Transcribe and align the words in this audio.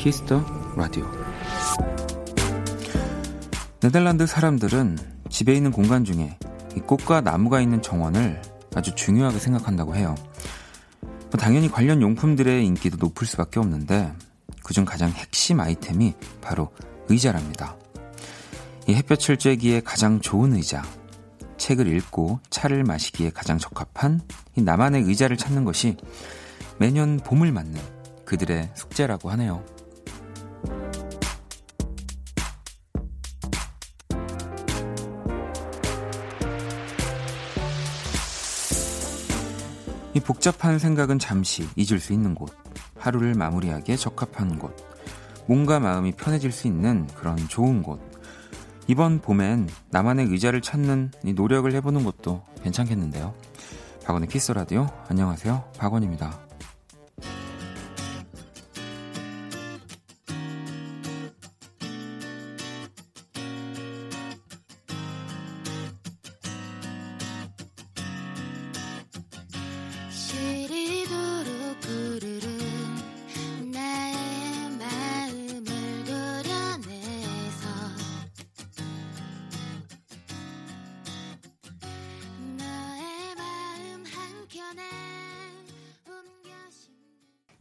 Kiss 0.00 0.24
the 0.24 0.42
Radio 0.76 1.04
네덜란드 3.80 4.26
사람들은 4.26 4.96
집에 5.28 5.52
있는 5.52 5.70
공간 5.70 6.06
중에 6.06 6.38
꽃과 6.86 7.20
나무가 7.20 7.60
있는 7.60 7.82
정원을 7.82 8.40
아주 8.74 8.94
중요하게 8.94 9.38
생각한다고 9.38 9.94
해요. 9.94 10.14
뭐 11.02 11.32
당연히 11.38 11.70
관련 11.70 12.00
용품들의 12.00 12.64
인기도 12.64 12.96
높을 12.96 13.26
수밖에 13.26 13.60
없는데 13.60 14.10
그중 14.64 14.86
가장 14.86 15.10
핵심 15.10 15.60
아이템이 15.60 16.14
바로 16.40 16.70
의자랍니다. 17.10 17.76
이 18.88 18.94
햇볕을 18.94 19.36
쬐기에 19.36 19.82
가장 19.84 20.22
좋은 20.22 20.54
의자, 20.54 20.82
책을 21.58 21.86
읽고 21.86 22.40
차를 22.48 22.84
마시기에 22.84 23.28
가장 23.34 23.58
적합한 23.58 24.22
이 24.56 24.62
나만의 24.62 25.02
의자를 25.02 25.36
찾는 25.36 25.64
것이 25.66 25.98
매년 26.78 27.18
봄을 27.18 27.52
맞는 27.52 27.78
그들의 28.24 28.70
숙제라고 28.74 29.28
하네요. 29.32 29.62
이 40.20 40.22
복잡한 40.22 40.78
생각은 40.78 41.18
잠시 41.18 41.66
잊을 41.76 41.98
수 41.98 42.12
있는 42.12 42.34
곳, 42.34 42.54
하루를 42.98 43.32
마무리하기에 43.32 43.96
적합한 43.96 44.58
곳, 44.58 44.76
몸과 45.46 45.80
마음이 45.80 46.12
편해질 46.12 46.52
수 46.52 46.66
있는 46.66 47.06
그런 47.14 47.38
좋은 47.48 47.82
곳. 47.82 47.98
이번 48.86 49.20
봄엔 49.20 49.70
나만의 49.88 50.26
의자를 50.26 50.60
찾는 50.60 51.12
이 51.24 51.32
노력을 51.32 51.72
해보는 51.72 52.04
것도 52.04 52.42
괜찮겠는데요. 52.62 53.34
박원의 54.04 54.28
키스 54.28 54.52
라디오 54.52 54.88
안녕하세요, 55.08 55.64
박원입니다. 55.78 56.49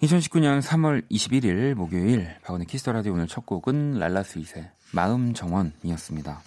2019년 0.10 0.60
3월 0.62 1.08
21일 1.12 1.76
목요일 1.76 2.36
박원의 2.42 2.66
Kiss 2.66 2.81
the 2.81 2.92
Radio 2.92 3.14
오늘 3.14 3.28
첫 3.28 3.46
곡은 3.46 4.00
랄라스윗의 4.00 4.72
마음 4.92 5.34
정원이었습니다. 5.36 6.42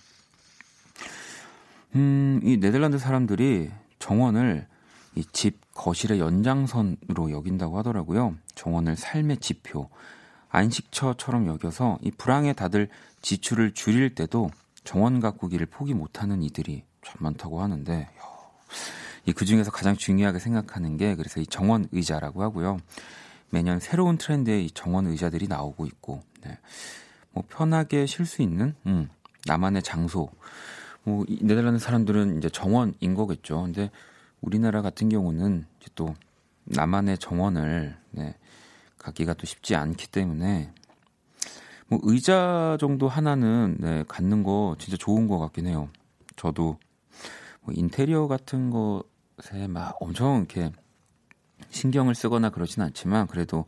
음, 1.95 2.41
이 2.43 2.59
네덜란드 2.59 2.99
사람들이 2.99 3.71
정원을 4.01 4.67
이 5.15 5.25
집 5.33 5.61
거실의 5.75 6.19
연장선으로 6.19 7.31
여긴다고 7.31 7.79
하더라고요. 7.79 8.35
정원을 8.55 8.97
삶의 8.97 9.37
지표, 9.39 9.91
안식처처럼 10.49 11.47
여겨서 11.47 11.99
이 12.03 12.11
불황에 12.11 12.55
다들 12.55 12.89
지출을 13.21 13.75
줄일 13.75 14.15
때도 14.15 14.51
정원 14.83 15.21
가꾸기를 15.21 15.67
포기 15.67 15.95
못하는 15.95 16.43
이들이 16.43 16.85
참 17.05 17.17
많다고 17.21 17.63
하는데 17.63 18.09
이그 19.27 19.45
중에서 19.45 19.71
가장 19.71 19.97
중요하게 19.97 20.41
생각하는 20.41 20.97
게 20.97 21.15
그래서 21.15 21.41
이 21.41 21.47
정원 21.47 21.87
의자라고 21.93 22.43
하고요. 22.43 22.79
매년 23.53 23.81
새로운 23.81 24.17
트렌드의 24.17 24.71
정원 24.71 25.07
의자들이 25.07 25.47
나오고 25.47 25.85
있고, 25.85 26.23
네. 26.43 26.59
뭐 27.33 27.45
편하게 27.49 28.07
쉴 28.07 28.25
수 28.25 28.41
있는 28.41 28.75
음, 28.87 29.11
나만의 29.47 29.83
장소. 29.83 30.31
뭐 31.03 31.27
네덜란드 31.43 31.79
사람들은 31.79 32.39
이제 32.39 32.49
정원인 32.49 33.15
거겠죠. 33.15 33.63
근데 33.63 33.91
우리나라 34.41 34.81
같은 34.81 35.11
경우는 35.11 35.67
이제 35.81 35.91
또 35.95 36.15
나만의 36.65 37.19
정원을 37.19 37.95
네, 38.13 38.35
갖기가 38.97 39.35
또 39.35 39.47
쉽지 39.47 39.77
않기 39.77 40.09
때문에 40.09 40.73
뭐 41.89 42.01
의자 42.05 42.79
정도 42.81 43.07
하나는 43.07 43.77
네, 43.81 44.03
갖는 44.09 44.45
거 44.45 44.77
진짜 44.79 44.97
좋은 44.97 45.27
것 45.27 45.39
같긴 45.39 45.67
해요. 45.67 45.91
저도 46.37 46.79
뭐 47.61 47.75
인테리어 47.77 48.29
같은 48.29 48.71
것에 48.71 49.67
막 49.69 49.97
엄청 50.01 50.39
이렇게 50.39 50.73
신경을 51.71 52.15
쓰거나 52.15 52.51
그러진 52.51 52.83
않지만 52.83 53.27
그래도 53.27 53.65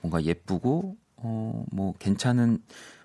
뭔가 0.00 0.22
예쁘고 0.22 0.96
어 1.16 1.64
뭐 1.72 1.94
괜찮은 1.98 2.62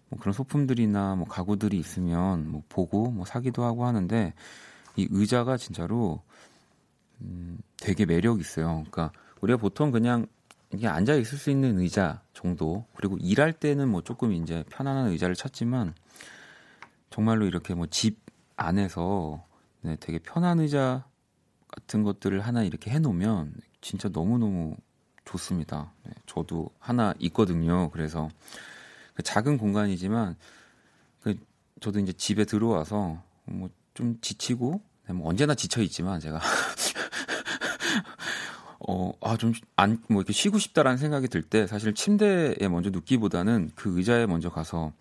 뭐 0.09 0.19
그런 0.19 0.33
소품들이나 0.33 1.15
뭐 1.15 1.27
가구들이 1.27 1.77
있으면 1.77 2.49
뭐 2.49 2.63
보고 2.69 3.11
뭐 3.11 3.25
사기도 3.25 3.63
하고 3.63 3.85
하는데 3.85 4.33
이 4.95 5.07
의자가 5.11 5.57
진짜로 5.57 6.21
음 7.21 7.57
되게 7.77 8.05
매력 8.05 8.39
있어요. 8.39 8.83
그러니까 8.89 9.11
우리가 9.41 9.57
보통 9.57 9.91
그냥 9.91 10.27
이게 10.73 10.87
앉아 10.87 11.15
있을 11.15 11.37
수 11.37 11.49
있는 11.49 11.79
의자 11.79 12.21
정도 12.33 12.85
그리고 12.95 13.17
일할 13.17 13.53
때는 13.53 13.89
뭐 13.89 14.01
조금 14.01 14.33
이제 14.33 14.63
편안한 14.69 15.07
의자를 15.09 15.35
찾지만 15.35 15.93
정말로 17.09 17.45
이렇게 17.45 17.73
뭐 17.73 17.87
집 17.89 18.19
안에서 18.57 19.43
네, 19.81 19.97
되게 19.99 20.19
편한 20.19 20.59
의자 20.59 21.05
같은 21.67 22.03
것들을 22.03 22.39
하나 22.39 22.63
이렇게 22.63 22.89
해놓으면 22.91 23.53
진짜 23.85 24.09
너무너무 24.09 24.75
좋습니다. 25.25 25.91
네, 26.03 26.11
저도 26.25 26.69
하나 26.79 27.13
있거든요. 27.19 27.89
그래서 27.91 28.29
그 29.13 29.23
작은 29.23 29.57
공간이지만 29.57 30.35
그 31.21 31.35
저도 31.79 31.99
이제 31.99 32.13
집에 32.13 32.45
들어와서 32.45 33.21
뭐 33.45 33.69
좀 33.95 34.19
지치고 34.21 34.81
네, 35.07 35.13
뭐 35.13 35.27
언제나 35.29 35.55
지쳐 35.55 35.81
있지만 35.81 36.19
제가 36.19 36.39
어, 38.87 39.13
아, 39.19 39.35
좀, 39.35 39.51
안, 39.77 39.99
뭐, 40.09 40.21
이렇게 40.21 40.31
쉬고 40.31 40.59
싶다라는 40.59 40.99
생각이 40.99 41.27
들 41.27 41.41
때, 41.41 41.65
사실 41.65 41.95
침대에 41.95 42.67
먼저 42.69 42.91
눕기보다는 42.91 43.71
그 43.73 43.97
의자에 43.97 44.27
먼저 44.27 44.51
가서 44.51 44.91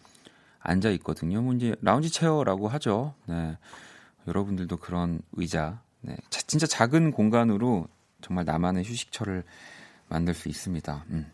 앉아 0.60 0.88
있거든요. 0.92 1.42
뭐, 1.42 1.52
이제, 1.52 1.76
라운지 1.82 2.08
체어라고 2.08 2.68
하죠. 2.68 3.12
네. 3.26 3.58
여러분들도 4.26 4.78
그런 4.78 5.20
의자, 5.32 5.82
네. 6.00 6.16
진짜 6.30 6.66
작은 6.66 7.10
공간으로 7.10 7.86
정말 8.24 8.44
나만의 8.46 8.84
휴식처를 8.84 9.44
만들 10.08 10.32
수 10.32 10.48
있습니다. 10.48 11.04
음. 11.10 11.30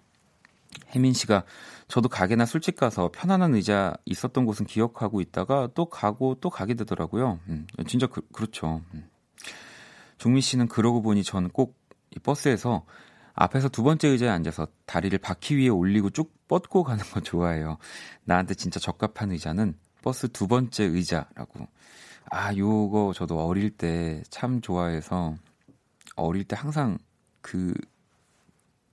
혜민 0.94 1.12
씨가 1.12 1.44
저도 1.88 2.08
가게나 2.08 2.46
술집 2.46 2.76
가서 2.76 3.10
편안한 3.12 3.54
의자 3.54 3.94
있었던 4.04 4.44
곳은 4.44 4.66
기억하고 4.66 5.20
있다가 5.20 5.68
또 5.74 5.86
가고 5.86 6.36
또 6.40 6.50
가게 6.50 6.74
되더라고요. 6.74 7.38
음. 7.48 7.66
진짜 7.86 8.06
그, 8.06 8.22
렇죠 8.36 8.82
음. 8.92 9.08
종민 10.18 10.40
씨는 10.40 10.68
그러고 10.68 11.00
보니 11.00 11.22
저는 11.22 11.50
꼭 11.50 11.78
버스에서 12.22 12.84
앞에서 13.34 13.68
두 13.68 13.82
번째 13.84 14.08
의자에 14.08 14.28
앉아서 14.28 14.66
다리를 14.84 15.16
바퀴 15.18 15.56
위에 15.56 15.68
올리고 15.68 16.10
쭉 16.10 16.32
뻗고 16.48 16.82
가는 16.82 17.02
거 17.04 17.20
좋아해요. 17.20 17.78
나한테 18.24 18.54
진짜 18.54 18.80
적합한 18.80 19.30
의자는 19.30 19.78
버스 20.02 20.28
두 20.28 20.48
번째 20.48 20.84
의자라고. 20.84 21.68
아, 22.32 22.54
요거 22.54 23.12
저도 23.14 23.44
어릴 23.46 23.70
때 23.70 24.22
참 24.30 24.60
좋아해서 24.60 25.36
어릴 26.20 26.44
때 26.44 26.56
항상 26.56 26.98
그 27.40 27.74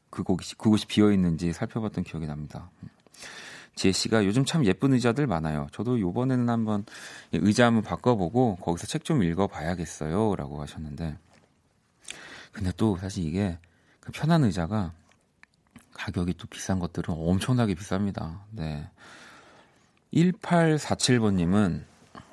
그 0.10 0.24
곳이 0.24 0.56
그곳이 0.56 0.88
비어 0.88 1.12
있는지 1.12 1.54
살펴봤던 1.54 2.04
기억이 2.04 2.26
납니다. 2.26 2.72
지혜 3.76 3.92
씨가 3.92 4.26
요즘 4.26 4.46
참 4.46 4.66
예쁜 4.66 4.94
의자들 4.94 5.28
많아요. 5.28 5.68
저도 5.72 6.00
요번에는 6.00 6.50
한번 6.50 6.86
의자 7.34 7.68
한번 7.68 7.84
바꿔보고 7.84 8.56
거기서 8.58 8.88
책 8.88 9.04
좀 9.04 9.24
읽어봐야겠어요 9.24 10.36
라고 10.36 10.62
하셨는데 10.62 11.18
근데 12.52 12.72
또 12.76 12.98
사실 12.98 13.26
이게 13.26 13.60
그 14.00 14.12
편한 14.12 14.44
의자가 14.44 14.94
가격이 15.94 16.34
또 16.38 16.48
비싼 16.48 16.80
것들은 16.80 17.14
엄청나게 17.16 17.76
비쌉니다. 17.76 18.40
네. 18.52 18.90
1847번님은 20.14 21.84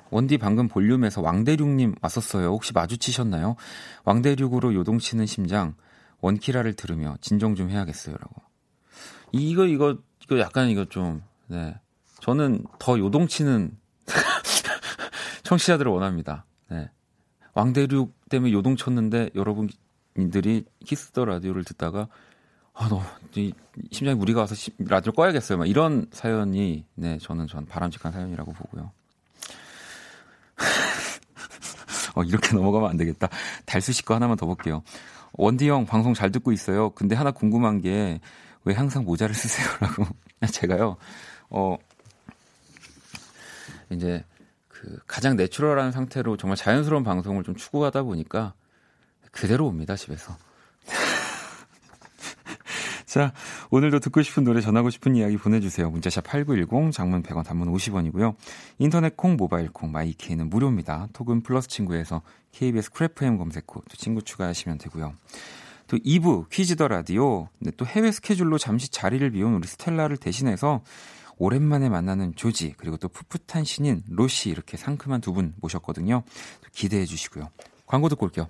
원디 0.09 0.37
방금 0.37 0.67
볼륨에서 0.67 1.21
왕대륙님 1.21 1.95
왔었어요. 2.01 2.49
혹시 2.49 2.73
마주치셨나요? 2.73 3.55
왕대륙으로 4.03 4.73
요동치는 4.73 5.25
심장 5.25 5.75
원키라를 6.21 6.73
들으며 6.73 7.17
진정 7.21 7.55
좀 7.55 7.69
해야겠어요 7.69 8.15
라고. 8.15 8.41
이거 9.31 9.65
이거 9.65 9.97
이거 10.23 10.39
약간 10.39 10.69
이거 10.69 10.85
좀 10.85 11.21
네. 11.47 11.75
저는 12.21 12.63
더 12.79 12.97
요동치는 12.97 13.77
청취자들을 15.43 15.91
원합니다. 15.91 16.45
네. 16.69 16.89
왕대륙 17.53 18.13
때문에 18.29 18.53
요동쳤는데 18.53 19.31
여러분들이 19.35 20.65
키스 20.85 21.11
더 21.11 21.25
라디오를 21.25 21.63
듣다가 21.63 22.07
아, 22.77 22.89
너, 22.89 23.01
이, 23.35 23.53
심장이 23.91 24.17
무리가 24.17 24.41
와서 24.41 24.53
라디오 24.79 25.13
꺼야겠어요. 25.13 25.57
막 25.57 25.65
이런 25.65 26.07
사연이, 26.11 26.85
네, 26.95 27.17
저는 27.19 27.47
전 27.47 27.65
바람직한 27.65 28.11
사연이라고 28.11 28.51
보고요. 28.51 28.91
어, 32.15 32.23
이렇게 32.23 32.53
넘어가면 32.55 32.89
안 32.89 32.97
되겠다. 32.97 33.29
달수 33.65 33.93
씨 33.93 34.03
거 34.03 34.15
하나만 34.15 34.37
더 34.37 34.45
볼게요. 34.45 34.81
원디 35.33 35.69
형 35.69 35.85
방송 35.85 36.13
잘 36.13 36.31
듣고 36.31 36.51
있어요. 36.51 36.89
근데 36.91 37.15
하나 37.15 37.31
궁금한 37.31 37.81
게 37.81 38.19
왜 38.65 38.73
항상 38.73 39.05
모자를 39.05 39.33
쓰세요라고. 39.33 40.05
제가요. 40.51 40.97
어 41.49 41.77
이제 43.91 44.23
그 44.67 44.99
가장 45.07 45.35
내추럴한 45.35 45.91
상태로 45.91 46.35
정말 46.37 46.57
자연스러운 46.57 47.03
방송을 47.03 47.43
좀 47.43 47.55
추구하다 47.55 48.03
보니까 48.03 48.53
그대로 49.31 49.67
옵니다 49.67 49.95
집에서. 49.95 50.35
자, 53.15 53.31
오늘도 53.69 54.01
듣고 54.01 54.21
싶은 54.23 54.43
노래 54.43 54.59
전하고 54.59 54.89
싶은 54.89 55.15
이야기 55.15 55.37
보내주세요. 55.37 55.89
문자샵 55.89 56.25
8910, 56.25 56.91
장문 56.91 57.23
100원, 57.23 57.45
단문 57.45 57.71
50원이고요. 57.71 58.35
인터넷 58.77 59.15
콩, 59.15 59.37
모바일 59.37 59.69
콩, 59.71 59.89
마이케이는 59.93 60.49
무료입니다. 60.49 61.07
톡은 61.13 61.41
플러스 61.41 61.69
친구에서 61.69 62.23
KBS 62.51 62.91
Cool 62.91 63.22
FM 63.22 63.37
검색 63.37 63.67
후 63.73 63.81
또 63.89 63.95
친구 63.95 64.21
추가하시면 64.21 64.79
되고요. 64.79 65.13
또 65.87 65.95
2부 65.95 66.49
Quiz 66.49 66.75
the 66.75 66.89
Radio, 66.89 67.47
네, 67.59 67.71
또 67.77 67.85
해외 67.85 68.11
스케줄로 68.11 68.57
잠시 68.57 68.89
자리를 68.89 69.31
비운 69.31 69.53
우리 69.53 69.65
스텔라를 69.65 70.17
대신해서 70.17 70.83
오랜만에 71.37 71.87
만나는 71.87 72.35
조지 72.35 72.73
그리고 72.75 72.97
또 72.97 73.07
풋풋한 73.07 73.63
신인 73.63 74.03
로시 74.09 74.49
이렇게 74.49 74.75
상큼한 74.75 75.21
두 75.21 75.31
분 75.31 75.53
모셨거든요. 75.61 76.23
기대해 76.73 77.05
주시고요. 77.05 77.47
광고 77.85 78.09
듣고 78.09 78.25
올게요. 78.25 78.49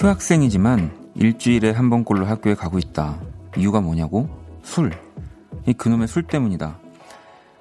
휴학생이지만 0.00 1.12
일주일에 1.14 1.72
한 1.72 1.90
번꼴로 1.90 2.24
학교에 2.24 2.54
가고 2.54 2.78
있다. 2.78 3.20
이유가 3.58 3.82
뭐냐고? 3.82 4.30
술. 4.62 4.90
이 5.66 5.74
그놈의 5.74 6.08
술 6.08 6.22
때문이다. 6.22 6.78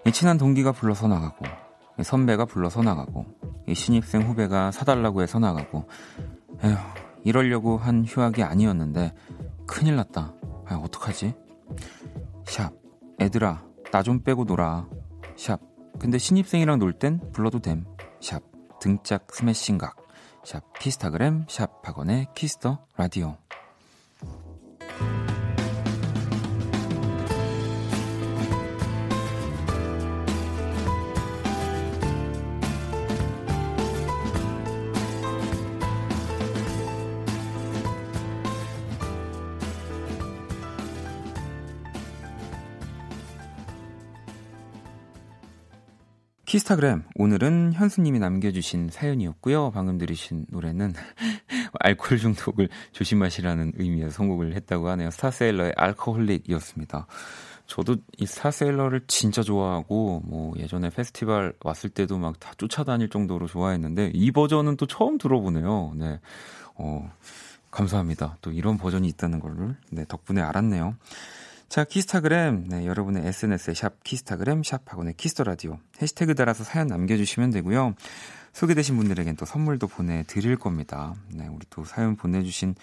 이 0.06 0.12
친한 0.14 0.38
동기가 0.38 0.72
불러서 0.72 1.10
나가고, 1.10 1.46
선배가 2.02 2.46
불러서 2.46 2.82
나가고, 2.82 3.26
이 3.68 3.76
신입생 3.76 4.22
후배가 4.22 4.72
사달라고 4.72 5.22
해서 5.22 5.38
나가고, 5.38 5.90
에휴, 6.64 6.78
이러려고 7.26 7.78
한 7.78 8.06
휴학이 8.06 8.42
아니었는데 8.42 9.14
큰일 9.68 9.98
났다. 9.98 10.34
아, 10.66 10.76
어떡하지? 10.76 11.34
샵. 12.46 12.72
애들아, 13.20 13.62
나 13.92 14.02
좀 14.02 14.24
빼고 14.24 14.46
놀아. 14.46 14.88
샵. 15.36 15.60
근데 16.00 16.18
신입생이랑 16.18 16.80
놀 16.80 16.94
땐 16.94 17.20
불러도 17.34 17.60
됨. 17.60 17.84
샵. 18.22 18.42
등짝 18.80 19.28
스매싱각. 19.30 19.98
샵. 20.50 20.63
키스타그램. 20.80 21.46
샵. 21.48 21.84
박원의 21.84 22.30
키스 22.34 22.62
더 22.62 22.80
라디오. 22.98 23.38
키스타그램 46.50 47.04
오늘은 47.13 47.74
현수님이 47.74 48.18
남겨주신 48.18 48.90
사연이었고요. 48.90 49.69
방금 49.69 50.00
들으신 50.00 50.48
노래는 50.50 50.94
알코올 51.80 52.18
중독을 52.18 52.69
조심하시라는 52.92 53.74
의미에서 53.75 54.10
선곡을 54.10 54.56
했다고 54.56 54.90
하네요. 54.90 55.12
스타세일러의 55.12 55.74
알코홀릭이었습니다. 55.78 57.06
저도 57.68 57.98
이 58.18 58.25
스타세일러를 58.25 59.01
진짜 59.06 59.44
좋아하고 59.44 60.24
뭐 60.25 60.56
예전에 60.57 60.90
페스티벌 60.90 61.54
왔을 61.63 61.92
때도 61.92 62.18
막 62.18 62.40
다 62.40 62.52
쫓아다닐 62.57 63.10
정도로 63.10 63.45
좋아했는데 63.45 64.13
이 64.16 64.31
버전은 64.31 64.75
또 64.78 64.88
처음 64.88 65.19
들어보네요. 65.19 65.94
네, 65.98 66.19
어 66.74 67.12
감사합니다. 67.69 68.38
또 68.42 68.52
이런 68.52 68.80
버전이 68.80 69.07
있다는 69.10 69.40
걸 69.40 69.75
네, 69.92 70.04
덕분에 70.07 70.42
알았네요. 70.42 70.95
자, 71.69 71.83
키스타그램. 71.83 72.68
네, 72.68 72.88
여러분의 72.88 73.27
SNS에 73.27 73.75
샵 73.75 74.04
키스타그램, 74.04 74.63
샵 74.63 74.92
학원의 74.92 75.13
키스터라디오. 75.13 75.77
해시태그 76.01 76.33
달아서 76.33 76.63
사연 76.63 76.88
남겨주시면 76.88 77.51
되고요. 77.51 77.94
소개되신 78.54 78.98
분들에겐 78.98 79.36
또 79.36 79.45
선물도 79.45 79.88
보내드릴 79.88 80.57
겁니다. 80.57 81.13
네, 81.31 81.48
우리 81.48 81.68
또 81.69 81.86
사연 81.86 82.16
보내주신 82.16 82.74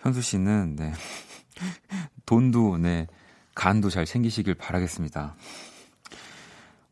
현수 0.00 0.20
씨는, 0.20 0.76
네. 0.76 0.92
돈도, 2.26 2.76
네. 2.76 3.06
간도 3.54 3.88
잘 3.88 4.04
챙기시길 4.04 4.54
바라겠습니다. 4.54 5.34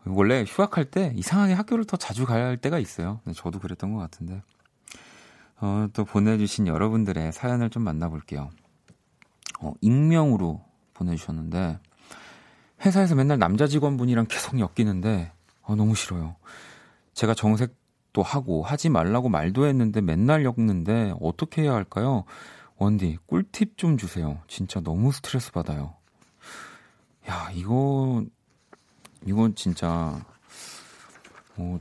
원래 0.07 0.45
휴학할 0.49 0.87
때 0.87 1.13
이상하게 1.15 1.53
학교를 1.53 1.85
더 1.85 1.99
자주 1.99 2.25
가야 2.25 2.47
할 2.47 2.57
때가 2.57 2.79
있어요. 2.79 3.21
네, 3.27 3.35
저도 3.35 3.59
그랬던 3.59 3.93
것 3.93 3.99
같은데. 3.99 4.43
어, 5.61 5.89
또 5.93 6.07
보내주신 6.07 6.67
여러분들의 6.67 7.33
사연을 7.33 7.69
좀 7.69 7.83
만나볼게요. 7.83 8.49
어, 9.61 9.75
익명으로 9.83 10.68
보내주셨는데 10.99 11.79
회사에서 12.85 13.15
맨날 13.15 13.39
남자 13.39 13.67
직원분이랑 13.67 14.27
계속 14.29 14.59
엮이는데 14.61 15.33
어, 15.63 15.75
너무 15.75 15.95
싫어요. 15.95 16.37
제가 17.15 17.35
정색도 17.35 18.23
하고 18.23 18.63
하지 18.63 18.89
말라고 18.89 19.29
말도 19.29 19.67
했는데 19.67 20.01
맨날 20.01 20.45
엮는데 20.45 21.15
어떻게 21.21 21.63
해야 21.63 21.75
할까요? 21.75 22.25
원디 22.77 23.19
꿀팁 23.27 23.77
좀 23.77 23.99
주세요. 23.99 24.39
진짜 24.47 24.81
너무 24.81 25.11
스트레스 25.13 25.51
받아요. 25.53 25.95
야 27.29 27.51
이거 27.53 28.25
이건 29.27 29.55
진짜 29.57 30.25
뭐 31.57 31.81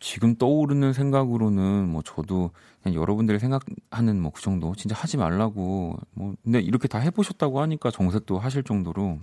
지금 0.00 0.36
떠오르는 0.36 0.92
생각으로는 0.92 1.88
뭐 1.88 2.02
저도 2.02 2.50
그냥 2.82 3.00
여러분들이 3.00 3.38
생각하는 3.38 4.20
뭐 4.20 4.30
그 4.32 4.42
정도 4.42 4.74
진짜 4.76 4.94
하지 4.94 5.16
말라고 5.16 5.96
뭐 6.12 6.34
근데 6.44 6.60
이렇게 6.60 6.86
다 6.86 6.98
해보셨다고 6.98 7.60
하니까 7.60 7.90
정색도 7.90 8.38
하실 8.38 8.62
정도로 8.62 9.18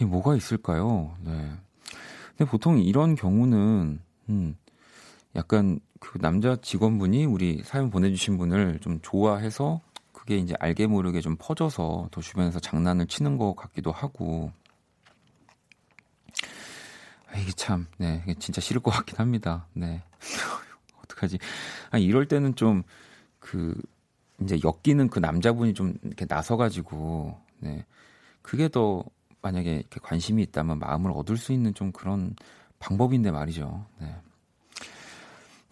이 0.00 0.04
뭐가 0.04 0.36
있을까요? 0.36 1.16
네. 1.24 1.50
근데 2.36 2.48
보통 2.48 2.78
이런 2.78 3.16
경우는 3.16 4.00
음 4.28 4.56
약간 5.34 5.80
그 5.98 6.18
남자 6.18 6.54
직원분이 6.56 7.24
우리 7.24 7.62
사연 7.64 7.90
보내주신 7.90 8.38
분을 8.38 8.78
좀 8.80 9.00
좋아해서 9.02 9.80
그게 10.12 10.36
이제 10.36 10.54
알게 10.60 10.86
모르게 10.86 11.20
좀 11.20 11.36
퍼져서 11.36 12.08
더 12.12 12.20
주변에서 12.20 12.60
장난을 12.60 13.06
치는 13.06 13.38
것 13.38 13.56
같기도 13.56 13.90
하고 13.90 14.52
이게 17.36 17.52
참, 17.52 17.86
네, 17.98 18.22
진짜 18.38 18.60
싫을 18.60 18.80
것 18.80 18.90
같긴 18.90 19.18
합니다. 19.18 19.66
네. 19.74 20.02
어떡하지? 21.04 21.38
아, 21.90 21.98
이럴 21.98 22.26
때는 22.26 22.54
좀, 22.54 22.82
그, 23.38 23.74
이제 24.40 24.58
엮이는 24.64 25.08
그 25.08 25.18
남자분이 25.18 25.74
좀 25.74 25.94
이렇게 26.02 26.26
나서가지고, 26.28 27.38
네. 27.60 27.84
그게 28.42 28.68
더 28.68 29.04
만약에 29.42 29.74
이렇게 29.76 30.00
관심이 30.02 30.42
있다면 30.42 30.78
마음을 30.78 31.10
얻을 31.12 31.36
수 31.36 31.52
있는 31.52 31.74
좀 31.74 31.92
그런 31.92 32.34
방법인데 32.78 33.30
말이죠. 33.30 33.84
네. 34.00 34.14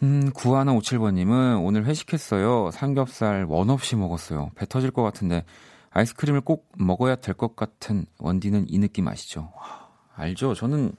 음, 0.02 0.30
9157번님은 0.32 1.64
오늘 1.64 1.86
회식했어요. 1.86 2.70
삼겹살 2.70 3.44
원 3.44 3.70
없이 3.70 3.96
먹었어요. 3.96 4.50
배 4.54 4.66
터질 4.66 4.90
것 4.90 5.02
같은데 5.02 5.44
아이스크림을 5.90 6.42
꼭 6.42 6.70
먹어야 6.76 7.16
될 7.16 7.34
것 7.34 7.56
같은 7.56 8.04
원디는 8.18 8.66
이 8.68 8.78
느낌 8.78 9.08
아시죠? 9.08 9.52
와, 9.56 9.88
알죠? 10.14 10.52
저는 10.54 10.92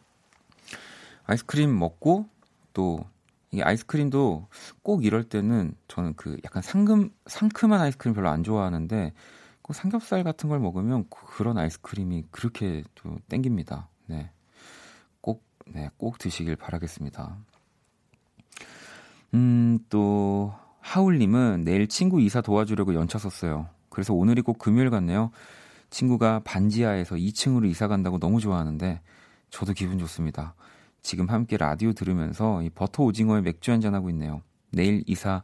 아이스크림 1.28 1.78
먹고 1.78 2.26
또 2.74 3.06
이게 3.52 3.64
아이스크림도 3.64 4.48
꼭 4.82 5.06
이럴 5.06 5.24
때는 5.24 5.76
저는 5.88 6.16
그 6.16 6.38
약간 6.44 6.62
상금 6.62 7.12
상큼한 7.28 7.80
아이스크림 7.80 8.14
별로 8.14 8.30
안 8.30 8.44
좋아하는데 8.44 9.14
꼭 9.62 9.74
삼겹살 9.74 10.24
같은 10.24 10.50
걸 10.50 10.60
먹으면 10.60 11.06
그런 11.10 11.58
아이스크림이 11.58 12.26
그렇게 12.32 12.84
또 12.96 13.18
땡깁니다. 13.30 13.90
네. 14.08 14.32
꼭, 15.22 15.44
네, 15.66 15.90
꼭 15.98 16.18
드시길 16.18 16.56
바라겠습니다. 16.56 17.38
음, 19.34 19.80
또, 19.90 20.54
하울님은 20.80 21.66
내일 21.66 21.88
친구 21.88 22.22
이사 22.22 22.40
도와주려고 22.40 22.94
연차 22.96 23.20
썼어요. 23.20 23.68
그래서 23.90 24.14
오늘이 24.14 24.42
꼭 24.42 24.58
금요일 24.58 24.90
같네요. 24.90 25.32
친구가 25.90 26.42
반지하에서 26.46 27.16
2층으로 27.16 27.70
이사 27.70 27.90
간다고 27.90 28.20
너무 28.20 28.40
좋아하는데 28.40 29.02
저도 29.50 29.74
기분 29.74 30.00
좋습니다. 30.00 30.56
지금 31.08 31.30
함께 31.30 31.56
라디오 31.56 31.94
들으면서 31.94 32.62
이 32.64 32.70
버터 32.70 33.02
오징어에 33.04 33.40
맥주 33.40 33.72
한잔 33.72 33.96
하고 33.96 34.10
있네요. 34.10 34.42
내일 34.72 35.06
이사 35.08 35.42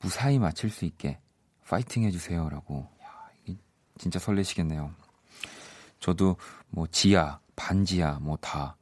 무사히 0.00 0.38
마칠 0.38 0.68
수 0.68 0.84
있게 0.84 1.18
파이팅 1.66 2.04
해주세요라고. 2.04 2.86
야, 3.02 3.54
진짜 3.96 4.18
설레시겠네요. 4.18 4.92
저도 5.98 6.36
뭐 6.68 6.86
지하, 6.88 7.40
반지하 7.56 8.18
뭐 8.20 8.36
다, 8.36 8.76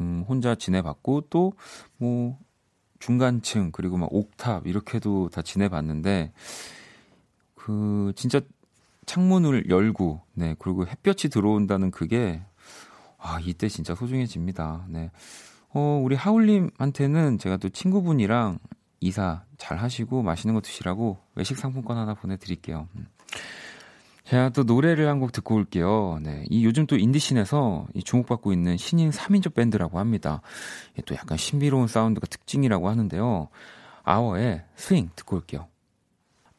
음, 0.00 0.24
혼자 0.28 0.56
지내봤고 0.56 1.28
또 1.30 1.52
뭐 1.96 2.36
중간층 2.98 3.70
그리고 3.70 3.98
막 3.98 4.12
옥탑 4.12 4.66
이렇게도 4.66 5.28
다 5.28 5.42
지내봤는데 5.42 6.32
그 7.54 8.12
진짜 8.16 8.40
창문을 9.06 9.70
열고 9.70 10.22
네 10.32 10.56
그리고 10.58 10.88
햇볕이 10.88 11.28
들어온다는 11.28 11.92
그게 11.92 12.42
아 13.20 13.38
이때 13.44 13.68
진짜 13.68 13.94
소중해집니다. 13.94 14.86
네. 14.88 15.10
어 15.72 16.00
우리 16.02 16.16
하울님한테는 16.16 17.38
제가 17.38 17.56
또 17.58 17.68
친구분이랑 17.68 18.58
이사 19.00 19.44
잘 19.56 19.78
하시고 19.78 20.22
맛있는 20.22 20.54
거 20.54 20.60
드시라고 20.60 21.18
외식 21.34 21.56
상품권 21.58 21.96
하나 21.96 22.14
보내드릴게요. 22.14 22.88
음. 22.96 23.06
제가 24.24 24.50
또 24.50 24.62
노래를 24.62 25.08
한 25.08 25.18
곡 25.20 25.32
듣고 25.32 25.56
올게요. 25.56 26.18
네. 26.22 26.44
이 26.50 26.64
요즘 26.64 26.86
또 26.86 26.96
인디씬에서 26.96 27.88
이 27.94 28.02
주목받고 28.02 28.52
있는 28.52 28.76
신인 28.76 29.10
3인조 29.10 29.54
밴드라고 29.54 29.98
합니다. 29.98 30.40
또 31.04 31.14
약간 31.14 31.36
신비로운 31.36 31.88
사운드가 31.88 32.26
특징이라고 32.26 32.88
하는데요. 32.88 33.48
아워의 34.04 34.64
스윙 34.76 35.10
듣고 35.16 35.36
올게요. 35.36 35.66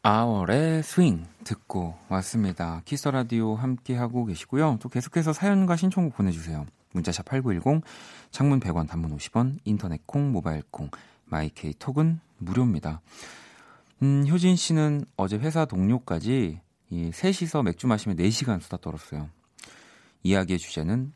아워의 0.03 0.81
스윙 0.81 1.27
듣고 1.43 1.96
왔습니다. 2.10 2.81
키스 2.86 3.08
라디오 3.08 3.53
함께 3.53 3.96
하고 3.96 4.25
계시고요. 4.25 4.79
또 4.81 4.89
계속해서 4.89 5.31
사연과 5.31 5.75
신청곡 5.75 6.15
보내주세요. 6.15 6.65
문자샵 6.93 7.25
8910, 7.25 7.84
장문 8.32 8.60
100원, 8.60 8.88
단문 8.88 9.15
50원, 9.15 9.60
인터넷 9.63 10.01
콩, 10.08 10.31
모바일 10.31 10.63
콩, 10.72 10.89
마이케이 11.25 11.75
톡은 11.75 12.20
무료입니다. 12.39 13.00
음, 14.01 14.25
효진 14.27 14.55
씨는 14.55 15.05
어제 15.17 15.38
회사 15.38 15.65
동료까지 15.65 16.60
이 16.89 17.12
셋이서 17.13 17.62
맥주 17.62 17.86
마시며 17.86 18.15
4시간 18.15 18.60
수다 18.60 18.77
떨었어요. 18.77 19.29
이야기의 20.24 20.58
주제는 20.58 21.13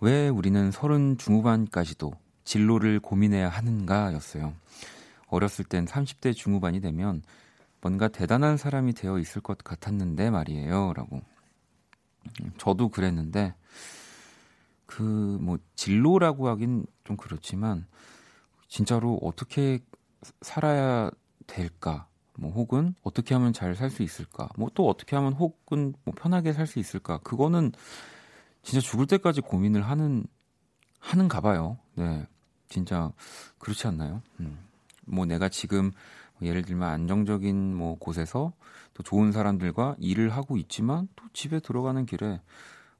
왜 0.00 0.28
우리는 0.28 0.72
서른 0.72 1.18
중후반까지도 1.18 2.10
진로를 2.42 2.98
고민해야 2.98 3.48
하는가 3.48 4.12
였어요. 4.12 4.54
어렸을 5.28 5.64
땐 5.64 5.84
30대 5.84 6.34
중후반이 6.34 6.80
되면 6.80 7.22
뭔가 7.80 8.08
대단한 8.08 8.56
사람이 8.56 8.92
되어 8.94 9.18
있을 9.18 9.40
것 9.40 9.58
같았는데 9.58 10.30
말이에요. 10.30 10.92
라고. 10.94 11.22
저도 12.58 12.88
그랬는데, 12.88 13.54
그, 14.86 15.02
뭐, 15.02 15.58
진로라고 15.76 16.48
하긴 16.48 16.86
좀 17.04 17.16
그렇지만, 17.16 17.86
진짜로 18.68 19.18
어떻게 19.22 19.78
살아야 20.42 21.10
될까? 21.46 22.06
뭐, 22.36 22.50
혹은 22.52 22.94
어떻게 23.02 23.34
하면 23.34 23.52
잘 23.52 23.74
살 23.74 23.90
수 23.90 24.02
있을까? 24.02 24.48
뭐, 24.56 24.70
또 24.74 24.88
어떻게 24.88 25.16
하면 25.16 25.32
혹은 25.32 25.94
뭐 26.04 26.14
편하게 26.16 26.52
살 26.52 26.66
수 26.66 26.78
있을까? 26.78 27.18
그거는 27.18 27.72
진짜 28.62 28.80
죽을 28.80 29.06
때까지 29.06 29.40
고민을 29.40 29.82
하는, 29.82 30.24
하는가 31.00 31.40
봐요. 31.40 31.78
네. 31.94 32.26
진짜 32.68 33.12
그렇지 33.58 33.86
않나요? 33.86 34.22
음. 34.40 34.58
뭐, 35.06 35.24
내가 35.24 35.48
지금 35.48 35.90
예를 36.42 36.62
들면 36.62 36.88
안정적인 36.88 37.74
뭐 37.74 37.96
곳에서 37.98 38.52
또 38.94 39.02
좋은 39.02 39.32
사람들과 39.32 39.96
일을 39.98 40.30
하고 40.30 40.56
있지만 40.56 41.08
또 41.16 41.24
집에 41.32 41.60
들어가는 41.60 42.06
길에 42.06 42.40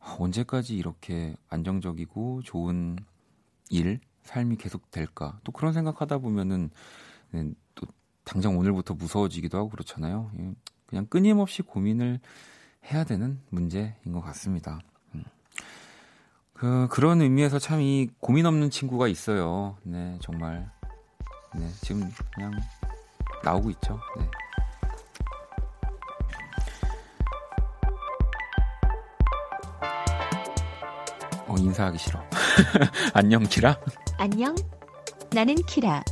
아, 0.01 0.17
언제까지 0.19 0.77
이렇게 0.77 1.37
안정적이고 1.49 2.43
좋은 2.45 2.97
일, 3.71 4.01
삶이 4.23 4.57
계속 4.57 4.91
될까? 4.91 5.39
또 5.45 5.53
그런 5.53 5.73
생각하다 5.73 6.19
보면은 6.19 6.71
네, 7.31 7.51
또 7.75 7.87
당장 8.25 8.57
오늘부터 8.59 8.95
무서워지기도 8.95 9.59
하고 9.59 9.69
그렇잖아요. 9.71 10.31
예, 10.39 10.53
그냥 10.87 11.07
끊임없이 11.07 11.63
고민을 11.63 12.21
해야 12.91 13.05
되는 13.05 13.41
문제인 13.51 13.95
것 14.13 14.21
같습니다. 14.21 14.81
음. 15.15 15.25
그, 16.53 16.89
그런 16.91 17.21
의미에서 17.23 17.59
참 17.59 17.81
이 17.81 18.09
고민 18.21 18.47
없는 18.47 18.71
친구가 18.71 19.09
있어요. 19.09 19.77
네, 19.83 20.19
정말. 20.21 20.71
네, 21.55 21.69
지금 21.83 22.11
그냥 22.35 22.53
나오고 23.43 23.71
있죠. 23.71 23.99
네. 24.19 24.29
어, 31.47 31.55
인사하기 31.57 31.99
싫어. 31.99 32.23
안녕, 33.15 33.43
키라. 33.43 33.77
안녕, 34.19 34.55
나는 35.33 35.55
키라. 35.67 36.03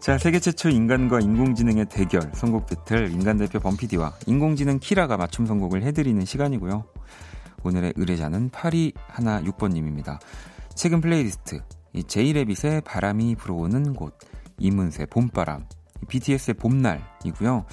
자, 0.00 0.18
세계 0.18 0.40
최초 0.40 0.68
인간과 0.68 1.20
인공지능의 1.20 1.86
대결, 1.86 2.30
선곡 2.34 2.66
배틀, 2.66 3.10
인간 3.12 3.38
대표 3.38 3.60
범피디와 3.60 4.14
인공지능 4.26 4.78
키라가 4.80 5.16
맞춤 5.16 5.46
선곡을 5.46 5.82
해드리는 5.82 6.24
시간이고요. 6.24 6.84
오늘의 7.62 7.92
의뢰자는 7.96 8.50
8216번님입니다. 8.50 10.18
최근 10.74 11.00
플레이리스트, 11.00 11.62
이 11.92 12.02
제이레빗의 12.02 12.80
바람이 12.84 13.36
불어오는 13.36 13.94
곳, 13.94 14.18
이문세 14.58 15.06
봄바람, 15.06 15.66
BTS의 16.08 16.54
봄날이고요. 16.54 17.64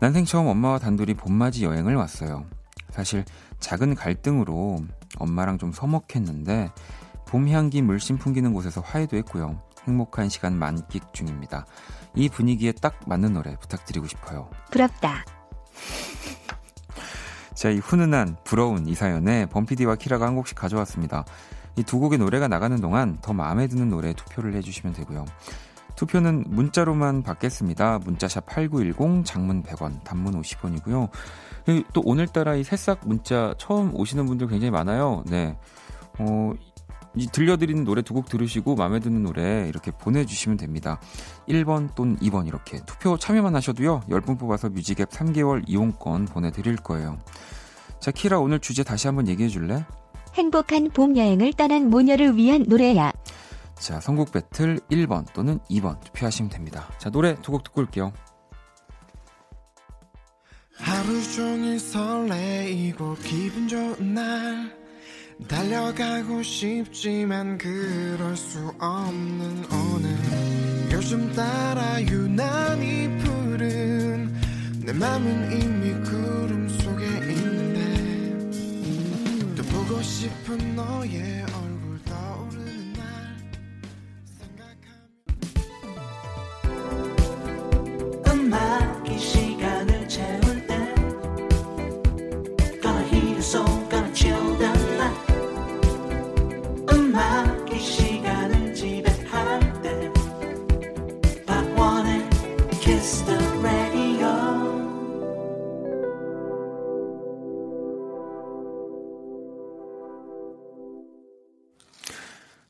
난생 0.00 0.24
처음 0.24 0.46
엄마와 0.46 0.78
단둘이 0.78 1.14
봄맞이 1.14 1.64
여행을 1.64 1.96
왔어요. 1.96 2.46
사실 2.90 3.24
작은 3.60 3.94
갈등으로 3.94 4.84
엄마랑 5.18 5.58
좀 5.58 5.72
서먹했는데 5.72 6.70
봄 7.26 7.48
향기 7.48 7.82
물씬 7.82 8.16
풍기는 8.16 8.52
곳에서 8.52 8.80
화해도 8.80 9.16
했고요. 9.18 9.60
행복한 9.86 10.28
시간 10.28 10.54
만끽 10.58 11.12
중입니다. 11.12 11.66
이 12.14 12.28
분위기에 12.28 12.72
딱 12.72 13.00
맞는 13.06 13.32
노래 13.32 13.56
부탁드리고 13.56 14.06
싶어요. 14.06 14.50
부럽다. 14.70 15.24
자, 17.54 17.70
이 17.70 17.78
훈훈한 17.78 18.36
부러운 18.44 18.86
이 18.86 18.94
사연에 18.94 19.46
범피디와 19.46 19.96
키라가 19.96 20.26
한 20.26 20.36
곡씩 20.36 20.56
가져왔습니다. 20.56 21.24
이 21.78 21.82
두 21.84 22.00
곡의 22.00 22.18
노래가 22.18 22.48
나가는 22.48 22.80
동안 22.80 23.18
더 23.22 23.32
마음에 23.32 23.68
드는 23.68 23.88
노래 23.88 24.12
투표를 24.12 24.54
해주시면 24.54 24.94
되고요. 24.94 25.24
투표는 25.98 26.44
문자로만 26.46 27.24
받겠습니다. 27.24 27.98
문자샵 28.04 28.46
8910, 28.46 29.24
장문 29.24 29.64
100원, 29.64 30.04
단문 30.04 30.40
50원이고요. 30.40 31.08
또 31.92 32.02
오늘따라 32.04 32.54
이 32.54 32.62
새싹 32.62 33.00
문자 33.04 33.52
처음 33.58 33.92
오시는 33.96 34.24
분들 34.26 34.46
굉장히 34.46 34.70
많아요. 34.70 35.24
네. 35.26 35.56
어, 36.20 36.52
이 37.16 37.26
들려드리는 37.26 37.82
노래 37.82 38.02
두 38.02 38.14
곡 38.14 38.28
들으시고 38.28 38.76
마음에 38.76 39.00
드는 39.00 39.24
노래 39.24 39.66
이렇게 39.68 39.90
보내주시면 39.90 40.56
됩니다. 40.56 41.00
1번 41.48 41.92
또는 41.96 42.16
2번 42.18 42.46
이렇게 42.46 42.78
투표 42.86 43.18
참여만 43.18 43.56
하셔도요. 43.56 44.02
10분 44.08 44.38
뽑아서 44.38 44.68
뮤직앱 44.68 45.10
3개월 45.10 45.64
이용권 45.66 46.26
보내드릴 46.26 46.76
거예요. 46.76 47.18
자, 47.98 48.12
키라 48.12 48.38
오늘 48.38 48.60
주제 48.60 48.84
다시 48.84 49.08
한번 49.08 49.26
얘기해 49.26 49.48
줄래? 49.48 49.84
행복한 50.34 50.90
봄 50.90 51.16
여행을 51.16 51.54
떠난 51.54 51.90
모녀를 51.90 52.36
위한 52.36 52.64
노래야. 52.68 53.12
자, 53.80 54.00
선곡 54.00 54.32
배틀 54.32 54.80
1번 54.90 55.32
또는 55.32 55.60
2번 55.70 56.00
투표하시면 56.04 56.50
됩니다. 56.50 56.88
자, 56.98 57.10
노래 57.10 57.34
두 57.40 57.52
곡 57.52 57.62
듣고 57.64 57.80
올게요. 57.82 58.12
하루 60.76 61.22
종일 61.34 61.78
설레이고 61.80 63.14
기분 63.16 63.66
좋은 63.68 64.14
날 64.14 64.76
달려가고 65.48 66.42
싶지만 66.42 67.58
그럴 67.58 68.36
수 68.36 68.58
없는 68.78 69.64
오늘 69.72 70.16
요즘 70.92 71.32
따라 71.32 72.00
유난히 72.02 73.08
푸른 73.18 74.34
내 74.84 74.92
맘은 74.92 75.52
이미 75.60 75.92
구름 76.04 76.68
속에 76.68 77.06
있는데 77.06 77.80
또 79.56 79.62
보고 79.64 80.00
싶은 80.02 80.76
너의 80.76 81.44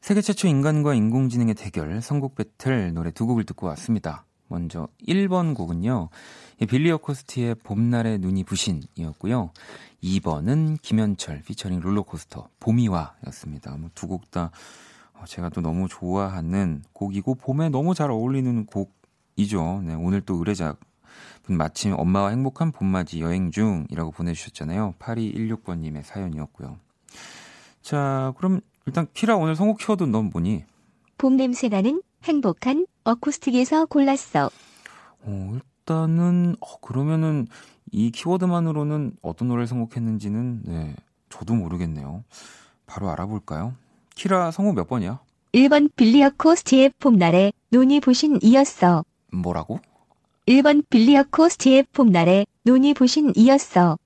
세계 0.09 0.23
최초 0.23 0.49
인간과 0.49 0.95
인공지능의 0.95 1.55
대결, 1.55 2.01
선곡 2.01 2.35
배틀 2.35 2.95
노래 2.95 3.11
두 3.11 3.27
곡을 3.27 3.45
듣고 3.45 3.67
왔습니다. 3.67 4.25
먼저 4.47 4.89
1번 5.07 5.55
곡은요. 5.55 6.09
빌리 6.67 6.91
어코스티의 6.91 7.57
봄날의 7.57 8.19
눈이 8.21 8.45
부신이었고요. 8.45 9.51
2번은 10.03 10.81
김현철 10.81 11.43
피처링 11.43 11.81
롤러코스터 11.81 12.49
봄이와였습니다. 12.59 13.77
뭐두 13.77 14.09
곡다 14.09 14.51
어, 15.13 15.25
제가 15.27 15.51
또 15.51 15.61
너무 15.61 15.89
좋아하는 15.89 16.83
곡이고 16.95 17.35
봄에 17.35 17.69
너무 17.69 17.95
잘 17.95 18.11
어울리는 18.11 18.65
곡이죠. 18.65 19.83
네, 19.85 19.93
오늘 19.93 20.23
또 20.23 20.37
의뢰작 20.37 20.81
마침 21.49 21.93
엄마와 21.93 22.31
행복한 22.31 22.73
봄맞이 22.73 23.21
여행 23.21 23.51
중이라고 23.51 24.13
보내주셨잖아요. 24.13 24.95
8216번님의 24.99 26.03
사연이었고요. 26.05 26.79
자, 27.83 28.33
그럼 28.39 28.63
일단 28.89 29.07
키라 29.13 29.37
오늘 29.37 29.55
선곡 29.55 29.77
키워드 29.79 30.05
넌 30.05 30.31
뭐니? 30.31 30.65
봄 31.19 31.37
냄새 31.37 31.69
나는 31.69 32.01
행복한 32.25 32.87
어쿠스틱에서 33.05 33.85
골랐어. 33.85 34.51
어, 35.25 35.53
일단은 35.55 36.57
어, 36.61 36.81
그러면은 36.81 37.47
이 37.93 38.11
키워드만으로는 38.11 39.13
어떤 39.21 39.49
노래를 39.49 39.67
선곡했는지는 39.67 40.63
네, 40.65 40.97
저도 41.29 41.55
모르겠네요. 41.55 42.25
바로 42.87 43.11
알아볼까요? 43.11 43.75
키라 44.15 44.51
성우 44.53 44.73
몇 44.73 44.89
번이야? 44.89 45.21
1번 45.53 45.91
빌리어 45.95 46.31
코스티의 46.39 46.93
봄날에 46.99 47.53
눈이 47.71 48.01
부신 48.01 48.39
이었어. 48.43 49.05
뭐라고? 49.31 49.81
1번 50.47 50.83
빌리어 50.89 51.25
코스티의 51.31 51.85
봄날에 51.93 52.47
눈이 52.65 52.95
부신 52.95 53.35
이었어. 53.37 53.99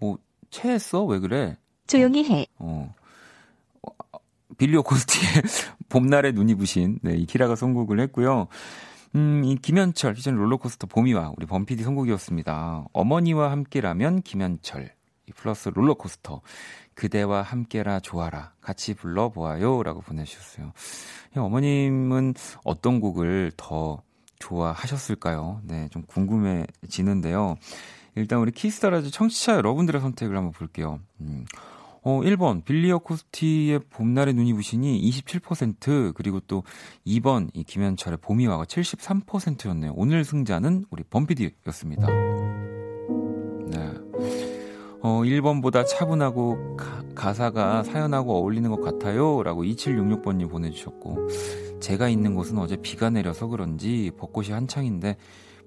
뭐 0.00 0.16
체했어? 0.48 1.04
왜 1.04 1.18
그래? 1.18 1.58
조용히 1.86 2.24
해. 2.24 2.46
어. 2.58 2.94
빌리어 4.60 4.82
코스티의 4.82 5.42
봄날에 5.88 6.32
눈이 6.32 6.54
부신 6.54 6.98
네, 7.00 7.14
이 7.14 7.24
키라가 7.24 7.56
선곡을 7.56 7.98
했고요. 8.00 8.46
음, 9.16 9.42
이 9.42 9.56
김현철 9.56 10.14
시즌 10.14 10.36
롤러코스터 10.36 10.86
봄이 10.86 11.14
와 11.14 11.32
우리 11.38 11.46
범피디 11.46 11.82
선곡이었습니다. 11.82 12.84
어머니와 12.92 13.50
함께라면 13.52 14.20
김현철 14.20 14.92
플러스 15.34 15.70
롤러코스터 15.70 16.42
그대와 16.94 17.40
함께라 17.40 18.00
좋아라 18.00 18.52
같이 18.60 18.92
불러보아요라고 18.92 20.02
보내주셨어요. 20.02 20.72
어머님은 21.34 22.34
어떤 22.62 23.00
곡을 23.00 23.52
더 23.56 24.02
좋아하셨을까요? 24.40 25.62
네, 25.64 25.88
좀 25.90 26.02
궁금해지는데요. 26.02 27.56
일단 28.14 28.40
우리 28.40 28.52
키스타라즈 28.52 29.10
청취자 29.10 29.54
여러분들의 29.54 30.02
선택을 30.02 30.36
한번 30.36 30.52
볼게요. 30.52 31.00
음. 31.20 31.46
어, 32.02 32.20
1번 32.20 32.64
빌리 32.64 32.90
어 32.90 32.98
코스티의 32.98 33.80
봄날의 33.90 34.34
눈이 34.34 34.54
부시니 34.54 35.00
27% 35.10 36.14
그리고 36.14 36.40
또 36.40 36.62
2번 37.06 37.48
이 37.52 37.64
김현철의 37.64 38.18
봄이 38.22 38.46
와가 38.46 38.64
73%였네요. 38.64 39.92
오늘 39.96 40.24
승자는 40.24 40.86
우리 40.90 41.02
범피디였습니다. 41.04 42.08
어, 45.02 45.22
1번보다 45.22 45.86
차분하고 45.86 46.76
가, 47.14 47.32
사가 47.32 47.82
사연하고 47.84 48.36
어울리는 48.36 48.70
것 48.70 48.80
같아요. 48.80 49.42
라고 49.42 49.64
2766번님 49.64 50.50
보내주셨고, 50.50 51.28
제가 51.80 52.08
있는 52.08 52.34
곳은 52.34 52.58
어제 52.58 52.76
비가 52.76 53.08
내려서 53.08 53.46
그런지 53.46 54.10
벚꽃이 54.18 54.50
한창인데, 54.50 55.16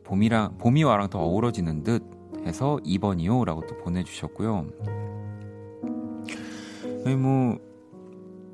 봄이랑, 0.04 0.58
봄이와랑 0.60 1.10
더 1.10 1.20
어우러지는 1.20 1.84
듯 1.84 2.04
해서 2.46 2.78
2번이요. 2.86 3.46
라고 3.46 3.66
또 3.66 3.76
보내주셨고요. 3.78 4.68
아니, 7.06 7.16
뭐, 7.16 7.58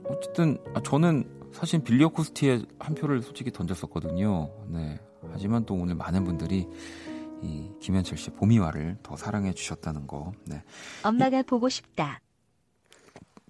어쨌든, 0.08 0.58
아, 0.74 0.82
저는 0.82 1.40
사실 1.52 1.84
빌리어 1.84 2.10
코스티에 2.10 2.64
한 2.80 2.96
표를 2.96 3.22
솔직히 3.22 3.52
던졌었거든요. 3.52 4.50
네. 4.68 5.00
하지만 5.32 5.66
또 5.66 5.76
오늘 5.76 5.96
많은 5.96 6.24
분들이 6.24 6.68
이 7.42 7.72
김현철 7.80 8.18
씨 8.18 8.30
봄이와를 8.32 8.98
더 9.04 9.16
사랑해 9.16 9.54
주셨다는 9.54 10.08
거. 10.08 10.32
네. 10.46 10.62
엄마가 11.04 11.40
이, 11.40 11.44
보고 11.44 11.70
싶다. 11.70 12.22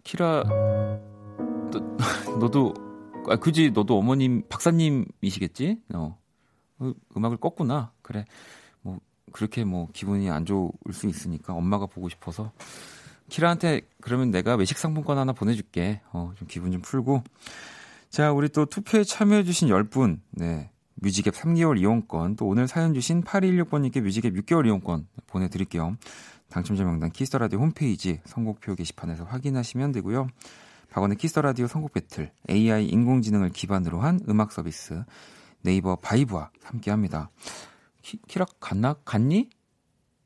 키라 0.04 0.44
너, 0.44 1.80
너도 2.40 2.74
아 3.28 3.36
그지 3.36 3.72
너도 3.72 3.98
어머님 3.98 4.44
박사님이시겠지? 4.48 5.82
어. 5.94 6.18
음악을 7.16 7.38
껐구나. 7.38 7.90
그래. 8.02 8.26
뭐 8.82 9.00
그렇게 9.32 9.64
뭐 9.64 9.88
기분이 9.92 10.30
안 10.30 10.46
좋을 10.46 10.72
수 10.92 11.08
있으니까 11.08 11.54
엄마가 11.54 11.86
보고 11.88 12.10
싶어서 12.10 12.52
키라한테 13.30 13.82
그러면 14.02 14.32
내가 14.32 14.56
외식 14.56 14.78
상품권 14.78 15.18
하나 15.18 15.34
보내줄게. 15.34 16.02
어, 16.12 16.34
좀 16.38 16.48
기분 16.48 16.72
좀 16.72 16.82
풀고. 16.82 17.24
자, 18.10 18.32
우리 18.32 18.50
또 18.50 18.66
투표에 18.66 19.04
참여해주신 19.04 19.70
10분, 19.70 20.20
네. 20.32 20.72
뮤직앱 20.96 21.34
3개월 21.34 21.80
이용권, 21.80 22.36
또 22.36 22.48
오늘 22.48 22.68
사연 22.68 22.94
주신 22.94 23.24
8216번님께 23.24 24.02
뮤직앱 24.02 24.34
6개월 24.34 24.66
이용권 24.66 25.08
보내드릴게요. 25.28 25.96
당첨자 26.50 26.84
명단 26.84 27.12
키스터라디오 27.12 27.60
홈페이지 27.60 28.20
선곡표 28.26 28.76
게시판에서 28.76 29.24
확인하시면 29.24 29.92
되고요. 29.94 30.28
박원의 30.90 31.18
키스 31.18 31.37
더 31.37 31.49
라디오 31.49 31.68
선곡 31.68 31.94
배틀, 31.94 32.32
AI 32.50 32.88
인공지능을 32.88 33.50
기반으로 33.50 34.02
한 34.02 34.20
음악 34.28 34.52
서비스, 34.52 35.04
네이버 35.62 35.96
바이브와 35.98 36.50
함께 36.64 36.90
합니다. 36.90 37.30
키, 38.02 38.18
키라 38.28 38.46
갔나? 38.60 38.96
갔니? 39.06 39.50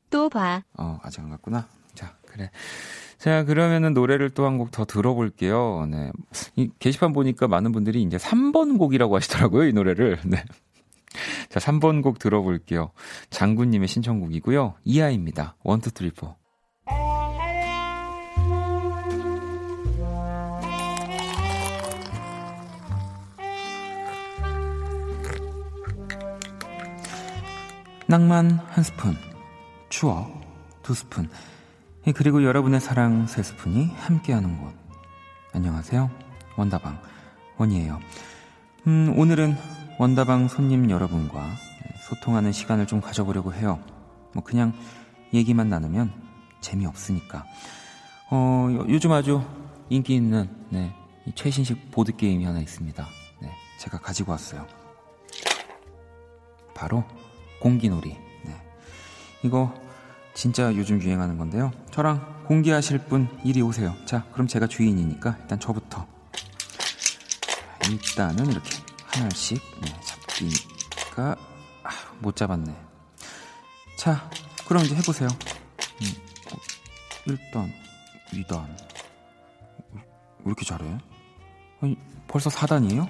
또 0.08 0.28
봐. 0.30 0.62
어, 0.78 0.98
아직 1.02 1.20
안 1.20 1.28
갔구나. 1.28 1.68
자, 2.34 2.36
그래. 2.36 2.50
자, 3.18 3.44
그러면은 3.44 3.94
노래를 3.94 4.30
또 4.30 4.44
한 4.44 4.58
곡 4.58 4.70
더 4.70 4.84
들어볼게요. 4.84 5.86
네. 5.90 6.10
이 6.56 6.70
게시판 6.78 7.12
보니까 7.12 7.46
많은 7.48 7.72
분들이 7.72 8.02
이제 8.02 8.16
3번 8.16 8.76
곡이라고 8.78 9.16
하시더라고요, 9.16 9.68
이 9.68 9.72
노래를. 9.72 10.18
네. 10.24 10.44
자, 11.48 11.60
3번 11.60 12.02
곡 12.02 12.18
들어볼게요. 12.18 12.90
장군님의 13.30 13.88
신청곡이고요. 13.88 14.74
이하이입니다. 14.84 15.56
One, 15.62 15.77
two, 15.77 15.92
three, 15.92 16.16
four. 16.16 16.36
낭만 28.06 28.50
한 28.68 28.84
스푼, 28.84 29.16
추억 29.88 30.40
두 30.82 30.94
스푼, 30.94 31.28
그리고 32.12 32.44
여러분의 32.44 32.80
사랑 32.80 33.26
세 33.26 33.42
스푼이 33.42 33.86
함께하는 33.86 34.58
곳. 34.60 34.74
안녕하세요. 35.54 36.10
원다방 36.56 37.00
원이에요. 37.56 37.98
음, 38.86 39.14
오늘은 39.16 39.56
원다방 39.98 40.48
손님 40.48 40.90
여러분과 40.90 41.42
소통하는 42.08 42.52
시간을 42.52 42.86
좀 42.86 43.00
가져보려고 43.00 43.54
해요. 43.54 43.80
뭐 44.34 44.44
그냥 44.44 44.74
얘기만 45.32 45.70
나누면 45.70 46.12
재미없으니까. 46.60 47.46
어, 48.30 48.68
요즘 48.88 49.12
아주 49.12 49.42
인기 49.88 50.14
있는 50.14 50.50
네, 50.68 50.94
최신식 51.34 51.90
보드 51.90 52.14
게임이 52.14 52.44
하나 52.44 52.60
있습니다. 52.60 53.06
네, 53.40 53.50
제가 53.78 53.98
가지고 53.98 54.32
왔어요. 54.32 54.66
바로 56.74 57.02
공기놀이. 57.60 58.10
네. 58.44 58.54
이거 59.42 59.72
진짜 60.34 60.74
요즘 60.74 61.00
유행하는 61.00 61.38
건데요. 61.38 61.72
저랑 61.92 62.44
공개하실 62.46 62.98
분 63.06 63.28
이리 63.44 63.62
오세요. 63.62 63.94
자, 64.04 64.24
그럼 64.32 64.46
제가 64.46 64.66
주인이니까 64.66 65.36
일단 65.40 65.58
저부터. 65.60 66.06
일단은 67.88 68.50
이렇게 68.50 68.70
하나씩 69.06 69.60
네, 69.80 69.94
잡기가 70.04 71.36
아, 71.84 71.90
못 72.18 72.34
잡았네. 72.34 72.74
자, 73.96 74.28
그럼 74.66 74.84
이제 74.84 74.94
해보세요. 74.96 75.28
음, 76.02 76.14
1단, 77.26 77.72
2단. 78.32 78.66
왜 79.94 80.02
이렇게 80.46 80.64
잘해? 80.64 80.98
아니, 81.80 81.96
벌써 82.26 82.50
4단이에요? 82.50 83.08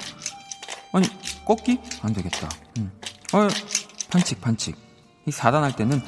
아니, 0.93 1.09
꺾기? 1.45 1.81
안 2.03 2.13
되겠다. 2.13 2.49
음. 2.79 2.93
어, 3.33 3.49
반칙, 4.11 4.41
반칙. 4.41 4.77
이 5.27 5.31
4단 5.31 5.61
할 5.63 5.75
때는 5.75 6.01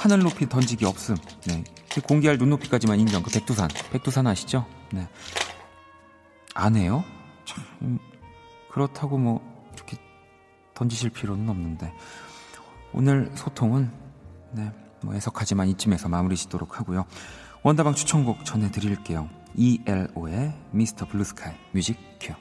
하늘 0.00 0.20
높이 0.20 0.48
던지기 0.48 0.86
없음. 0.86 1.14
네. 1.46 1.62
공개할 2.02 2.38
눈높이까지만 2.38 2.98
인정. 2.98 3.22
그 3.22 3.30
백두산. 3.30 3.68
백두산 3.92 4.26
아시죠? 4.26 4.64
네. 4.94 5.06
안 6.54 6.74
해요? 6.74 7.04
참, 7.44 7.98
그렇다고 8.70 9.18
뭐, 9.18 9.42
이렇게 9.74 9.98
던지실 10.72 11.10
필요는 11.10 11.46
없는데. 11.50 11.92
오늘 12.94 13.30
소통은, 13.34 13.92
네, 14.52 14.72
뭐 15.02 15.12
해석하지만 15.12 15.68
이쯤에서 15.68 16.08
마무리 16.08 16.34
짓도록 16.34 16.80
하고요. 16.80 17.04
원다방 17.62 17.94
추천곡 17.94 18.46
전해드릴게요. 18.46 19.28
ELO의 19.54 20.54
미스터 20.70 21.08
블루스카이 21.08 21.52
뮤직 21.72 21.98
큐. 22.18 22.32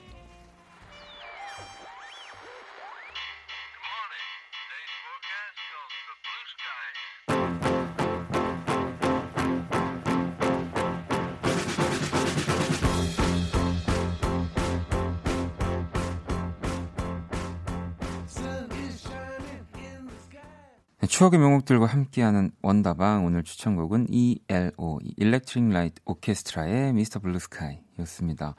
추억의 21.20 21.38
명곡들과 21.38 21.86
함께하는 21.86 22.52
원다방 22.62 23.26
오늘 23.26 23.44
추천곡은 23.44 24.08
ELO 24.10 25.00
Electric 25.18 25.70
Light 25.70 26.02
Orchestra의 26.06 26.92
Mr. 26.92 27.20
Blue 27.20 27.36
Sky였습니다. 27.36 28.56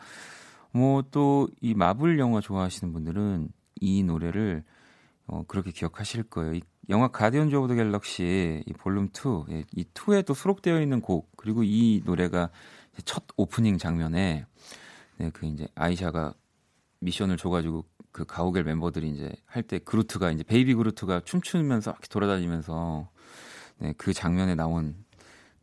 뭐 0.73 1.01
또 1.11 1.49
이 1.63 1.73
마블 1.73 2.19
영화 2.19 2.43
좋아하시는 2.43 2.93
분들은 2.93 3.49
이 3.77 4.03
노래를 4.03 4.63
어, 5.27 5.43
그렇게 5.49 5.71
기억하실 5.71 6.25
거예요. 6.25 6.53
이 6.53 6.61
영화 6.91 7.09
Guardians 7.09 7.57
of 7.57 7.69
the 7.69 7.75
Galaxy 7.77 8.63
이 8.67 8.73
볼륨 8.75 9.07
2, 9.07 9.53
예, 9.53 9.65
이 9.73 9.85
2에 9.95 10.27
또 10.27 10.35
수록되어 10.35 10.83
있는 10.83 11.01
곡 11.01 11.35
그리고 11.39 11.63
이 11.63 12.03
노래가 12.05 12.51
첫 13.07 13.25
오프닝 13.39 13.79
장면에 13.79 14.45
네, 15.17 15.31
그 15.33 15.47
이제 15.47 15.67
아이샤가 15.77 16.35
미션을 16.99 17.39
줘가지고 17.39 17.87
그 18.13 18.25
가오갤 18.25 18.65
멤버들이 18.65 19.11
이제 19.11 19.33
할 19.47 19.63
때 19.63 19.79
그루트가 19.79 20.31
이제 20.33 20.43
베이비 20.43 20.75
그루트가 20.75 21.21
춤추면서 21.25 21.93
이렇게 21.93 22.09
돌아다니면서 22.09 23.09
네, 23.79 23.95
그 23.97 24.13
장면에 24.13 24.55
나온 24.55 24.95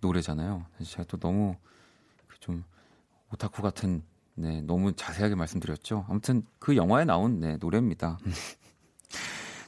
노래잖아요. 0.01 0.65
제가 0.83 1.03
또 1.07 1.17
너무 1.17 1.55
그 2.27 2.45
좀 2.45 2.63
오타쿠 3.33 3.61
같은 3.61 4.03
네, 4.35 4.61
너무 4.61 4.93
자세하게 4.93 5.35
말씀드렸죠. 5.35 6.05
아무튼 6.07 6.43
그 6.59 6.75
영화에 6.75 7.05
나온 7.05 7.39
네, 7.39 7.57
노래입니다. 7.57 8.19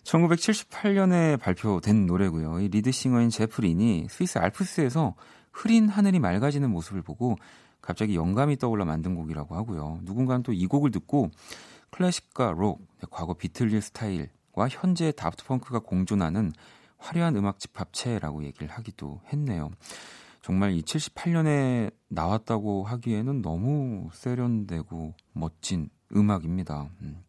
1978년에 0.04 1.40
발표된 1.40 2.06
노래고요. 2.06 2.60
이 2.62 2.68
리드싱어인 2.70 3.30
제프 3.30 3.73
린이 3.73 4.08
스위스 4.10 4.38
알프스에서 4.40 5.16
흐린 5.52 5.90
하늘이 5.90 6.20
맑아지는 6.20 6.70
모습을 6.72 7.02
보고 7.02 7.36
갑자기 7.82 8.16
영감이 8.16 8.58
떠올라 8.58 8.86
만든 8.86 9.16
곡이라고 9.16 9.56
하고요. 9.56 10.00
누군가는 10.04 10.44
또 10.44 10.52
이 10.52 10.66
곡을 10.68 10.92
듣고 10.92 11.30
클래식과 11.92 12.52
록, 12.52 12.86
과거 13.10 13.34
비틀즈 13.34 13.80
스타일과 13.82 14.68
현재 14.70 15.12
다프트 15.12 15.46
펑크가 15.46 15.80
공존하는 15.80 16.54
화려한 16.98 17.36
음악 17.38 17.60
집합체라고 17.60 18.44
얘기를 18.44 18.68
하기도 18.68 19.22
했네요. 19.32 19.72
정말 20.42 20.72
이 20.72 20.82
78년에 20.82 21.92
나왔다고 22.08 22.84
하기에는 22.84 23.42
너무 23.42 24.10
세련되고 24.14 25.14
멋진 25.34 25.90
음악입니다. 26.16 26.90
음. 27.02 27.24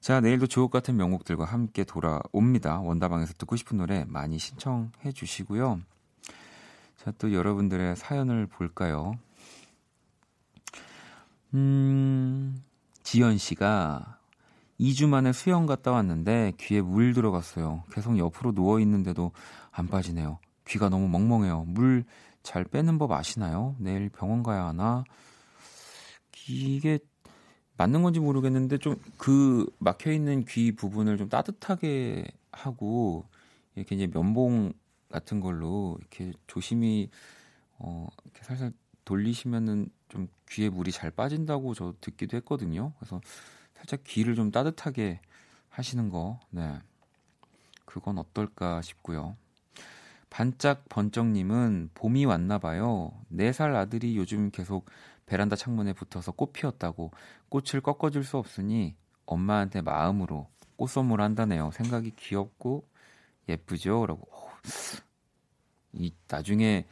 자, 0.00 0.20
내일도 0.20 0.46
주옥 0.46 0.70
같은 0.70 0.96
명곡들과 0.96 1.44
함께 1.44 1.84
돌아옵니다. 1.84 2.80
원다방에서 2.80 3.34
듣고 3.34 3.56
싶은 3.56 3.76
노래 3.76 4.04
많이 4.06 4.38
신청해 4.38 5.12
주시고요. 5.14 5.80
자, 6.96 7.12
또 7.18 7.32
여러분들의 7.32 7.96
사연을 7.96 8.46
볼까요? 8.46 9.14
음, 11.52 12.62
지연 13.10 13.38
씨가 13.38 14.18
2주 14.78 15.08
만에 15.08 15.32
수영 15.32 15.66
갔다 15.66 15.90
왔는데 15.90 16.52
귀에 16.58 16.80
물 16.80 17.12
들어갔어요. 17.12 17.82
계속 17.90 18.16
옆으로 18.16 18.52
누워 18.52 18.78
있는데도 18.80 19.32
안 19.72 19.88
빠지네요. 19.88 20.38
귀가 20.68 20.88
너무 20.88 21.08
멍멍해요. 21.08 21.64
물 21.66 22.04
잘 22.42 22.64
빼는 22.64 22.98
법 22.98 23.12
아시나요? 23.12 23.74
내일 23.78 24.08
병원 24.08 24.42
가야 24.42 24.66
하나? 24.66 25.04
이게 26.48 26.98
맞는 27.76 28.02
건지 28.02 28.20
모르겠는데 28.20 28.78
좀 28.78 28.96
그 29.18 29.66
막혀 29.78 30.12
있는 30.12 30.44
귀 30.46 30.72
부분을 30.72 31.18
좀 31.18 31.28
따뜻하게 31.28 32.24
하고 32.52 33.26
이렇게 33.74 33.96
이제 33.96 34.06
면봉 34.06 34.72
같은 35.10 35.40
걸로 35.40 35.96
이렇게 36.00 36.32
조심히 36.46 37.10
어 37.78 38.06
이렇게 38.24 38.42
살살 38.44 38.72
돌리시면은 39.04 39.88
좀 40.10 40.28
귀에 40.50 40.68
물이 40.68 40.92
잘 40.92 41.10
빠진다고 41.10 41.72
저 41.74 41.94
듣기도 42.00 42.36
했거든요. 42.36 42.92
그래서 42.98 43.20
살짝 43.74 44.04
귀를 44.04 44.34
좀 44.34 44.50
따뜻하게 44.50 45.20
하시는 45.70 46.10
거, 46.10 46.38
네. 46.50 46.78
그건 47.86 48.18
어떨까 48.18 48.82
싶고요. 48.82 49.36
반짝 50.28 50.84
번쩍님은 50.88 51.90
봄이 51.94 52.24
왔나 52.24 52.58
봐요. 52.58 53.12
4살 53.32 53.74
아들이 53.74 54.16
요즘 54.16 54.50
계속 54.50 54.86
베란다 55.26 55.56
창문에 55.56 55.92
붙어서 55.92 56.32
꽃 56.32 56.52
피웠다고 56.52 57.10
꽃을 57.48 57.80
꺾어줄 57.82 58.24
수 58.24 58.36
없으니 58.36 58.94
엄마한테 59.26 59.80
마음으로 59.80 60.48
꽃 60.76 60.88
선물한다네요. 60.88 61.70
생각이 61.72 62.12
귀엽고 62.16 62.86
예쁘죠? 63.48 64.06
라고. 64.06 64.28
이 65.92 66.12
나중에 66.28 66.86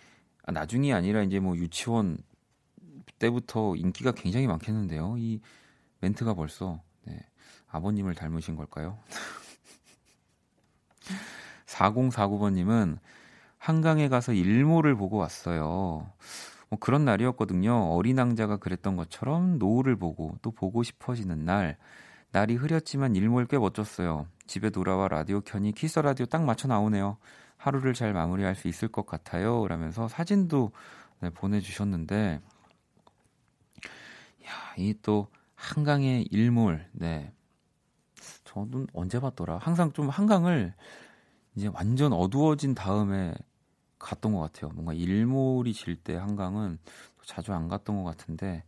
아, 0.45 0.53
나중이 0.53 0.93
아니라 0.93 1.23
이제 1.23 1.39
뭐 1.41 1.57
유치원 1.57 2.19
때부터 3.19 3.75
인기가 3.77 4.13
굉장히 4.13 4.47
많겠는데요. 4.47 5.17
이 5.19 5.41
멘트가 6.01 6.35
벌써 6.35 6.83
네, 7.05 7.19
아버님을 7.69 8.15
닮으신 8.15 8.57
걸까요? 8.57 8.99
4049번님은 11.67 12.99
한강에 13.59 14.09
가서 14.09 14.33
일몰을 14.33 14.97
보고 14.97 15.17
왔어요. 15.17 16.11
뭐 16.71 16.79
그런 16.79 17.05
날이었거든요. 17.05 17.95
어린 17.95 18.19
왕자가 18.19 18.59
그랬던 18.59 18.97
것처럼 18.97 19.59
노을을 19.59 19.97
보고 19.97 20.37
또 20.43 20.51
보고 20.51 20.83
싶어지는 20.83 21.45
날. 21.45 21.77
날이 22.31 22.57
흐렸지만 22.57 23.17
일몰 23.17 23.47
꽤 23.47 23.59
멋졌어요. 23.59 24.27
집에 24.47 24.71
돌아와 24.71 25.09
라디오 25.09 25.41
켜니 25.41 25.73
키스 25.73 25.99
라디오 25.99 26.27
딱 26.27 26.45
맞춰 26.45 26.69
나오네요. 26.69 27.17
하루를 27.57 27.95
잘 27.95 28.13
마무리할 28.13 28.55
수 28.55 28.69
있을 28.69 28.89
것 28.89 29.07
같아요. 29.07 29.67
라면서 29.67 30.09
사진도 30.09 30.73
네, 31.21 31.31
보내주셨는데 31.31 32.41
이 34.79 34.95
또 35.03 35.29
한강의 35.55 36.29
일몰, 36.31 36.89
네. 36.93 37.33
저는 38.45 38.87
언제 38.93 39.21
봤더라? 39.21 39.59
항상 39.59 39.93
좀 39.93 40.09
한강을 40.09 40.75
이제 41.57 41.69
완전 41.73 42.13
어두워진 42.13 42.75
다음에 42.75 43.35
갔던 43.99 44.33
것 44.33 44.41
같아요. 44.41 44.71
뭔가 44.73 44.93
일몰이 44.93 45.73
질 45.73 45.97
때 45.97 46.17
한강은 46.17 46.79
자주 47.27 47.53
안 47.53 47.69
갔던 47.69 48.03
것 48.03 48.05
같은데 48.17 48.63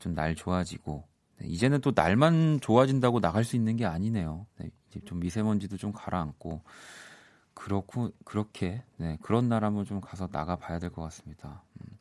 좀 0.00 0.14
날 0.14 0.34
좋아지고 0.34 1.04
네, 1.38 1.46
이제는 1.48 1.80
또 1.80 1.92
날만 1.94 2.60
좋아진다고 2.60 3.20
나갈 3.20 3.44
수 3.44 3.56
있는 3.56 3.76
게 3.76 3.86
아니네요. 3.86 4.46
네, 4.58 4.70
이제 4.88 5.00
좀 5.04 5.20
미세먼지도 5.20 5.76
좀 5.76 5.92
가라앉고 5.92 6.62
그렇고 7.54 8.10
그렇게 8.24 8.82
네, 8.96 9.16
그런 9.22 9.48
날 9.48 9.64
한번 9.64 9.84
좀 9.84 10.00
가서 10.00 10.26
나가 10.28 10.56
봐야 10.56 10.78
될 10.78 10.90
것 10.90 11.02
같습니다. 11.02 11.62
음. 11.80 11.98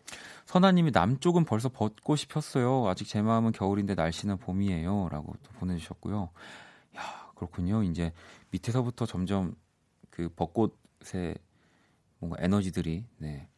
선아님이 0.48 0.92
남쪽은 0.92 1.44
벌써 1.44 1.68
벚꽃이 1.68 2.22
폈어요. 2.30 2.88
아직 2.88 3.06
제 3.06 3.22
마음은 3.22 3.52
겨울인데 3.52 3.96
날씨는 3.96 4.38
봄이에요.라고 4.38 5.36
또 5.44 5.52
보내주셨고요. 5.60 6.30
야 6.96 7.32
그렇군요. 7.36 7.84
이제 7.84 8.14
밑에서부터 8.52 9.06
점점 9.06 9.56
그 10.10 10.30
벚꽃의 10.30 11.36
뭔가 12.20 12.38
에너지들이 12.40 13.06
네, 13.18 13.50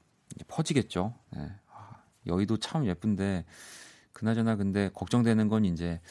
퍼지겠죠. 0.47 1.13
네. 1.29 1.51
아, 1.71 2.01
여의도 2.25 2.57
참 2.57 2.87
예쁜데 2.87 3.45
그나저나 4.11 4.55
근데 4.55 4.89
걱정되는 4.91 5.47
건 5.47 5.65
이제 5.65 6.01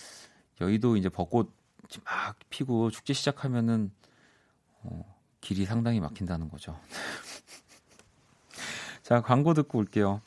여의도 0.60 0.96
이제 0.96 1.08
벚꽃 1.08 1.52
막 2.04 2.38
피고 2.50 2.88
축제 2.90 3.12
시작하면은 3.12 3.90
어, 4.84 5.16
길이 5.40 5.64
상당히 5.64 5.98
막힌다는 5.98 6.48
거죠. 6.48 6.78
자 9.02 9.20
광고 9.22 9.54
듣고 9.54 9.78
올게요. 9.78 10.20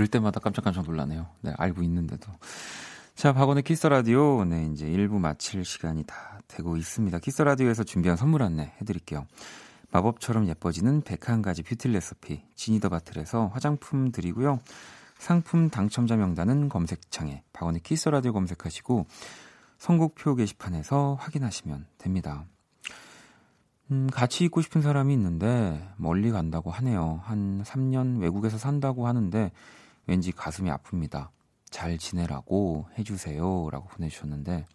들을 0.00 0.08
때마다 0.08 0.40
깜짝깜짝 0.40 0.86
놀라네요. 0.86 1.26
네, 1.42 1.52
알고 1.58 1.82
있는데도. 1.82 2.32
자, 3.14 3.34
박원의 3.34 3.64
키스 3.64 3.86
라디오. 3.86 4.46
네, 4.46 4.66
이제 4.72 4.86
1부 4.86 5.18
마칠 5.18 5.62
시간이 5.62 6.04
다 6.04 6.40
되고 6.48 6.78
있습니다. 6.78 7.18
키스 7.18 7.42
라디오에서 7.42 7.84
준비한 7.84 8.16
선물 8.16 8.42
안내 8.42 8.72
해드릴게요. 8.80 9.26
마법처럼 9.90 10.48
예뻐지는 10.48 11.02
101가지 11.02 11.66
뷰티 11.66 11.88
레시피 11.88 12.42
지니더 12.54 12.88
바틀에서 12.88 13.48
화장품 13.48 14.10
드리고요. 14.10 14.60
상품 15.18 15.68
당첨자 15.68 16.16
명단은 16.16 16.70
검색창에 16.70 17.42
박원의 17.52 17.82
키스 17.82 18.08
라디오 18.08 18.32
검색하시고 18.32 19.06
선곡표 19.76 20.36
게시판에서 20.36 21.18
확인하시면 21.20 21.86
됩니다. 21.98 22.46
음, 23.90 24.08
같이 24.12 24.44
있고 24.44 24.62
싶은 24.62 24.82
사람이 24.82 25.12
있는데 25.14 25.86
멀리 25.96 26.30
간다고 26.30 26.70
하네요. 26.70 27.20
한 27.24 27.62
3년 27.64 28.20
외국에서 28.20 28.56
산다고 28.56 29.06
하는데 29.06 29.50
왠지 30.06 30.32
가슴이 30.32 30.70
아픕니다. 30.70 31.28
잘 31.70 31.98
지내라고 31.98 32.88
해주세요. 32.98 33.70
라고 33.70 33.86
보내주셨는데, 33.88 34.66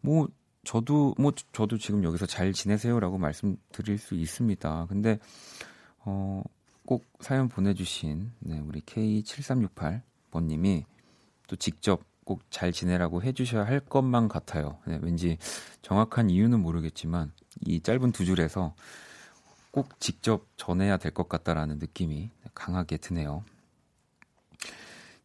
뭐, 0.00 0.28
저도, 0.64 1.14
뭐, 1.18 1.32
저도 1.52 1.78
지금 1.78 2.02
여기서 2.04 2.26
잘 2.26 2.52
지내세요. 2.52 2.98
라고 3.00 3.18
말씀드릴 3.18 3.98
수 3.98 4.14
있습니다. 4.14 4.86
근데, 4.88 5.18
어, 6.00 6.42
꼭 6.86 7.04
사연 7.20 7.48
보내주신, 7.48 8.32
네, 8.40 8.58
우리 8.60 8.80
K7368번님이 8.80 10.84
또 11.46 11.56
직접 11.56 12.02
꼭 12.24 12.42
잘 12.50 12.72
지내라고 12.72 13.22
해주셔야 13.22 13.64
할 13.66 13.80
것만 13.80 14.28
같아요. 14.28 14.78
네, 14.86 14.98
왠지 15.02 15.38
정확한 15.80 16.28
이유는 16.28 16.60
모르겠지만 16.60 17.32
이 17.66 17.80
짧은 17.80 18.12
두 18.12 18.26
줄에서 18.26 18.74
꼭 19.70 19.98
직접 20.00 20.46
전해야 20.58 20.98
될 20.98 21.12
것 21.12 21.28
같다라는 21.28 21.78
느낌이 21.78 22.30
강하게 22.54 22.98
드네요. 22.98 23.44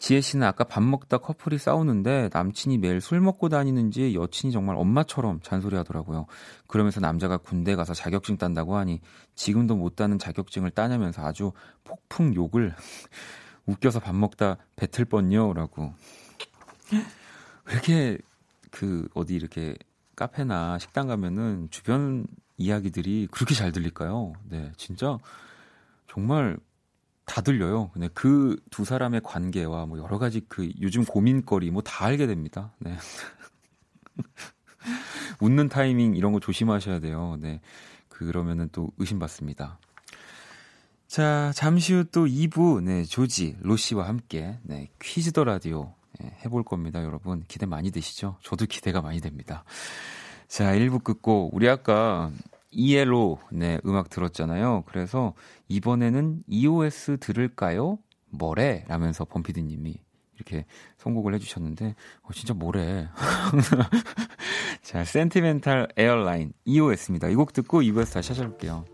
지혜 0.03 0.19
씨는 0.19 0.45
아까 0.45 0.65
밥 0.65 0.83
먹다 0.83 1.17
커플이 1.17 1.57
싸우는데 1.57 2.29
남친이 2.33 2.77
매일 2.77 2.99
술 2.99 3.21
먹고 3.21 3.47
다니는지 3.47 4.13
여친이 4.15 4.51
정말 4.51 4.75
엄마처럼 4.75 5.39
잔소리 5.41 5.77
하더라고요. 5.77 6.25
그러면서 6.67 6.99
남자가 6.99 7.37
군대 7.37 7.77
가서 7.77 7.93
자격증 7.93 8.35
딴다고 8.35 8.75
하니 8.75 8.99
지금도 9.35 9.77
못 9.77 9.95
따는 9.95 10.19
자격증을 10.19 10.71
따냐면서 10.71 11.25
아주 11.25 11.53
폭풍 11.85 12.35
욕을 12.35 12.75
웃겨서 13.65 14.01
밥 14.01 14.13
먹다 14.13 14.57
뱉을 14.75 15.05
뻔요 15.05 15.53
라고. 15.53 15.93
왜 16.91 17.71
이렇게 17.71 18.17
그 18.71 19.07
어디 19.13 19.35
이렇게 19.35 19.73
카페나 20.17 20.79
식당 20.79 21.07
가면은 21.07 21.69
주변 21.71 22.27
이야기들이 22.57 23.29
그렇게 23.31 23.55
잘 23.55 23.71
들릴까요? 23.71 24.33
네, 24.49 24.69
진짜 24.75 25.17
정말 26.09 26.57
다 27.25 27.41
들려요. 27.41 27.89
근데 27.93 28.07
그 28.09 28.57
두 28.69 28.83
사람의 28.85 29.21
관계와 29.23 29.85
뭐 29.85 29.97
여러 29.99 30.17
가지 30.19 30.41
그 30.47 30.71
요즘 30.81 31.05
고민거리 31.05 31.71
뭐 31.71 31.81
다 31.81 32.05
알게 32.05 32.27
됩니다. 32.27 32.73
네. 32.79 32.95
웃는 35.39 35.69
타이밍 35.69 36.15
이런 36.15 36.33
거 36.33 36.39
조심하셔야 36.39 36.99
돼요. 36.99 37.37
네. 37.39 37.61
그러면은 38.09 38.69
또 38.71 38.91
의심받습니다. 38.97 39.79
자, 41.07 41.51
잠시 41.55 41.93
후 41.93 42.03
또 42.05 42.25
2부, 42.25 42.81
네, 42.83 43.03
조지, 43.03 43.55
로시와 43.61 44.07
함께, 44.07 44.57
네, 44.63 44.89
퀴즈 44.99 45.31
더 45.31 45.43
라디오, 45.43 45.93
네, 46.19 46.35
해볼 46.43 46.63
겁니다, 46.63 47.03
여러분. 47.03 47.43
기대 47.47 47.65
많이 47.67 47.91
되시죠? 47.91 48.37
저도 48.41 48.65
기대가 48.65 49.01
많이 49.01 49.21
됩니다. 49.21 49.63
자, 50.47 50.73
1부 50.73 51.03
끝고, 51.03 51.51
우리 51.53 51.69
아까 51.69 52.31
이엘로 52.73 53.39
네, 53.51 53.79
음악 53.85 54.09
들었잖아요. 54.09 54.83
그래서 54.87 55.33
이번에는 55.67 56.43
EOS 56.47 57.17
들을까요? 57.19 57.99
뭐래? 58.29 58.83
라면서 58.87 59.25
범피디님이 59.25 59.95
이렇게 60.35 60.65
선곡을 60.97 61.35
해주셨는데, 61.35 61.95
어, 62.23 62.33
진짜 62.33 62.53
뭐래. 62.53 63.07
자, 64.81 65.03
센티멘탈 65.03 65.87
에어라인 65.95 66.53
EOS입니다. 66.65 67.29
이 67.29 67.35
곡 67.35 67.53
듣고 67.53 67.81
2부에서 67.81 68.13
다시 68.13 68.29
찾아올게요. 68.29 68.85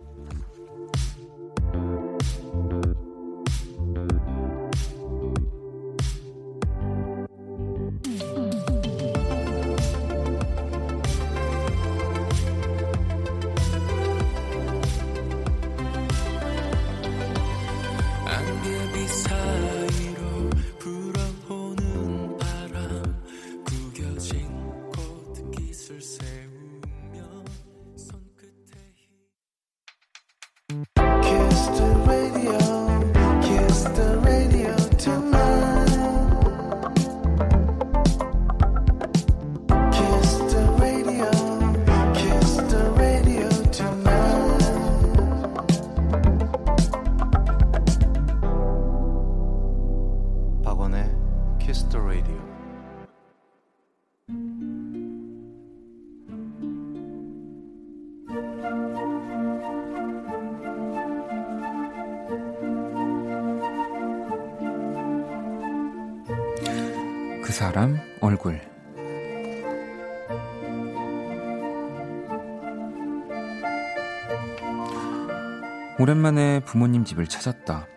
오랜만에 76.00 76.62
부모님 76.62 77.04
집을 77.04 77.28
찾았다. 77.28 77.88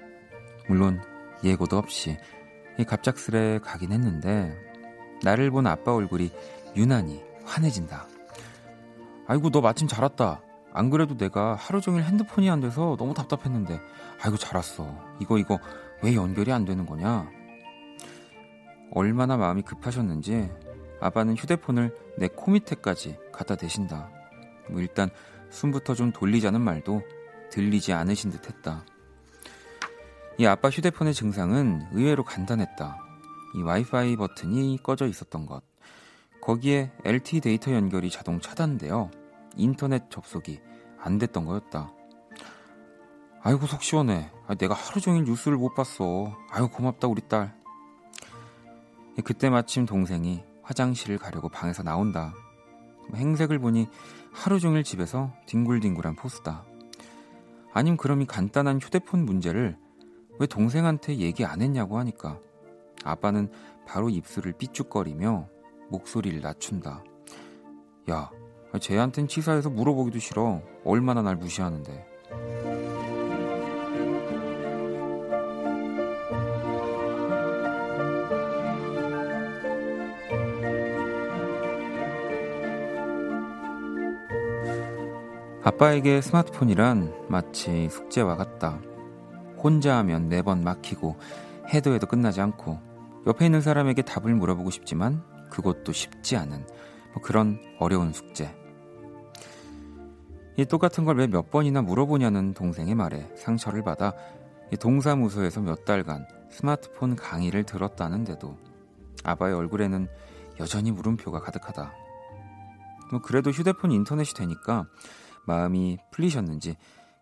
물론 0.69 1.01
예고도 1.45 1.79
없이 1.79 2.19
갑작스레 2.87 3.61
가긴 3.63 3.93
했는데 3.93 4.57
나를 5.23 5.51
본 5.51 5.67
아빠 5.69 5.95
얼굴이 5.95 6.33
유난히 6.77 7.23
환해진다. 7.45 8.07
아이고 9.29 9.51
너 9.51 9.61
마침 9.61 9.87
잘 9.87 10.03
왔다. 10.03 10.41
안 10.75 10.91
그래도 10.91 11.17
내가 11.17 11.55
하루 11.55 11.81
종일 11.81 12.03
핸드폰이 12.03 12.51
안 12.51 12.61
돼서 12.61 12.97
너무 12.99 13.15
답답했는데 13.15 13.81
아이고 14.23 14.37
잘 14.37 14.57
왔어. 14.57 14.99
이거 15.21 15.39
이거 15.39 15.61
왜 16.03 16.15
연결이 16.15 16.51
안 16.53 16.65
되는 16.65 16.87
거냐? 16.87 17.31
얼마나 18.95 19.37
마음이 19.37 19.63
급하셨는지 19.63 20.51
아빠는 21.01 21.37
휴대폰을 21.37 21.95
내 22.19 22.29
코 22.29 22.51
밑에까지 22.51 23.17
갖다 23.33 23.55
대신다. 23.55 24.11
뭐 24.69 24.81
일단 24.81 25.09
숨부터 25.51 25.95
좀 25.95 26.13
돌리자는 26.13 26.61
말도 26.61 27.03
들리지 27.53 27.93
않으신 27.93 28.31
듯 28.31 28.49
했다. 28.49 28.85
이 30.39 30.47
아빠 30.47 30.71
휴대폰의 30.71 31.13
증상은 31.13 31.87
의외로 31.93 32.25
간단했다. 32.25 32.99
이 33.55 33.63
와이파이 33.63 34.17
버튼이 34.17 34.79
꺼져 34.83 35.07
있었던 35.07 35.45
것. 35.45 35.63
거기에 36.41 36.91
LTE 37.05 37.41
데이터 37.41 37.73
연결이 37.73 38.11
자동 38.11 38.41
차단되어 38.41 39.11
인터넷 39.57 40.11
접속이 40.11 40.61
안 40.99 41.19
됐던 41.19 41.45
거였다. 41.45 41.93
아이고 43.43 43.67
속 43.67 43.83
시원해. 43.83 44.31
아, 44.47 44.55
내가 44.55 44.75
하루 44.75 45.01
종일 45.01 45.25
뉴스를 45.25 45.59
못 45.59 45.75
봤어. 45.75 46.35
아유 46.51 46.69
고맙다 46.69 47.07
우리 47.07 47.21
딸. 47.29 47.55
그때 49.25 49.51
마침 49.51 49.85
동생이 49.85 50.43
화장실을 50.63 51.19
가려고 51.19 51.51
방에서 51.51 51.83
나온다. 51.83 52.33
행색을 53.15 53.59
보니 53.59 53.89
하루 54.33 54.59
종일 54.59 54.85
집에서 54.85 55.35
뒹굴뒹굴한 55.47 56.17
포스다. 56.17 56.65
아님 57.73 57.97
그럼 57.97 58.23
이 58.23 58.27
간단한 58.27 58.81
휴대폰 58.81 59.25
문제를 59.25 59.77
왜 60.39 60.47
동생한테 60.47 61.19
얘기 61.19 61.45
안 61.45 61.63
했냐고 61.63 61.99
하니까 61.99 62.39
아빠는 63.05 63.51
바로 63.87 64.09
입술을 64.09 64.53
삐죽거리며 64.53 65.49
목소리를 65.91 66.41
낮춘다. 66.41 67.05
야, 68.11 68.31
쟤한텐 68.81 69.29
치사해서 69.29 69.71
물어보기도 69.71 70.19
싫어. 70.19 70.63
얼마나 70.85 71.23
날 71.23 71.37
무시하는데. 71.37 72.12
아빠에게 85.65 86.21
스마트폰이란 86.21 87.27
마치 87.29 87.89
숙제와 87.89 88.37
같다. 88.37 88.81
혼자 89.63 89.97
하면 89.99 90.29
매번 90.29 90.65
막히고 90.65 91.17
해도 91.73 91.95
해도 91.95 92.09
끝나지 92.09 92.41
않고 92.41 92.81
옆에 93.29 93.45
있는 93.45 93.61
사람에게 93.61 94.03
답을 94.03 94.35
물어보고 94.35 94.71
싶지만 94.71 95.23
그것도 95.51 95.93
쉽지 95.93 96.37
않은 96.37 96.67
뭐 97.15 97.23
그런 97.23 97.61
어려운 97.79 98.13
숙제. 98.13 98.53
이 100.57 100.65
똑같은 100.65 101.05
걸 101.05 101.21
왜 101.21 101.29
몇 101.29 101.51
번이나 101.51 101.81
물어보냐는 101.81 102.55
동생의 102.55 102.97
말에 102.97 103.31
상처를 103.37 103.85
받아 103.85 104.13
동사무소에서 104.81 105.61
몇 105.61 105.85
달간 105.85 106.27
스마트폰 106.51 107.15
강의를 107.15 107.63
들었다는데도 107.65 108.57
아빠의 109.23 109.55
얼굴에는 109.55 110.09
여전히 110.59 110.91
물음표가 110.91 111.41
가득하다. 111.41 111.93
뭐 113.13 113.21
그래도 113.23 113.51
휴대폰 113.51 113.93
인터넷이 113.93 114.35
되니까 114.35 114.87
마음이 115.47 115.99
풀리셨는지 116.11 116.77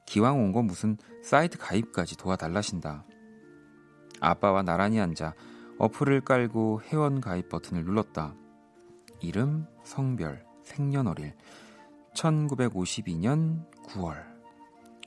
기왕 0.07 0.41
온 0.41 0.53
거 0.53 0.63
무슨 0.63 0.97
사이트 1.23 1.57
가입까지 1.59 2.17
도와달라신다. 2.17 3.05
아빠와 4.21 4.63
나란히 4.63 5.01
앉아 5.01 5.35
어플을 5.79 6.23
깔고 6.23 6.83
회원 6.85 7.21
가입 7.21 7.49
버튼을 7.49 7.85
눌렀다. 7.85 8.35
이름, 9.21 9.67
성별, 9.85 10.45
생년월일 10.65 11.35
1952년 12.15 13.71
9월 13.85 14.25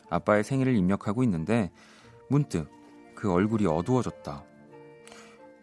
아빠의 0.10 0.44
생일을 0.44 0.76
입력하고 0.76 1.24
있는데 1.24 1.72
문득 2.30 2.70
그 3.16 3.32
얼굴이 3.32 3.66
어두워졌다. 3.66 4.44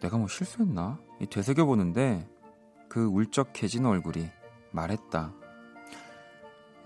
내가 0.01 0.17
뭐 0.17 0.27
실수했나? 0.27 0.99
되새겨 1.29 1.65
보는데 1.65 2.27
그 2.89 3.05
울적해진 3.05 3.85
얼굴이 3.85 4.29
말했다. 4.71 5.33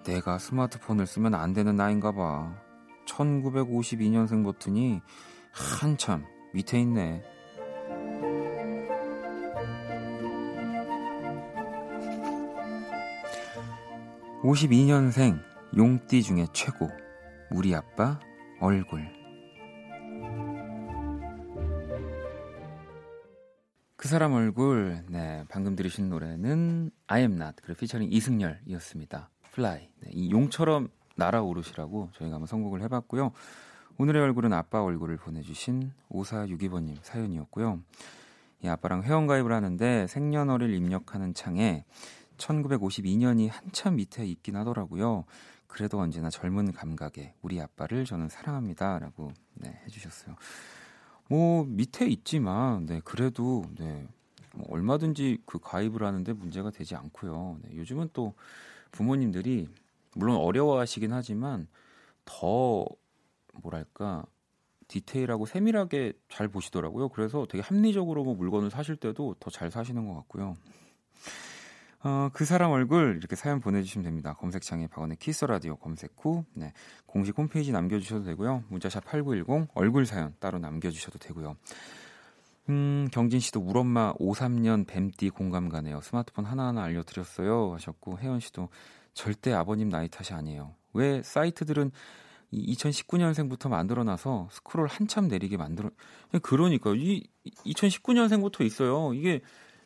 내가 0.06 0.38
스마트폰을 0.38 1.08
쓰면 1.08 1.34
안 1.34 1.54
되는 1.54 1.76
나인가 1.76 2.12
봐. 2.12 2.56
1952년생 3.08 4.44
버튼이 4.44 5.02
한참 5.52 6.26
밑에 6.54 6.80
있네. 6.80 7.24
52년생 14.44 15.40
용띠 15.76 16.22
중에 16.22 16.46
최고. 16.54 16.90
우리 17.52 17.74
아빠 17.74 18.20
얼굴. 18.60 19.12
그 23.96 24.08
사람 24.08 24.34
얼굴, 24.34 25.04
네, 25.10 25.44
방금 25.50 25.76
들으신 25.76 26.10
노래는 26.10 26.92
I 27.08 27.22
am 27.22 27.34
not, 27.34 27.56
그리고 27.64 27.80
피처링 27.80 28.12
이승열이었습니다. 28.12 29.32
Fly. 29.56 29.90
네, 30.02 30.10
이 30.12 30.32
용처럼 30.32 30.90
날아오르시라고 31.16 32.10
저희가 32.14 32.36
한번 32.36 32.48
선곡을 32.48 32.82
해봤고요. 32.84 33.32
오늘의 33.98 34.22
얼굴은 34.22 34.52
아빠 34.52 34.84
얼굴을 34.84 35.18
보내주신 35.18 35.92
5462번님 36.10 36.98
사연이었고요. 37.02 37.80
이 38.64 38.68
아빠랑 38.68 39.04
회원가입을 39.04 39.54
하는데 39.54 40.08
생년월일 40.08 40.74
입력하는 40.74 41.34
창에 41.34 41.86
1952년이 42.38 43.50
한참 43.50 43.96
밑에 43.96 44.26
있긴 44.26 44.58
하더라고요. 44.58 45.24
그래도 45.68 46.00
언제나 46.00 46.30
젊은 46.30 46.74
감각에 46.74 47.34
우리 47.42 47.62
아빠를 47.62 48.06
저는 48.06 48.28
사랑합니다라고 48.28 49.32
네, 49.56 49.80
해주셨어요. 49.86 50.36
뭐 51.30 51.64
밑에 51.66 52.08
있지만 52.08 52.86
네 52.86 53.00
그래도 53.04 53.64
네 53.78 54.06
뭐 54.56 54.66
얼마든지 54.70 55.40
그 55.46 55.60
가입을 55.60 56.04
하는데 56.04 56.34
문제가 56.34 56.72
되지 56.72 56.96
않고요. 56.96 57.60
네, 57.62 57.78
요즘은 57.78 58.10
또 58.14 58.34
부모님들이 58.96 59.68
물론 60.16 60.38
어려워하시긴 60.38 61.12
하지만 61.12 61.68
더 62.24 62.86
뭐랄까 63.62 64.26
디테일하고 64.88 65.46
세밀하게 65.46 66.14
잘 66.30 66.48
보시더라고요. 66.48 67.10
그래서 67.10 67.46
되게 67.50 67.62
합리적으로 67.62 68.24
뭐 68.24 68.36
물건을 68.36 68.70
사실 68.72 68.96
때도 68.96 69.36
더 69.40 69.50
잘 69.50 69.70
사시는 69.70 70.08
것 70.08 70.16
같고요. 70.16 70.56
어, 72.04 72.30
그 72.34 72.46
사람 72.46 72.72
얼굴 72.72 73.16
이렇게 73.18 73.36
사연 73.36 73.60
보내주시면 73.60 74.06
됩니다. 74.06 74.34
검색창에 74.34 74.88
박원의 74.88 75.18
키스 75.18 75.44
라디오 75.46 75.76
검색 75.76 76.14
후 76.18 76.46
네, 76.54 76.72
공식 77.08 77.38
홈페이지 77.38 77.72
남겨주셔도 77.72 78.24
되고요. 78.26 78.64
문자샵 78.70 79.06
8910 79.06 79.70
얼굴 79.74 80.06
사연 80.06 80.36
따로 80.40 80.60
남겨주셔도 80.60 81.18
되고요. 81.20 81.58
음, 82.70 83.08
경진 83.12 83.40
씨도 83.40 83.60
우리 83.60 83.80
엄마 83.80 84.14
53년 84.16 84.88
뱀띠 84.88 85.30
공감 85.30 85.70
가네요. 85.70 86.02
스마트폰 86.02 86.46
하나하나 86.46 86.84
알려드렸어요. 86.84 87.74
하셨고, 87.74 88.18
혜연 88.20 88.40
씨도 88.40 88.70
절대 89.14 89.54
아버님 89.54 89.90
나이 89.90 90.10
탓이 90.10 90.34
아니에요. 90.34 90.74
왜 90.94 91.22
사이트들은 91.22 91.92
2019년생부터 92.54 93.70
만들어놔서 93.70 94.50
스크롤 94.52 94.88
한참 94.88 95.28
내리게 95.28 95.58
만들어, 95.58 95.92
그러니까, 96.42 96.94
이 96.96 97.28
2019년생부터 97.66 98.66
있어요. 98.66 99.14
이게, 99.14 99.42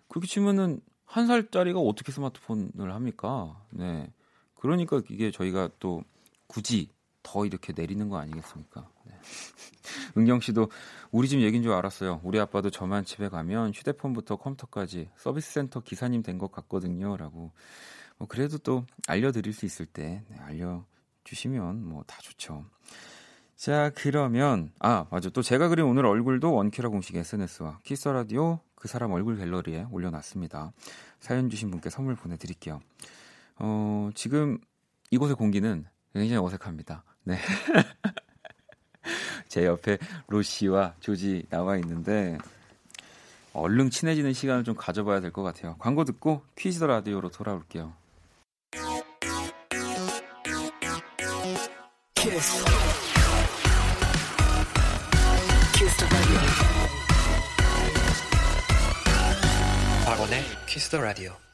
그렇게 0.08 0.28
치면은 0.28 0.80
한 1.06 1.28
살짜리가 1.28 1.80
어떻게 1.80 2.12
스마트폰을 2.12 2.94
합니까? 2.94 3.60
네. 3.72 4.14
그러니까 4.54 5.02
이게 5.10 5.32
저희가 5.32 5.70
또 5.80 6.04
굳이 6.48 6.90
더 7.24 7.46
이렇게 7.46 7.74
내리는 7.76 8.08
거 8.10 8.18
아니겠습니까? 8.18 8.88
네. 9.10 9.16
은경 10.18 10.40
씨도 10.40 10.70
우리 11.12 11.28
집 11.28 11.42
얘기인 11.42 11.64
줄 11.64 11.72
알았어요. 11.74 12.22
우리 12.24 12.40
아빠도 12.40 12.70
저만 12.70 13.04
집에 13.06 13.28
가면 13.30 13.72
휴대폰부터 13.74 14.36
컴퓨터까지 14.38 15.10
서비스 15.18 15.52
센터 15.52 15.80
기사님 15.82 16.22
된 16.24 16.38
것 16.38 16.52
같거든요. 16.52 17.18
라고. 17.18 17.52
뭐 18.18 18.28
그래도 18.28 18.58
또 18.60 18.86
알려 19.08 19.32
드릴 19.32 19.54
수 19.54 19.66
있을 19.66 19.86
때 19.86 20.24
네, 20.30 20.38
알려 20.42 20.86
주시면 21.24 21.84
뭐 21.86 22.04
다 22.06 22.18
좋죠. 22.22 22.66
자, 23.56 23.92
그러면, 23.94 24.72
아, 24.80 25.06
맞아. 25.12 25.30
또 25.30 25.42
제가 25.42 25.68
그린 25.68 25.86
오늘 25.86 26.06
얼굴도 26.06 26.54
원키라 26.54 26.88
공식 26.90 27.16
SNS와 27.18 27.80
키스 27.84 28.08
라디오 28.08 28.60
그 28.76 28.88
사람 28.88 29.12
얼굴 29.12 29.38
갤러리에 29.38 29.88
올려 29.92 30.10
놨습니다. 30.12 30.72
사연 31.20 31.50
주신 31.50 31.70
분께 31.70 31.90
선물 31.90 32.16
보내 32.16 32.38
드릴게요. 32.38 32.80
어, 33.58 34.10
지금 34.16 34.60
이곳의 35.12 35.36
공기는 35.36 35.86
굉장히 36.14 36.38
어색합니다. 36.42 37.04
네. 37.26 37.38
제 39.50 39.66
옆에 39.66 39.98
로시와 40.28 40.94
조지 41.00 41.44
나와 41.50 41.76
있는데 41.78 42.38
얼른 43.54 43.90
친해지는 43.90 44.32
시간을 44.32 44.64
좀 44.64 44.76
가져봐야 44.76 45.20
될 45.22 45.32
것 45.32 45.42
같아요. 45.42 45.76
광고 45.80 46.06
듣고 46.06 46.44
퀴즈 46.56 46.80
더 46.80 46.86
라디오로 46.88 47.30
돌아올게요. 47.30 47.94
키스. 52.14 52.64
키스 55.74 56.06
박원의 60.06 60.44
키스 60.68 60.90
더 60.90 61.02
라디오. 61.02 61.49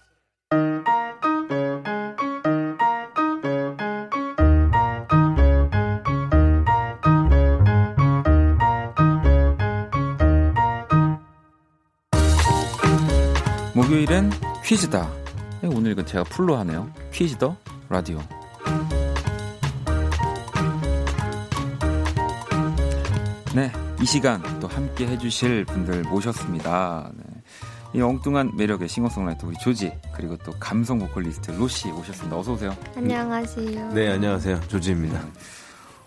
목요일엔 13.96 14.30
퀴즈다. 14.66 15.10
네, 15.62 15.70
오늘 15.74 15.92
이건 15.92 16.06
제가 16.06 16.26
풀로 16.26 16.58
하네요. 16.58 16.92
퀴즈 17.14 17.38
더 17.38 17.56
라디오. 17.88 18.20
네, 23.56 23.72
이 24.02 24.06
시간 24.06 24.42
또 24.60 24.68
함께 24.68 25.08
해주실 25.08 25.64
분들 25.64 26.04
모셨습니다. 26.04 27.10
네. 27.16 27.24
이 27.94 28.02
엉뚱한 28.02 28.58
매력의 28.58 28.90
싱어송라이터 28.90 29.48
우리 29.48 29.56
조지 29.60 29.94
그리고 30.14 30.36
또 30.44 30.52
감성 30.60 31.00
보컬리스트 31.00 31.52
로시 31.52 31.90
오셨습니다. 31.90 32.38
어서 32.38 32.52
오세요. 32.52 32.76
안녕하세요. 32.98 33.94
네, 33.94 34.12
안녕하세요. 34.12 34.60
조지입니다. 34.68 35.22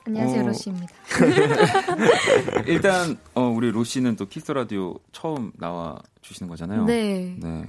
네. 0.09 0.21
안녕하세요, 0.21 0.43
어... 0.43 0.47
로시입니다. 0.49 0.95
일단 2.67 3.19
어, 3.35 3.43
우리 3.43 3.71
로시는 3.71 4.17
또 4.17 4.27
키스 4.27 4.51
라디오 4.53 4.95
처음 5.13 5.53
나와 5.59 5.99
주시는 6.23 6.49
거잖아요. 6.49 6.85
네. 6.85 7.37
네. 7.39 7.67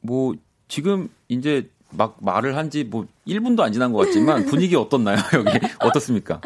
뭐 0.00 0.34
지금 0.68 1.08
이제 1.28 1.68
막 1.90 2.16
말을 2.20 2.56
한 2.56 2.70
지 2.70 2.84
뭐 2.84 3.06
1분도 3.26 3.60
안 3.60 3.72
지난 3.72 3.92
것 3.92 4.06
같지만 4.06 4.46
분위기 4.50 4.74
어떻나요? 4.76 5.16
여기 5.34 5.58
어떻습니까? 5.80 6.40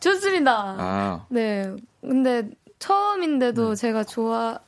좋습니다. 0.00 0.76
아. 0.78 1.26
네. 1.30 1.74
근데 2.00 2.48
처음인데도 2.78 3.70
네. 3.70 3.74
제가 3.76 4.04
좋아 4.04 4.58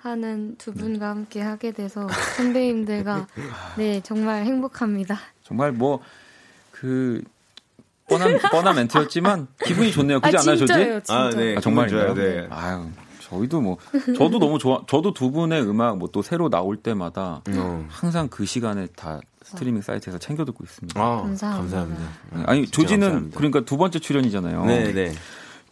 하는 0.00 0.56
두 0.56 0.72
분과 0.72 1.10
함께 1.10 1.40
하게 1.42 1.72
돼서 1.72 2.08
선배님들과 2.36 3.26
네 3.76 4.00
정말 4.02 4.44
행복합니다. 4.44 5.18
정말 5.42 5.72
뭐그 5.72 7.22
뻔한 8.10 8.38
뻔한 8.50 8.76
멘트였지만 8.76 9.46
기분이 9.64 9.92
좋네요. 9.92 10.20
그지 10.20 10.36
아, 10.36 10.40
않나요, 10.40 10.56
조지? 10.56 10.72
아, 11.12 11.30
네. 11.30 11.56
아, 11.56 11.60
정말요. 11.60 12.14
네. 12.14 12.46
아유, 12.50 12.86
저희도 13.20 13.60
뭐 13.60 13.78
저도 14.16 14.38
너무 14.38 14.58
좋아. 14.58 14.82
저도 14.88 15.14
두 15.14 15.30
분의 15.30 15.62
음악 15.62 15.96
뭐 15.98 16.08
또 16.12 16.22
새로 16.22 16.48
나올 16.50 16.76
때마다 16.76 17.42
음. 17.48 17.86
항상 17.88 18.28
그 18.28 18.44
시간에 18.44 18.86
다 18.96 19.20
스트리밍 19.44 19.80
사이트에서 19.82 20.18
챙겨 20.18 20.44
듣고 20.44 20.64
있습니다. 20.64 21.00
아, 21.00 21.22
감사합니다. 21.22 21.76
감사합니다. 21.78 22.50
아니 22.50 22.66
조지는 22.66 23.00
감사합니다. 23.06 23.36
그러니까 23.38 23.60
두 23.64 23.76
번째 23.76 23.98
출연이잖아요. 24.00 24.64
네, 24.66 24.92
네. 24.92 25.12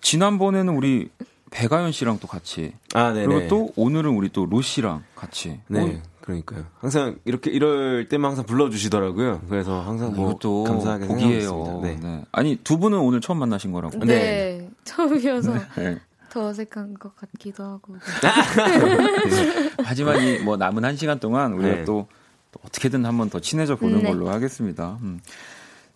지난번에는 0.01 0.75
우리 0.75 1.11
배가연 1.51 1.93
씨랑 1.93 2.19
또 2.21 2.29
같이. 2.29 2.73
아, 2.95 3.11
네. 3.13 3.25
그리고 3.27 3.49
또 3.49 3.73
오늘은 3.77 4.11
우리 4.13 4.29
또 4.29 4.47
로씨랑 4.47 5.03
같이. 5.17 5.61
네. 5.67 5.81
오. 5.81 6.18
그러니까요. 6.29 6.67
항상 6.79 7.17
이렇게 7.25 7.51
이럴 7.51 8.07
때만 8.11 8.29
항상 8.33 8.45
불러주시더라고요. 8.45 9.41
그래서 9.49 9.81
항상 9.81 10.15
뭐 10.15 10.29
이것도 10.31 10.65
감사하게 10.65 11.07
복이에요. 11.07 11.81
네. 11.83 11.97
네. 12.03 12.23
아니 12.33 12.57
두 12.57 12.79
분은 12.79 12.99
오늘 12.99 13.23
처음 13.23 13.39
만나신 13.39 13.73
거라고? 13.73 13.99
네, 14.01 14.05
네. 14.07 14.71
처음이어서 14.85 15.55
네. 15.77 15.99
더 16.29 16.49
어색한 16.49 16.95
것 16.99 17.17
같기도 17.17 17.65
하고. 17.65 17.97
하지만 19.83 20.23
이 20.23 20.39
뭐 20.45 20.59
남은 20.59 20.85
한 20.85 20.97
시간 20.97 21.19
동안 21.19 21.55
우리가 21.55 21.77
네. 21.77 21.85
또, 21.85 22.07
또, 22.53 22.61
어떻게든 22.63 23.07
한번 23.07 23.31
더 23.31 23.41
친해져 23.41 23.77
보는 23.77 24.03
네. 24.03 24.11
걸로 24.11 24.29
하겠습니다. 24.29 24.99
음. 25.01 25.21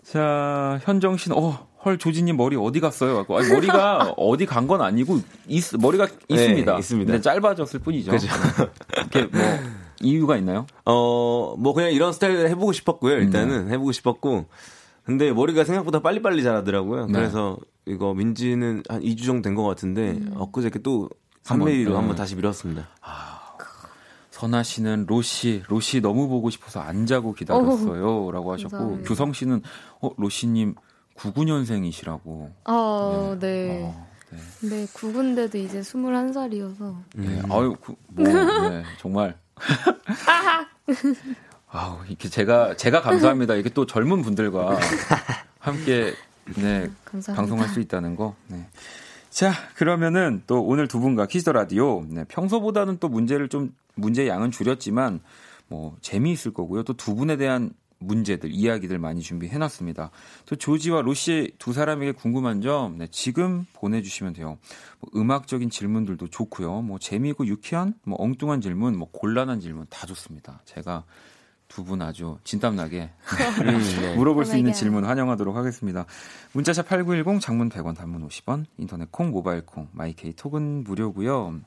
자 0.03 0.81
현정 0.85 1.19
씨는 1.19 1.37
어 1.37 1.73
헐 1.85 1.99
조지님 1.99 2.37
머리 2.37 2.55
어디 2.57 2.79
갔어요? 2.79 3.27
아니, 3.29 3.49
머리가 3.49 4.15
어디 4.17 4.47
간 4.47 4.69
건 4.69 4.81
아니고 4.83 5.21
있, 5.49 5.65
머리가 5.81 6.07
있습니다. 6.29 6.73
네, 6.75 6.79
있습니다. 6.79 7.11
근데 7.13 7.21
짧아졌을 7.21 7.81
뿐이죠. 7.81 8.13
그죠. 8.13 8.29
이렇게 9.11 9.23
뭐 9.37 9.43
이유가 10.03 10.37
있나요? 10.37 10.67
어, 10.85 11.55
뭐 11.59 11.73
그냥 11.75 11.93
이런 11.93 12.13
스타일을 12.13 12.49
해보고 12.51 12.73
싶었고요. 12.73 13.15
일단은 13.17 13.67
네. 13.67 13.73
해보고 13.75 13.93
싶었고. 13.93 14.47
근데 15.05 15.33
머리가 15.33 15.65
생각보다 15.65 16.01
빨리빨리 16.01 16.43
자라더라고요. 16.43 17.07
네. 17.07 17.13
그래서 17.13 17.57
이거 17.87 18.15
민지는 18.15 18.83
한 18.89 19.01
2주 19.03 19.25
정도 19.27 19.43
된 19.43 19.55
것 19.57 19.65
같은데 19.65 20.13
음. 20.13 20.33
엊그저께 20.37 20.79
또 20.81 21.09
3mm로 21.43 21.59
한번, 21.61 21.85
네. 21.85 21.93
한번 21.93 22.17
다시 22.17 22.37
밀었습니다. 22.37 22.89
아, 23.01 23.41
선아 24.31 24.63
씨는 24.63 25.07
로시, 25.09 25.63
로시 25.69 26.01
너무 26.01 26.29
보고 26.29 26.51
싶어서 26.51 26.81
안 26.81 27.07
자고 27.07 27.33
기다렸어요. 27.33 28.31
라고 28.31 28.53
하셨고, 28.53 28.71
감사합니다. 28.77 29.09
규성 29.09 29.33
씨는, 29.33 29.63
어, 30.01 30.11
로시님 30.17 30.75
99년생이시라고. 31.17 32.51
아, 32.65 33.37
네. 33.41 33.67
네. 33.67 33.83
어, 33.85 34.07
네. 34.31 34.69
네, 34.69 34.87
99인데도 34.87 35.55
이제 35.57 35.81
21살이어서. 35.81 36.95
네, 37.17 37.27
음. 37.41 37.53
아유, 37.53 37.75
그, 37.81 37.95
뭐, 38.09 38.25
네, 38.27 38.83
정말. 38.99 39.37
아우, 41.71 41.99
이렇게 42.07 42.29
제가, 42.29 42.77
제가 42.77 43.01
감사합니다. 43.01 43.55
이게 43.55 43.71
또 43.71 43.87
젊은 43.87 44.23
분들과 44.23 44.79
함께, 45.59 46.15
네, 46.57 46.91
감사합니다. 47.05 47.35
방송할 47.35 47.69
수 47.69 47.81
있다는 47.81 48.17
거. 48.17 48.35
네. 48.49 48.67
자, 49.31 49.53
그러면은 49.77 50.43
또 50.47 50.63
오늘 50.63 50.89
두 50.89 51.01
분과 51.01 51.27
키스 51.27 51.43
더 51.43 51.53
라디오, 51.53 52.05
네, 52.09 52.25
평소보다는 52.29 52.99
또 52.99 53.09
문제를 53.09 53.49
좀, 53.49 53.75
문제 53.95 54.29
양은 54.29 54.51
줄였지만, 54.51 55.21
뭐, 55.69 55.97
재미있을 56.03 56.53
거고요. 56.53 56.83
또 56.83 56.93
두 56.95 57.15
분에 57.15 57.37
대한 57.37 57.71
문제들, 58.03 58.51
이야기들 58.53 58.99
많이 58.99 59.21
준비해놨습니다. 59.23 60.11
또 60.47 60.57
조지와 60.57 61.03
로시 61.03 61.53
두 61.59 61.73
사람에게 61.73 62.13
궁금한 62.13 62.61
점, 62.61 62.99
네, 62.99 63.07
지금 63.11 63.67
보내주시면 63.75 64.33
돼요. 64.35 64.59
뭐 65.01 65.11
음악적인 65.15 65.71
질문들도 65.71 66.29
좋고요. 66.29 66.83
뭐 66.83 66.99
재미있고 66.99 67.47
유쾌한, 67.47 67.95
뭐 68.05 68.17
엉뚱한 68.21 68.61
질문, 68.61 68.97
뭐 68.97 69.09
곤란한 69.11 69.61
질문 69.61 69.87
다 69.89 70.07
좋습니다. 70.07 70.61
제가 70.65 71.05
두 71.69 71.85
분 71.85 72.03
아주 72.03 72.37
진땀나게 72.45 73.11
음, 73.63 73.79
네. 74.03 74.15
물어볼 74.15 74.45
수 74.45 74.59
있는 74.59 74.75
질문 74.75 75.07
환영하도록 75.07 75.57
하겠습니다. 75.57 76.05
문자샵 76.53 76.87
8910 76.87 77.41
장문 77.41 77.71
100원 77.71 77.97
단문 77.97 78.29
50원 78.29 78.67
인터넷 78.77 79.11
콩 79.11 79.31
모바일 79.31 79.65
콩 79.65 79.89
마이케이 79.93 80.35
톡은 80.35 80.85
무료고요. 80.85 81.61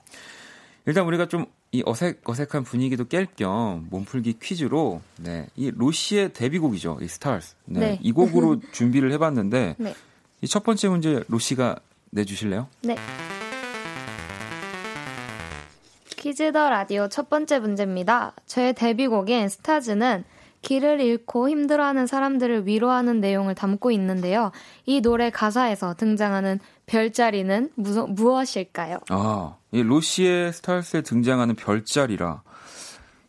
일단 0.86 1.08
우리가 1.08 1.28
좀 1.28 1.48
이 1.76 1.84
어색 1.86 2.22
어색한 2.24 2.64
분위기도 2.64 3.04
깰 3.04 3.28
겸 3.36 3.88
몸풀기 3.90 4.40
퀴즈로 4.42 5.02
네, 5.18 5.48
이 5.58 5.72
로시의 5.72 6.32
데뷔곡이죠. 6.32 7.00
이 7.02 7.08
Stars. 7.10 7.56
네. 7.66 7.80
네. 7.80 8.00
이 8.02 8.14
곡으로 8.14 8.62
준비를 8.72 9.12
해 9.12 9.18
봤는데 9.18 9.76
네. 9.78 9.94
이 10.42 10.46
첫 10.46 10.64
번째 10.64 10.88
문제 10.88 11.24
로시가 11.28 11.76
내 12.12 12.24
주실래요? 12.24 12.68
네. 12.82 12.96
Quiz 16.16 16.54
the 16.54 16.70
Radio 16.70 17.10
첫 17.10 17.30
번째 17.30 17.60
문제입니다. 17.60 18.34
제 18.46 18.72
데뷔곡인 18.72 19.50
Stars는 19.50 20.24
길을 20.66 21.00
잃고 21.00 21.48
힘들어하는 21.48 22.08
사람들을 22.08 22.66
위로하는 22.66 23.22
내용을 23.22 23.54
담고 23.54 23.92
있는데요. 23.92 24.52
이 24.86 25.00
노래 25.00 25.30
가사에서 25.30 25.94
등장하는 25.94 26.60
별자리는 26.88 27.70
무, 27.76 28.08
무엇일까요? 28.08 28.98
아, 29.10 29.58
이 29.72 29.84
로시의 29.84 30.54
스타즈에 30.54 31.02
등장하는 31.02 31.56
별자리라. 31.56 32.42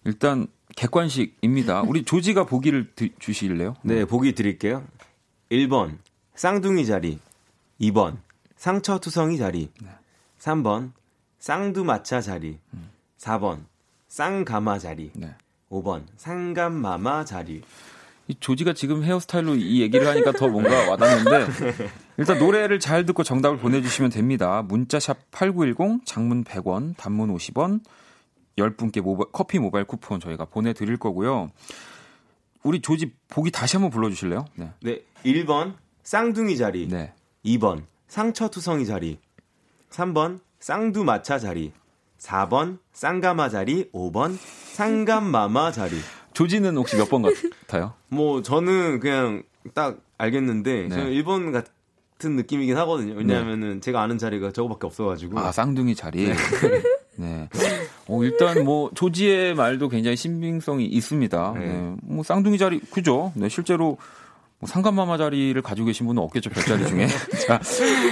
일단 0.05 0.47
객관식입니다. 0.77 1.83
우리 1.83 2.05
조지가 2.05 2.45
보기를 2.45 2.93
드, 2.95 3.11
주실래요? 3.19 3.75
네, 3.83 4.07
보기 4.07 4.35
드릴게요. 4.35 4.83
1번 5.53 5.99
쌍둥이 6.35 6.87
자리, 6.87 7.19
2번 7.83 8.17
상처투성이 8.57 9.37
자리, 9.37 9.71
3번 10.39 10.93
쌍두마차 11.39 12.23
자리. 12.23 12.59
4번 13.19 13.65
쌍가마 14.09 14.79
자리. 14.79 15.11
네. 15.15 15.35
5번 15.71 16.05
상감마마 16.17 17.25
자리. 17.25 17.63
이 18.29 18.35
조지가 18.41 18.73
지금 18.73 19.05
헤어스타일로 19.05 19.55
이 19.55 19.81
얘기를 19.83 20.07
하니까 20.07 20.33
더 20.33 20.49
뭔가 20.49 20.91
와닿는데 20.91 21.47
일단 22.19 22.39
노래를 22.39 22.81
잘 22.81 23.07
듣고 23.07 23.23
정답을 23.23 23.59
보내주시면 23.59 24.11
됩니다. 24.11 24.63
문자샵 24.63 25.31
8910 25.31 26.05
장문 26.05 26.43
100원 26.45 26.97
단문 26.97 27.35
50원 27.37 27.81
10분께 28.59 29.01
모바, 29.01 29.27
커피 29.33 29.59
모바일 29.59 29.85
쿠폰 29.85 30.19
저희가 30.19 30.47
보내드릴 30.47 30.97
거고요. 30.97 31.51
우리 32.63 32.81
조지 32.81 33.13
보기 33.29 33.53
다시 33.53 33.77
한번 33.77 33.91
불러주실래요? 33.91 34.47
네. 34.57 34.73
네. 34.81 35.03
1번 35.25 35.75
쌍둥이 36.03 36.57
자리. 36.57 36.89
네. 36.89 37.13
2번 37.45 37.85
상처투성이 38.09 38.87
자리. 38.87 39.19
3번 39.91 40.41
쌍두마차 40.59 41.39
자리, 41.39 41.73
4번 42.27 42.79
쌍가마 42.93 43.49
자리, 43.49 43.89
5번 43.93 44.37
상감마마 44.73 45.71
자리. 45.73 45.97
조지는 46.33 46.77
혹시 46.77 46.97
몇 46.97 47.09
번 47.09 47.23
같아요? 47.23 47.95
뭐 48.09 48.43
저는 48.43 49.01
그냥 49.01 49.43
딱 49.75 49.99
알겠는데 50.19 50.83
네. 50.83 50.89
저는 50.89 51.11
1번 51.13 51.53
같은 51.53 52.37
느낌이긴 52.37 52.77
하거든요. 52.79 53.15
왜냐하면은 53.15 53.75
네. 53.75 53.81
제가 53.81 54.03
아는 54.03 54.19
자리가 54.19 54.53
저거밖에 54.53 54.87
없어가지고. 54.87 55.39
아 55.39 55.53
쌍둥이 55.53 55.95
자리. 55.95 56.29
네. 56.29 56.35
네. 57.17 57.49
어, 58.09 58.23
일단 58.23 58.65
뭐 58.65 58.91
조지의 58.95 59.55
말도 59.55 59.89
굉장히 59.89 60.17
신빙성이 60.17 60.85
있습니다. 60.87 61.53
네. 61.59 61.61
네. 61.61 61.97
뭐 62.03 62.23
쌍둥이 62.23 62.59
자리 62.59 62.81
그죠? 62.81 63.33
네, 63.35 63.49
실제로 63.49 63.97
뭐 64.59 64.69
상감마마 64.69 65.17
자리를 65.17 65.61
가지고 65.63 65.87
계신 65.87 66.07
분은 66.07 66.23
없겠죠 66.23 66.51
별자리 66.51 66.87
중에. 66.87 67.07
자 67.47 67.61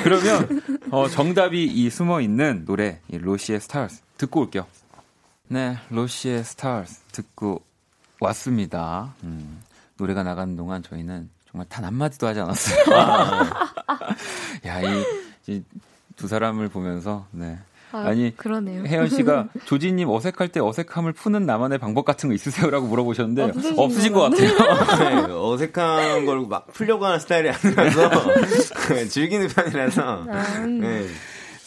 그러면 0.03 0.62
어, 0.91 1.09
정답이 1.09 1.65
이 1.65 1.91
숨어 1.91 2.21
있는 2.23 2.65
노래 2.65 3.01
이 3.12 3.19
로시의 3.19 3.61
스타즈 3.61 4.03
듣고 4.19 4.41
올게요. 4.43 4.67
네, 5.49 5.77
로시의 5.91 6.45
스타즈 6.45 7.01
듣고 7.12 7.62
왔습니다. 8.21 9.12
음, 9.25 9.61
노래가 9.97 10.23
나가는 10.23 10.57
동안 10.57 10.83
저희는 10.83 11.29
정말 11.51 11.67
단 11.69 11.85
한마디도 11.85 12.27
하지 12.27 12.41
않았어요. 12.41 12.85
야, 14.67 14.81
이두 15.47 16.29
사람을 16.29 16.69
보면서 16.69 17.27
네. 17.31 17.59
아, 17.93 18.12
니 18.12 18.35
그러네요. 18.37 18.85
혜연 18.87 19.09
씨가 19.09 19.49
조지님 19.67 20.09
어색할 20.09 20.49
때 20.49 20.59
어색함을 20.59 21.12
푸는 21.12 21.47
나만의 21.47 21.79
방법 21.79 22.05
같은 22.05 22.29
거 22.29 22.35
있으세요라고 22.35 22.89
물어보셨는데 22.89 23.53
없으신 23.77 24.12
것 24.12 24.23
같아요. 24.23 24.49
네, 25.29 25.33
어색한 25.33 26.27
걸 26.27 26.45
막 26.49 26.67
풀려고 26.73 27.07
하는 27.07 27.21
스타일이 27.21 27.51
아니라서 27.51 28.11
네, 28.89 29.07
즐기는 29.07 29.47
편이라서. 29.49 30.23
음. 30.23 30.81
네. 30.81 31.07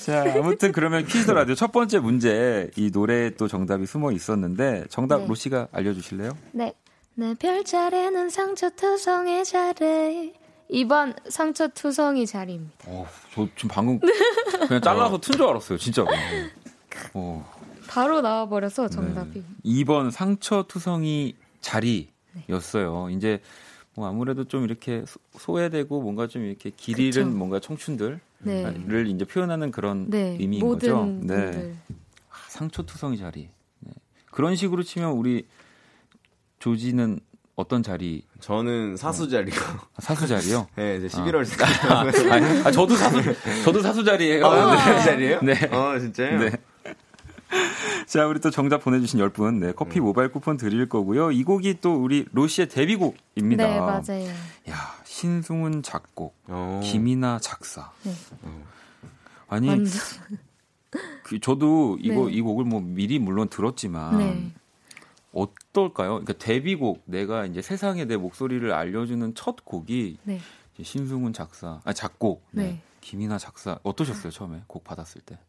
자, 0.08 0.24
아무튼 0.38 0.72
그러면 0.72 1.06
퀴즈 1.06 1.30
라디오 1.32 1.54
첫 1.54 1.74
번째 1.74 2.00
문제 2.00 2.72
이 2.78 2.92
노래에 2.94 3.32
또 3.32 3.50
정답이 3.50 3.86
숨어 3.86 4.14
있었는데 4.14 4.86
정답 4.90 5.18
네. 5.20 5.28
로씨가 5.28 5.68
알려주실래요? 5.74 6.32
네. 6.54 6.74
내 7.16 7.34
별자리는 7.34 8.30
상처투성의 8.30 9.44
자리. 9.44 10.34
2번 10.72 11.14
상처투성이 11.30 12.26
자리입니다. 12.26 12.74
어, 12.88 13.06
저 13.34 13.46
지금 13.58 13.70
방금 13.70 14.00
그냥 14.68 14.82
잘라서 14.82 15.18
튼 15.20 15.36
줄 15.36 15.46
알았어요, 15.46 15.78
진짜로. 15.78 16.08
어. 17.14 17.46
바로 17.90 18.22
나와버려서 18.22 18.88
정답이. 18.88 19.44
네. 19.64 19.84
2번 19.84 20.12
상처투성이 20.12 21.36
자리였어요. 21.60 23.08
네. 23.08 23.14
이제 23.14 23.42
뭐 23.94 24.08
아무래도 24.08 24.46
좀 24.46 24.64
이렇게 24.64 25.04
소외되고 25.38 26.02
뭔가 26.02 26.28
좀 26.28 26.46
이렇게 26.46 26.70
길 26.70 26.98
잃은 27.02 27.36
뭔가 27.38 27.60
청춘들 27.60 28.22
을 28.46 29.04
네. 29.04 29.10
이제 29.10 29.26
표현하는 29.26 29.72
그런 29.72 30.10
네. 30.10 30.38
의미인 30.40 30.68
거죠. 30.68 31.06
네. 31.06 31.74
아, 32.30 32.36
상처투성이 32.50 33.18
자리. 33.18 33.50
네. 33.80 33.92
그런 34.32 34.56
식으로 34.56 34.84
치면 34.84 35.12
우리 35.12 35.48
조지는 36.60 37.20
어떤 37.56 37.82
자리? 37.82 38.24
저는 38.40 38.98
사수 38.98 39.30
자리요. 39.30 39.56
아, 39.96 40.00
사수 40.00 40.28
자리요? 40.28 40.68
네, 40.78 40.98
이제 40.98 41.08
11월 41.08 41.46
아, 41.90 42.04
아, 42.04 42.68
아, 42.68 42.72
저도 42.72 42.96
사수, 42.96 43.20
저도 43.66 43.82
사수 43.82 44.04
자리예요. 44.04 44.46
아, 44.46 44.76
네. 44.76 45.04
자리예요? 45.04 45.42
네. 45.42 45.54
어, 45.72 45.98
진짜요? 45.98 46.40
네. 46.40 46.52
자, 48.06 48.28
우리 48.28 48.40
또 48.40 48.52
정답 48.52 48.84
보내주신 48.84 49.20
10분, 49.20 49.56
네, 49.56 49.74
커피 49.74 50.00
음. 50.00 50.04
모바일 50.06 50.30
쿠폰 50.30 50.58
드릴 50.58 50.88
거고요. 50.88 51.32
이 51.32 51.44
곡이 51.44 51.80
또 51.82 51.96
우리 51.96 52.26
로시의 52.32 52.70
데뷔곡입니다. 52.70 53.68
네, 53.68 53.80
맞아요. 53.80 54.28
야, 54.70 54.97
신승훈 55.18 55.82
작곡, 55.82 56.36
오. 56.48 56.54
어. 56.54 56.82
김이나 56.84 57.40
작사. 57.40 57.92
네. 58.04 58.14
아니, 59.48 59.68
완전. 59.68 59.92
그, 61.24 61.40
저도 61.40 61.98
이거, 62.00 62.28
네. 62.28 62.34
이 62.34 62.42
곡을 62.42 62.66
뭐 62.66 62.82
미리 62.82 63.18
물론 63.18 63.50
들었지만, 63.50 64.18
네. 64.20 64.52
어떨까요? 65.34 66.20
그러니까 66.20 66.34
데뷔곡 66.34 67.02
내가 67.06 67.48
이제 67.48 67.64
세상에 67.64 68.06
내 68.06 68.16
목소리를 68.16 68.72
알려주는 68.72 69.34
첫 69.34 69.66
곡이 69.66 70.20
네. 70.24 70.40
신승훈 70.80 71.34
작사, 71.34 71.82
아 71.84 71.94
작곡, 71.94 72.44
네. 72.52 72.64
네. 72.64 72.82
김이나 73.02 73.40
작사 73.40 73.80
어떠셨어요 73.82 74.32
처음에 74.32 74.62
곡 74.68 74.84
받았을 74.84 75.22
때? 75.22 75.40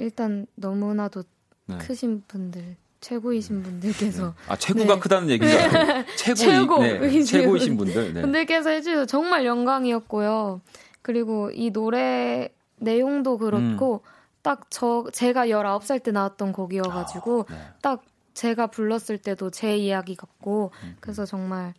일단 0.00 0.46
너무나도 0.54 1.24
네. 1.66 1.76
크신 1.78 2.24
분들, 2.26 2.76
최고이신 3.04 3.62
분들께서 3.62 4.28
네. 4.28 4.32
아 4.48 4.56
최고가 4.56 4.94
네. 4.94 5.00
크다는 5.00 5.28
얘기죠. 5.30 5.52
최고 6.16 6.34
최고 6.36 6.78
네, 6.78 7.22
최고 7.22 7.56
이신 7.56 7.76
분들 7.76 8.14
분들께서 8.14 8.70
해주셔서 8.70 9.04
정말 9.04 9.44
영광이었고요. 9.44 10.62
그리고 11.02 11.50
이 11.52 11.70
노래 11.70 12.48
내용도 12.76 13.36
그렇고 13.36 14.02
음. 14.02 14.08
딱저 14.40 15.10
제가 15.12 15.48
19살 15.48 16.02
때 16.02 16.12
나왔던 16.12 16.52
곡이어가지고 16.52 17.46
아, 17.50 17.74
딱 17.82 18.02
제가 18.32 18.68
불렀을 18.68 19.18
때도 19.18 19.50
제 19.50 19.76
이야기 19.76 20.16
같고 20.16 20.72
음. 20.82 20.96
그래서 21.00 21.26
정말 21.26 21.74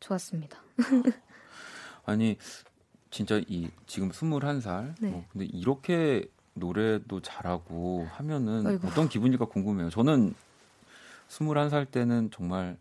좋았습니다. 0.00 0.58
아니 2.04 2.36
진짜 3.10 3.40
이 3.48 3.70
지금 3.86 4.10
21살 4.10 4.96
네. 5.00 5.08
뭐 5.08 5.24
근데 5.32 5.46
이렇게 5.46 6.28
노래도 6.52 7.20
잘하고 7.20 8.06
하면은 8.10 8.66
어이구. 8.66 8.86
어떤 8.88 9.08
기분일까 9.08 9.46
궁금해요. 9.46 9.88
저는 9.88 10.34
21살 11.28 11.90
때는 11.90 12.30
정말 12.32 12.76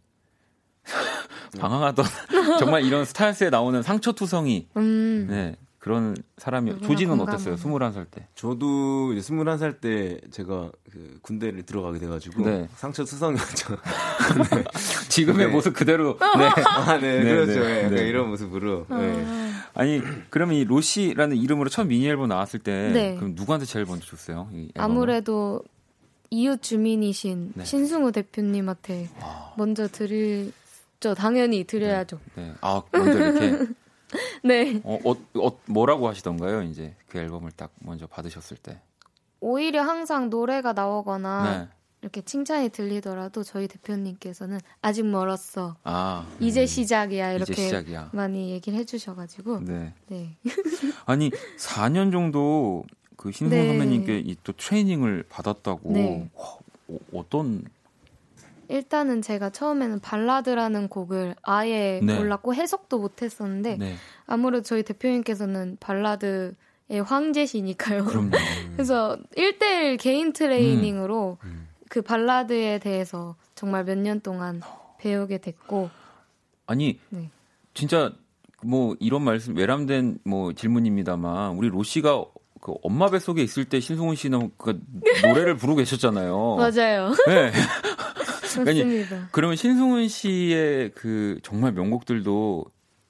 방황하던 1.60 2.06
정말 2.60 2.84
이런 2.84 3.06
스타일스에 3.06 3.50
나오는 3.50 3.82
상처투성이 3.82 4.68
음. 4.78 5.28
네 5.30 5.56
그런 5.88 6.18
사람이 6.38 6.82
조지는 6.82 7.22
어땠어요? 7.22 7.56
21살 7.56 8.12
때. 8.12 8.28
저도 8.36 9.14
이제 9.14 9.22
21살 9.22 9.80
때 9.80 10.20
제가 10.32 10.70
그 10.92 11.18
군대를 11.22 11.64
들어가게 11.64 12.00
돼 12.00 12.08
가지고 12.08 12.44
네. 12.44 12.68
상처 12.76 13.06
투성이었죠. 13.06 13.78
네. 14.52 14.64
지금의 15.08 15.48
네. 15.48 15.54
모습 15.54 15.74
그대로 15.74 16.18
네. 16.20 16.46
아, 16.66 16.98
네. 16.98 17.24
네 17.24 17.24
그렇죠. 17.24 17.62
네. 17.62 17.90
네. 17.90 18.02
이런 18.08 18.28
모습으로. 18.30 18.86
아. 18.90 19.70
아니, 19.76 20.02
그러면 20.30 20.58
이 20.58 20.66
로시라는 20.66 21.38
이름으로 21.38 21.70
처음 21.70 21.88
미니 21.88 22.06
앨범 22.06 22.28
나왔을 22.28 22.60
때 22.60 23.16
그럼 23.18 23.36
누구한테 23.36 23.66
제일 23.66 23.86
먼저 23.86 24.06
줬어요? 24.08 24.50
아무래도 24.76 25.62
이웃 26.30 26.62
주민이신 26.62 27.54
신승우 27.64 28.12
대표님한테 28.12 29.10
와. 29.22 29.54
먼저 29.58 29.88
드릴 29.88 30.52
죠 31.00 31.14
당연히 31.14 31.64
드려야죠. 31.64 32.20
네. 32.36 32.54
아 32.62 32.82
먼저 32.92 33.12
이렇게. 33.12 33.74
네. 34.44 34.82
어, 34.84 34.98
어, 35.04 35.16
어, 35.46 35.60
뭐라고 35.66 36.08
하시던가요? 36.08 36.64
이제 36.64 36.96
그 37.08 37.18
앨범을 37.20 37.52
딱 37.52 37.72
먼저 37.80 38.08
받으셨을 38.08 38.58
때. 38.58 38.82
오히려 39.40 39.84
항상 39.84 40.30
노래가 40.30 40.74
나오거나 40.74 41.58
네. 41.58 41.68
이렇게 42.02 42.22
칭찬이 42.22 42.70
들리더라도 42.70 43.44
저희 43.44 43.68
대표님께서는 43.68 44.60
아직 44.82 45.06
멀었어. 45.06 45.76
아, 45.84 46.26
이제 46.40 46.62
음. 46.62 46.66
시작이야. 46.66 47.34
이렇게 47.34 47.54
이제 47.54 47.64
시작이야. 47.64 48.12
많이 48.14 48.52
얘기를 48.52 48.78
해주셔가지고. 48.80 49.62
네. 49.66 49.94
네. 50.08 50.38
아니 51.06 51.32
4년 51.58 52.12
정도 52.12 52.86
그 53.18 53.32
신승 53.32 53.58
네. 53.58 53.68
선배님께 53.68 54.36
또 54.44 54.54
트레이닝을 54.54 55.26
받았다고. 55.28 55.92
네. 55.92 56.30
어, 56.36 56.60
어떤 57.14 57.66
일단은 58.70 59.22
제가 59.22 59.50
처음에는 59.50 60.00
발라드라는 60.00 60.88
곡을 60.90 61.36
아예 61.42 62.00
네. 62.04 62.18
몰랐고 62.18 62.54
해석도 62.54 63.00
못했었는데 63.00 63.78
네. 63.78 63.96
아무래도 64.26 64.64
저희 64.64 64.84
대표님께서는 64.84 65.78
발라드의 65.80 66.54
황제시니까요. 67.06 68.06
그래서 68.74 69.18
1대1 69.36 70.00
개인 70.00 70.34
트레이닝으로 70.34 71.38
음. 71.44 71.48
음. 71.50 71.68
그 71.90 72.02
발라드에 72.02 72.80
대해서 72.80 73.36
정말 73.56 73.84
몇 73.86 73.98
년 73.98 74.20
동안 74.22 74.62
배우게 75.00 75.38
됐고 75.40 75.90
아니 76.66 77.00
네. 77.10 77.30
진짜 77.74 78.12
뭐 78.64 78.96
이런 79.00 79.22
말씀 79.24 79.56
외람된 79.56 80.20
뭐 80.26 80.52
질문입니다만 80.52 81.54
우리 81.56 81.70
로시가 81.70 82.26
그 82.62 82.74
엄마 82.84 83.10
뱃속에 83.10 83.42
있을 83.42 83.66
때 83.66 83.80
신승훈 83.80 84.16
씨는 84.16 84.52
그 84.58 84.80
노래를 85.24 85.58
부르고 85.58 85.78
계셨잖아요. 85.78 86.56
맞아요. 86.58 87.14
네. 87.28 87.52
맞습니다. 88.58 89.30
그러면 89.32 89.56
신승훈 89.56 90.08
씨의 90.08 90.92
그 90.96 91.40
정말 91.44 91.74
명곡들도 91.74 92.66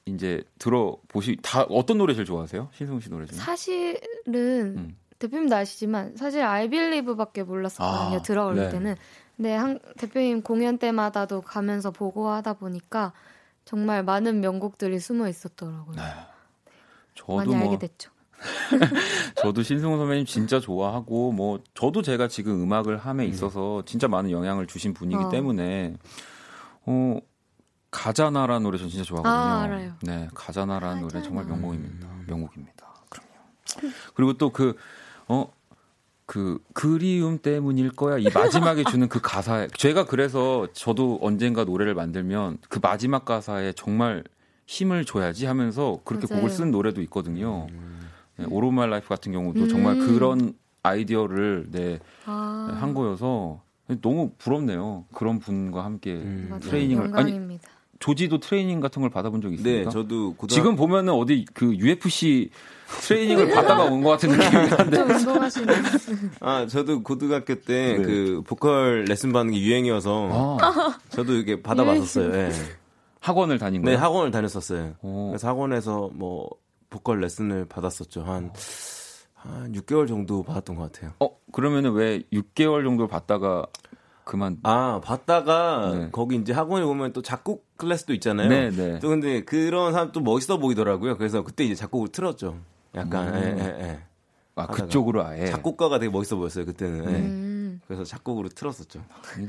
이제 0.05 0.43
들어보시 0.59 1.37
다 1.41 1.63
어떤 1.69 1.97
노래 1.97 2.13
제일 2.13 2.25
좋아하세요? 2.25 2.69
신승훈 2.73 3.01
씨 3.01 3.09
노래 3.09 3.25
중에? 3.25 3.37
사실은 3.37 3.97
음. 4.27 4.95
대표님도 5.19 5.55
아시지만 5.55 6.15
사실 6.15 6.43
I 6.43 6.69
Believe밖에 6.69 7.43
몰랐었거든요. 7.43 8.17
아, 8.17 8.21
들어올 8.21 8.55
네. 8.55 8.69
때는. 8.69 8.95
근데 9.35 9.55
한, 9.55 9.79
대표님 9.97 10.41
공연 10.41 10.77
때마다도 10.77 11.41
가면서 11.41 11.91
보고 11.91 12.29
하다 12.29 12.53
보니까 12.53 13.13
정말 13.65 14.03
많은 14.03 14.41
명곡들이 14.41 14.99
숨어 14.99 15.27
있었더라고요. 15.27 15.95
네. 15.95 16.03
저도 17.15 17.35
많이 17.35 17.55
뭐, 17.55 17.59
알게 17.59 17.79
됐죠. 17.79 18.11
저도 19.41 19.63
신승훈 19.63 19.97
선배님 19.97 20.25
진짜 20.25 20.59
좋아하고 20.59 21.31
뭐 21.31 21.59
저도 21.73 22.01
제가 22.01 22.27
지금 22.27 22.61
음악을 22.61 22.97
함에 22.97 23.25
음. 23.25 23.29
있어서 23.29 23.83
진짜 23.85 24.07
많은 24.07 24.31
영향을 24.31 24.67
주신 24.67 24.93
분이기 24.93 25.23
어. 25.23 25.29
때문에 25.29 25.95
어 26.85 27.19
가자나라는 27.91 28.63
노래 28.63 28.77
전 28.77 28.89
진짜 28.89 29.03
좋아하거든요. 29.03 29.33
아, 29.33 29.61
알아요. 29.63 29.93
네, 30.01 30.27
가자나라는 30.33 31.01
가자나. 31.03 31.07
노래 31.07 31.21
정말 31.23 31.45
명곡입니다. 31.45 32.07
명곡입니다. 32.27 32.93
그럼요. 33.09 33.93
그리고 34.13 34.33
또그 34.33 34.75
어, 35.27 35.51
그 36.25 36.59
그리움 36.73 37.39
때문일 37.39 37.91
거야 37.91 38.17
이 38.17 38.25
마지막에 38.33 38.83
주는 38.91 39.07
그 39.07 39.19
가사에 39.21 39.67
제가 39.75 40.05
그래서 40.05 40.67
저도 40.73 41.19
언젠가 41.21 41.63
노래를 41.63 41.95
만들면 41.95 42.59
그 42.69 42.79
마지막 42.81 43.25
가사에 43.25 43.73
정말 43.73 44.23
힘을 44.67 45.05
줘야지 45.05 45.45
하면서 45.45 45.99
그렇게 46.03 46.27
맞아요. 46.29 46.41
곡을 46.41 46.53
쓴 46.53 46.71
노래도 46.71 47.01
있거든요. 47.03 47.67
음. 47.71 47.96
네, 48.37 48.45
All 48.49 48.66
of 48.66 48.78
My 48.78 48.89
Life 48.89 49.07
같은 49.07 49.31
경우도 49.31 49.61
음. 49.61 49.67
정말 49.69 49.97
그런 49.97 50.53
아이디어를 50.83 51.67
네, 51.71 51.99
아. 52.25 52.69
한 52.79 52.93
거여서 52.93 53.61
너무 54.01 54.31
부럽네요. 54.37 55.05
그런 55.13 55.39
분과 55.39 55.83
함께 55.83 56.13
음. 56.13 56.59
트레이닝을 56.61 57.05
영광입니다. 57.05 57.67
아니 57.67 57.77
조지도 57.99 58.39
트레이닝 58.39 58.79
같은 58.79 59.01
걸 59.01 59.09
받아본 59.09 59.41
적 59.41 59.51
있습니까? 59.53 59.85
네, 59.85 59.89
저도 59.89 60.35
고등학... 60.35 60.49
지금 60.49 60.75
보면은 60.75 61.13
어디 61.13 61.45
그 61.55 61.73
UFC 61.75 62.51
트레이닝을 63.01 63.49
받다가 63.49 63.85
온 63.85 64.03
것 64.03 64.11
같은 64.11 64.29
느낌이 64.29 64.67
한데. 64.67 65.01
운동하시는. 65.01 65.73
아, 66.41 66.67
저도 66.67 67.01
고등학교 67.01 67.55
때그 67.55 67.71
네. 67.71 67.97
그 68.03 68.43
보컬 68.45 69.05
레슨 69.05 69.33
받는 69.33 69.53
게 69.53 69.59
유행이어서 69.61 70.57
아. 70.61 70.97
저도 71.09 71.33
이게 71.37 71.61
받아봤었어요. 71.63 72.31
네. 72.31 72.51
학원을 73.19 73.57
다닌 73.57 73.81
네, 73.81 73.85
거예요? 73.85 73.97
네, 73.97 74.01
학원을 74.01 74.29
다녔었어요. 74.31 74.93
오. 75.01 75.29
그래서 75.29 75.47
학원에서 75.47 76.11
뭐 76.13 76.49
보컬 76.89 77.19
레슨을 77.21 77.65
받았었죠. 77.65 78.23
한, 78.23 78.51
한 79.33 79.71
6개월 79.73 80.07
정도 80.07 80.43
받았던 80.43 80.75
것 80.75 80.91
같아요. 80.91 81.13
어, 81.19 81.29
그러면은 81.51 81.93
왜 81.93 82.21
6개월 82.33 82.83
정도 82.83 83.07
받다가 83.07 83.65
그만. 84.23 84.57
아, 84.63 84.99
받다가 85.03 85.91
네. 85.95 86.09
거기 86.11 86.35
이제 86.35 86.51
학원에 86.53 86.85
보면 86.85 87.13
또 87.13 87.21
작곡 87.21 87.65
클래스도 87.77 88.13
있잖아요. 88.15 88.49
네, 88.49 88.69
네. 88.71 88.99
또 88.99 89.09
근데 89.09 89.43
그런 89.43 89.93
사람 89.93 90.11
또 90.11 90.19
멋있어 90.19 90.57
보이더라고요. 90.57 91.17
그래서 91.17 91.43
그때 91.43 91.63
이제 91.63 91.75
작곡을 91.75 92.09
틀었죠. 92.09 92.59
약간, 92.95 93.33
음. 93.35 93.57
예, 93.59 93.63
예, 93.63 93.83
예. 93.89 93.99
아, 94.55 94.65
그쪽으로 94.67 95.23
아예. 95.25 95.45
작곡가가 95.47 95.99
되게 95.99 96.11
멋있어 96.11 96.35
보였어요, 96.35 96.65
그때는. 96.65 97.03
예. 97.05 97.15
음. 97.15 97.81
그래서 97.87 98.03
작곡으로 98.03 98.49
틀었었죠. 98.49 99.01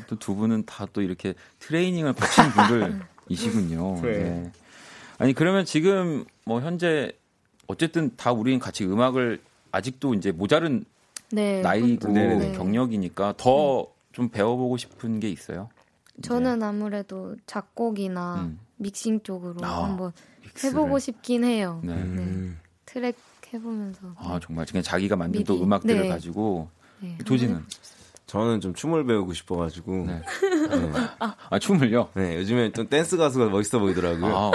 또 0.07 0.17
두 0.17 0.37
분은 0.37 0.65
다 0.67 0.87
또 0.93 1.01
이렇게 1.03 1.35
트레이닝을 1.61 2.13
받친 2.13 2.45
분들이시군요. 3.29 3.95
네. 4.03 4.19
네. 4.19 4.53
아니, 5.19 5.33
그러면 5.33 5.65
지금 5.65 6.25
뭐 6.45 6.61
현재 6.61 7.13
어쨌든 7.69 8.11
다 8.17 8.33
우리는 8.33 8.59
같이 8.59 8.85
음악을 8.85 9.41
아직도 9.71 10.15
이제 10.15 10.33
모자른 10.33 10.85
네, 11.31 11.61
나이고 11.61 12.11
네. 12.13 12.53
경력이니까 12.53 13.35
더좀 13.37 14.27
네. 14.27 14.31
배워보고 14.33 14.79
싶은 14.79 15.21
게 15.21 15.29
있어요. 15.31 15.69
저는 16.23 16.63
아무래도 16.63 17.37
작곡이나 17.47 18.41
음. 18.41 18.59
믹싱 18.77 19.23
쪽으로 19.23 19.65
아, 19.65 19.85
한번 19.85 20.13
믹스를. 20.43 20.73
해보고 20.73 20.99
싶긴 20.99 21.45
해요. 21.45 21.81
네. 21.85 21.95
네. 22.03 22.53
트랙 22.87 23.17
해보면서. 23.53 24.15
아 24.17 24.41
정말 24.43 24.67
그냥 24.67 24.83
자기가 24.83 25.17
만든 25.17 25.39
미리. 25.39 25.45
또 25.45 25.63
음악들을 25.63 26.03
네. 26.03 26.09
가지고 26.09 26.69
도지는 27.25 27.65
저는 28.27 28.61
좀 28.61 28.75
춤을 28.75 29.05
배우고 29.05 29.33
싶어가지고. 29.35 29.93
네. 30.07 30.23
네. 30.71 30.93
아, 31.51 31.59
춤을요? 31.59 32.11
네, 32.15 32.37
요즘에 32.37 32.73
좀 32.73 32.89
댄스 32.89 33.17
가수가 33.17 33.49
멋있어 33.51 33.79
보이더라고요. 33.79 34.35
아, 34.37 34.51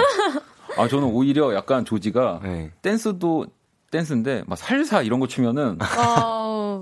아 0.76 0.88
저는 0.88 1.04
오히려 1.08 1.54
약간 1.54 1.84
조지가 1.84 2.40
네. 2.42 2.70
댄스도 2.82 3.46
댄스인데 3.90 4.44
막 4.46 4.56
살사 4.56 5.02
이런 5.02 5.20
거 5.20 5.26
추면은 5.28 5.78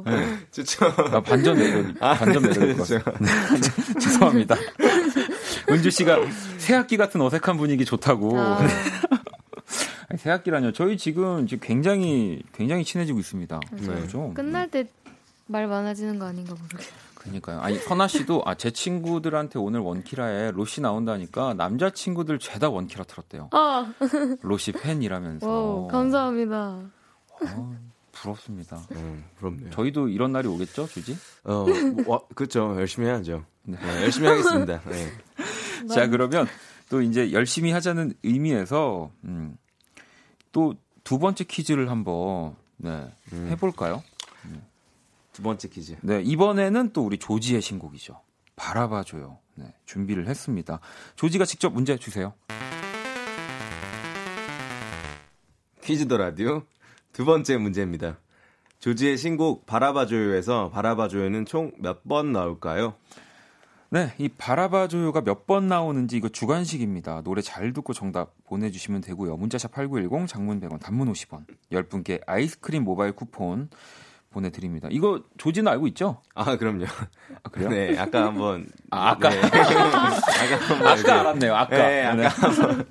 네. 0.07 0.39
좋죠. 0.51 0.87
아, 0.87 1.21
반전 1.21 1.57
매력 1.59 1.95
아, 2.03 2.15
반전 2.15 2.43
매력일 2.43 2.77
것 2.77 2.89
같아요. 2.89 3.17
네. 3.21 3.99
죄송합니다. 4.01 4.57
은주 5.69 5.91
씨가 5.91 6.19
새학기 6.59 6.97
같은 6.97 7.21
어색한 7.21 7.57
분위기 7.57 7.85
좋다고. 7.85 8.39
아. 8.39 8.67
새학기라뇨. 10.17 10.73
저희 10.73 10.97
지금 10.97 11.47
지금 11.47 11.67
굉장히 11.67 12.43
굉장히 12.53 12.85
친해지고 12.85 13.19
있습니다. 13.19 13.61
네. 13.73 13.87
그렇죠? 13.87 14.33
끝날 14.35 14.69
때 14.71 14.87
말 15.53 15.67
많아지는 15.67 16.19
거 16.19 16.27
아닌가 16.27 16.55
모르겠어요. 16.55 16.95
그러니까요. 17.23 17.61
아니 17.61 17.79
선아 17.79 18.09
씨도 18.09 18.43
아 18.47 18.55
제 18.55 18.71
친구들한테 18.71 19.59
오늘 19.59 19.81
원키라에 19.81 20.51
로시 20.53 20.81
나온다니까 20.81 21.55
남자 21.55 21.91
친구들 21.91 22.39
죄다 22.39 22.69
원키라 22.71 23.05
틀었대요. 23.05 23.49
아. 23.53 23.93
로시 24.43 24.73
팬이라면서. 24.73 25.49
오, 25.49 25.89
감사합니다. 25.89 26.81
어, 27.41 27.77
부럽습니다. 28.13 28.81
음, 28.93 29.25
부럽네요. 29.37 29.71
저희도 29.71 30.09
이런 30.09 30.31
날이 30.33 30.47
오겠죠, 30.49 30.87
주지? 30.87 31.17
어, 31.45 31.67
뭐, 32.05 32.27
그렇죠. 32.35 32.75
열심히 32.79 33.09
해야죠. 33.09 33.45
네. 33.65 33.77
네, 33.81 34.03
열심히 34.03 34.29
하겠습니다. 34.29 34.81
네. 34.89 35.09
자, 35.93 36.07
그러면 36.09 36.47
또 36.89 37.03
이제 37.03 37.33
열심히 37.33 37.73
하자는 37.73 38.15
의미에서 38.23 39.11
음, 39.25 39.57
또두 40.53 41.19
번째 41.19 41.45
퀴즈를 41.45 41.91
한번 41.91 42.55
네, 42.77 43.09
음. 43.33 43.49
해볼까요? 43.51 44.03
두 45.33 45.43
번째 45.43 45.69
퀴즈. 45.69 45.97
네, 46.03 46.21
이번에는 46.23 46.93
또 46.93 47.05
우리 47.05 47.19
조지의 47.19 47.63
신곡이죠. 47.63 48.21
바라봐줘요. 48.57 49.39
네, 49.55 49.75
준비를 49.87 50.29
했습니다. 50.29 50.81
조지가 51.17 51.45
직접 51.47 51.73
문제 51.73 51.97
주세요. 51.97 52.35
퀴즈 55.83 56.07
더 56.07 56.17
라디오 56.17 56.63
두 57.13 57.25
번째 57.25 57.57
문제입니다. 57.57 58.19
조지의 58.79 59.17
신곡 59.17 59.67
바라봐줘요에서 59.67 60.71
바라봐줘요는 60.71 61.47
총 61.47 61.73
몇 61.79 62.03
번 62.05 62.33
나올까요? 62.33 62.95
네, 63.91 64.15
이 64.19 64.29
바라봐줘요가 64.29 65.21
몇 65.21 65.47
번 65.47 65.69
나오는지 65.69 66.17
이거 66.17 66.29
주관식입니다. 66.29 67.23
노래 67.23 67.43
잘 67.43 67.73
듣고 67.73 67.93
정답 67.93 68.33
보내주시면 68.45 69.03
되고요. 69.03 69.37
문자샵 69.37 69.73
8910, 69.73 70.27
장문 70.29 70.61
100원, 70.61 70.81
단문 70.81 71.13
50원. 71.13 71.45
10분께 71.71 72.23
아이스크림 72.27 72.85
모바일 72.85 73.13
쿠폰 73.13 73.69
보내드립니다. 74.33 74.89
이거 74.91 75.23
조지는 75.39 75.71
알고 75.73 75.87
있죠? 75.89 76.21
아, 76.35 76.57
그럼요. 76.57 76.85
아, 77.43 77.49
그래요? 77.51 77.69
네, 77.69 77.99
아까 77.99 78.27
한번. 78.27 78.67
아, 78.91 79.11
아까. 79.11 79.29
네. 79.31 79.41
아까, 79.45 80.91
아까 80.91 81.21
알았네요, 81.21 81.55
아까. 81.55 81.77
네, 81.77 82.03
아까. 82.05 82.15
네. 82.17 82.85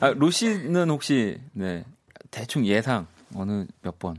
아, 0.00 0.08
로시는 0.10 0.90
혹시, 0.90 1.40
네, 1.52 1.84
대충 2.30 2.66
예상, 2.66 3.06
어느 3.36 3.66
몇 3.82 3.98
번? 3.98 4.16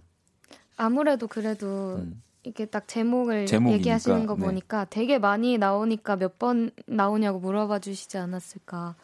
아무래도 0.77 1.27
그래도 1.27 1.97
음. 1.97 2.21
이게 2.43 2.65
딱 2.65 2.87
제목을 2.87 3.45
제목이니까, 3.45 3.77
얘기하시는 3.79 4.25
거 4.25 4.35
네. 4.35 4.45
보니까 4.45 4.85
되게 4.85 5.17
많이 5.19 5.57
나오니까 5.57 6.15
몇 6.17 6.37
번 6.39 6.71
나오냐고 6.87 7.39
물어봐 7.39 7.79
주시지 7.79 8.17
않았을까 8.17 8.95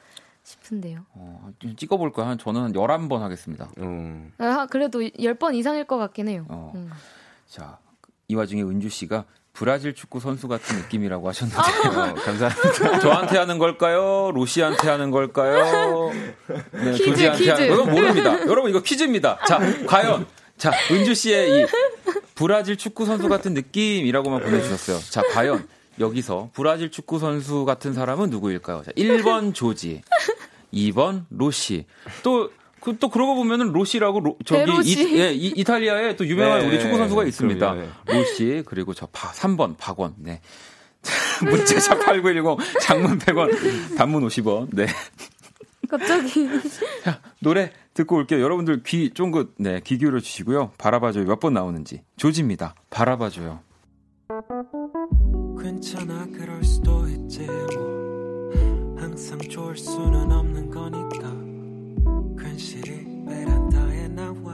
싶은데요. 0.43 1.05
어, 1.13 1.51
찍어볼까요? 1.77 2.25
한, 2.27 2.37
저는 2.37 2.61
한 2.61 2.71
11번 2.73 3.19
하겠습니다. 3.19 3.69
음. 3.77 4.31
아, 4.39 4.67
그래도 4.69 4.99
10번 5.01 5.53
이상일 5.55 5.85
것 5.85 5.97
같긴 5.97 6.27
해요. 6.27 6.45
어. 6.49 6.71
음. 6.75 6.89
자, 7.49 7.79
이 8.27 8.35
와중에 8.35 8.61
은주 8.61 8.89
씨가 8.89 9.25
브라질 9.53 9.93
축구 9.95 10.19
선수 10.19 10.47
같은 10.47 10.77
느낌이라고 10.77 11.27
하셨는데 11.27 11.59
어, 11.59 12.13
감사합니다. 12.13 12.99
저한테 12.99 13.37
하는 13.39 13.57
걸까요? 13.57 14.31
로시한테 14.33 14.87
하는 14.87 15.11
걸까요? 15.11 16.11
네, 16.71 16.91
퀴즈, 16.91 17.05
조지한테 17.05 17.39
퀴즈. 17.39 17.49
하는 17.51 17.75
거 17.75 17.85
모릅니다. 17.85 18.39
여러분 18.47 18.69
이거 18.69 18.81
퀴즈입니다. 18.81 19.39
자, 19.47 19.59
과연 19.87 20.27
자 20.57 20.71
은주 20.91 21.13
씨의 21.15 21.49
이 21.63 21.65
브라질 22.35 22.77
축구 22.77 23.05
선수 23.05 23.27
같은 23.27 23.53
느낌이라고만 23.53 24.41
보내 24.43 24.61
주셨어요. 24.61 24.99
자, 25.09 25.23
과연 25.33 25.67
여기서 25.99 26.51
브라질 26.53 26.91
축구 26.91 27.19
선수 27.19 27.65
같은 27.65 27.93
사람은 27.93 28.29
누구일까요? 28.29 28.83
자, 28.83 28.91
1번 28.91 29.53
조지, 29.53 30.01
2번 30.73 31.25
로시. 31.31 31.85
또, 32.23 32.49
그, 32.81 32.97
또 32.99 33.09
그러고 33.09 33.35
보면은 33.35 33.71
로시라고 33.71 34.19
로, 34.19 34.37
저기 34.45 34.71
이, 34.91 35.19
예, 35.19 35.31
이, 35.31 35.47
이탈리아에 35.55 36.15
또 36.15 36.25
유명한 36.25 36.59
네, 36.61 36.67
우리 36.67 36.79
축구 36.79 36.97
선수가 36.97 37.25
있습니다. 37.25 37.73
그럼요, 37.73 37.89
네. 38.07 38.13
로시 38.17 38.63
그리고 38.65 38.93
저 38.93 39.07
바, 39.11 39.31
3번 39.31 39.75
박원. 39.77 40.15
네. 40.17 40.41
문자샵 41.43 41.99
8910 42.05 42.57
장문 42.81 43.19
100원 43.19 43.95
단문 43.97 44.27
50원. 44.27 44.67
네. 44.73 44.87
갑자기. 45.89 46.47
자, 47.03 47.21
노래 47.39 47.71
듣고 47.93 48.17
올게요. 48.17 48.41
여러분들 48.41 48.83
귀 48.83 49.09
쫑긋, 49.13 49.55
네, 49.57 49.81
귀 49.83 49.97
기울여 49.97 50.19
주시고요. 50.19 50.71
바라봐줘요. 50.77 51.25
몇 51.25 51.39
번 51.39 51.53
나오는지. 51.53 52.03
조지입니다. 52.17 52.75
바라봐줘요. 52.89 53.61
괜찮아, 55.61 56.27
그럴 56.37 56.63
수도 56.63 57.07
있지, 57.07 57.39
뭐. 57.41 58.51
항상 58.99 59.39
좋을 59.39 59.75
수는 59.77 60.31
없는 60.31 60.69
거니까. 60.69 61.38
괜시리 62.59 63.05
베란다에 63.25 64.09
나와. 64.09 64.53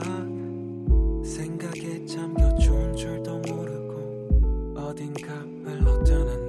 생각에 1.24 2.06
잠겨 2.06 2.54
좋은 2.54 2.94
줄도 2.94 3.38
모르고. 3.40 4.76
어딘가 4.78 5.34
흘러드는 5.34 6.46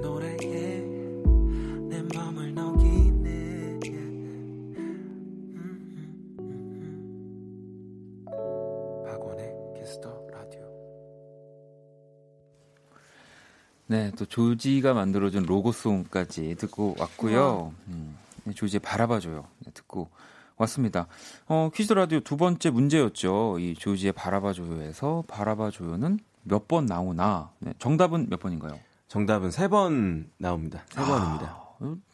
네, 13.90 14.12
또 14.18 14.26
조지가 14.26 14.92
만들어준 14.92 15.44
로고송까지 15.44 16.56
듣고 16.56 16.94
왔고요. 16.98 17.72
음, 17.88 18.18
조지의 18.54 18.80
바라봐줘요. 18.80 19.46
네, 19.64 19.72
듣고 19.72 20.10
왔습니다. 20.58 21.06
어, 21.46 21.70
퀴즈 21.74 21.92
라디오 21.92 22.20
두 22.20 22.36
번째 22.36 22.70
문제였죠. 22.70 23.58
이 23.60 23.74
조지의 23.74 24.12
바라봐줘요에서 24.12 25.24
바라봐줘요는 25.28 26.18
몇 26.44 26.66
번 26.68 26.86
나오나? 26.86 27.50
네, 27.60 27.72
정답은 27.78 28.28
몇 28.28 28.40
번인가요? 28.40 28.78
정답은 29.08 29.50
세 29.50 29.68
번 29.68 30.28
나옵니다. 30.38 30.82
세 30.90 31.00
아, 31.00 31.04
번입니다. 31.04 31.58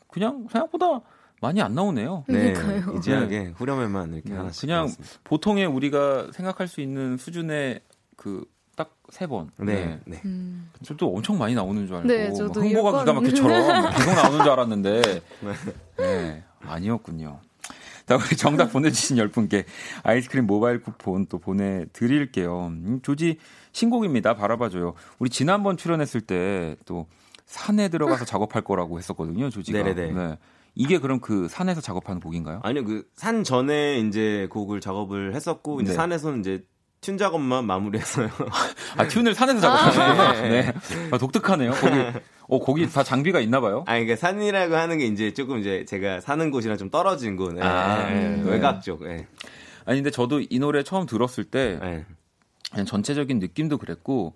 그냥 0.08 0.46
생각보다 0.50 1.00
많이 1.40 1.60
안 1.62 1.74
나오네요. 1.74 2.24
네, 2.28 2.54
이지하게 2.96 3.38
네. 3.44 3.52
후렴에만 3.56 4.12
이렇게 4.14 4.30
네, 4.30 4.36
하나씩. 4.36 4.62
그냥 4.62 4.76
나왔습니다. 4.86 5.14
보통의 5.24 5.66
우리가 5.66 6.28
생각할 6.32 6.68
수 6.68 6.80
있는 6.80 7.16
수준의 7.16 7.80
그 8.16 8.44
딱세 8.76 9.26
번. 9.26 9.50
네. 9.58 10.00
네. 10.04 10.20
음. 10.24 10.70
저도 10.82 11.14
엄청 11.14 11.38
많이 11.38 11.54
나오는 11.54 11.86
줄 11.86 11.96
알고 11.96 12.08
네, 12.08 12.32
저도 12.32 12.60
흥보가 12.60 13.00
기가 13.00 13.12
막혀처럼 13.12 13.90
계속 13.96 14.14
나오는 14.14 14.42
줄 14.42 14.50
알았는데 14.52 15.02
네. 15.02 15.22
네. 15.96 16.44
아니었군요. 16.60 17.40
자, 18.06 18.16
우리 18.16 18.36
정답 18.36 18.72
보내주신 18.72 19.16
10분께 19.16 19.64
아이스크림 20.02 20.46
모바일 20.46 20.82
쿠폰 20.82 21.26
또 21.26 21.38
보내드릴게요. 21.38 22.66
음, 22.66 23.00
조지 23.02 23.38
신곡입니다. 23.72 24.34
바라봐줘요. 24.34 24.94
우리 25.18 25.30
지난번 25.30 25.76
출연했을 25.76 26.20
때 26.20 26.76
또 26.84 27.06
산에 27.46 27.88
들어가서 27.88 28.24
작업할 28.24 28.62
거라고 28.62 28.98
했었거든요. 28.98 29.50
조지가. 29.50 29.82
네네네. 29.82 30.12
네. 30.12 30.38
이게 30.74 30.98
그럼 30.98 31.20
그 31.20 31.46
산에서 31.48 31.80
작업하는 31.80 32.20
곡인가요? 32.20 32.60
아니요, 32.62 32.84
그 32.84 33.04
산 33.14 33.44
전에 33.44 33.98
이제 34.00 34.48
곡을 34.50 34.80
작업을 34.80 35.34
했었고 35.34 35.80
이제 35.82 35.92
네. 35.92 35.96
산에서는 35.96 36.40
이제 36.40 36.64
튠 37.04 37.18
작업만 37.18 37.66
마무리해서요. 37.66 38.28
아 38.96 39.06
튠을 39.06 39.34
산에서 39.34 39.60
작업하시는구나. 39.60 40.28
아, 40.28 40.32
네. 40.40 40.48
네. 40.48 40.72
아, 41.10 41.18
독특하네요. 41.18 41.72
거기 41.72 41.96
어 42.48 42.58
거기 42.60 42.90
다 42.90 43.02
장비가 43.02 43.40
있나 43.40 43.60
봐요. 43.60 43.84
아 43.86 43.92
그러니까 43.92 44.16
산이라고 44.16 44.74
하는 44.74 44.98
게 44.98 45.06
이제 45.06 45.32
조금 45.34 45.58
이제 45.58 45.84
제가 45.84 46.20
사는 46.20 46.50
곳이랑 46.50 46.78
좀 46.78 46.88
떨어진 46.90 47.36
곳, 47.36 47.52
네. 47.54 47.62
아, 47.62 48.08
네. 48.08 48.42
외곽 48.44 48.82
쪽. 48.82 49.04
네. 49.04 49.26
아니 49.84 49.98
근데 49.98 50.10
저도 50.10 50.40
이 50.48 50.58
노래 50.58 50.82
처음 50.82 51.04
들었을 51.06 51.44
때 51.44 51.78
네. 51.80 52.06
그냥 52.70 52.86
전체적인 52.86 53.38
느낌도 53.38 53.78
그랬고 53.78 54.34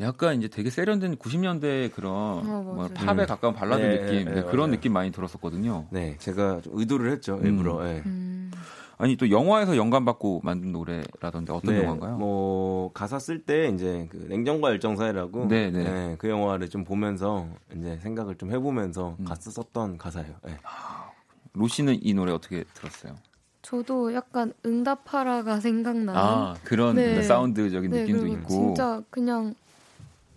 약간 0.00 0.38
이제 0.38 0.48
되게 0.48 0.70
세련된 0.70 1.16
90년대 1.16 1.92
그런 1.92 2.12
어, 2.12 2.42
뭐 2.42 2.88
팝에 2.94 3.26
가까운 3.26 3.54
발라드 3.54 3.80
네, 3.80 4.00
느낌 4.00 4.34
네, 4.34 4.42
그런 4.42 4.70
느낌 4.70 4.92
많이 4.92 5.10
들었었거든요. 5.10 5.86
네, 5.90 6.16
제가 6.18 6.60
의도를 6.66 7.10
했죠 7.12 7.40
일부러. 7.42 7.78
음. 7.80 8.02
음. 8.06 8.50
아니 8.96 9.16
또 9.16 9.30
영화에서 9.30 9.76
영감 9.76 10.04
받고 10.04 10.40
만든 10.44 10.72
노래라던데 10.72 11.52
어떤 11.52 11.74
네, 11.74 11.82
영화인가요? 11.82 12.16
뭐 12.16 12.92
가사 12.92 13.18
쓸 13.18 13.42
때 13.42 13.68
이제 13.68 14.08
그 14.10 14.26
냉정과 14.28 14.70
열정 14.70 14.96
사이라고 14.96 15.48
네, 15.48 15.70
네. 15.70 15.84
네, 15.84 16.16
그 16.18 16.28
영화를 16.28 16.68
좀 16.68 16.84
보면서 16.84 17.46
이제 17.76 17.98
생각을 18.02 18.36
좀 18.36 18.52
해보면서 18.52 19.16
음. 19.18 19.24
가사 19.24 19.50
썼던 19.50 19.98
가사예요. 19.98 20.34
네. 20.44 20.58
아, 20.62 21.10
로시는 21.54 21.98
이 22.02 22.14
노래 22.14 22.32
어떻게 22.32 22.64
들었어요? 22.74 23.16
저도 23.62 24.12
약간 24.14 24.52
응답하라가 24.64 25.58
생각나는 25.58 26.14
아 26.14 26.54
그런 26.64 26.96
네. 26.96 27.22
사운드적인 27.22 27.90
네, 27.90 28.02
느낌도 28.02 28.26
있고 28.26 28.48
진짜 28.48 29.02
그냥 29.10 29.54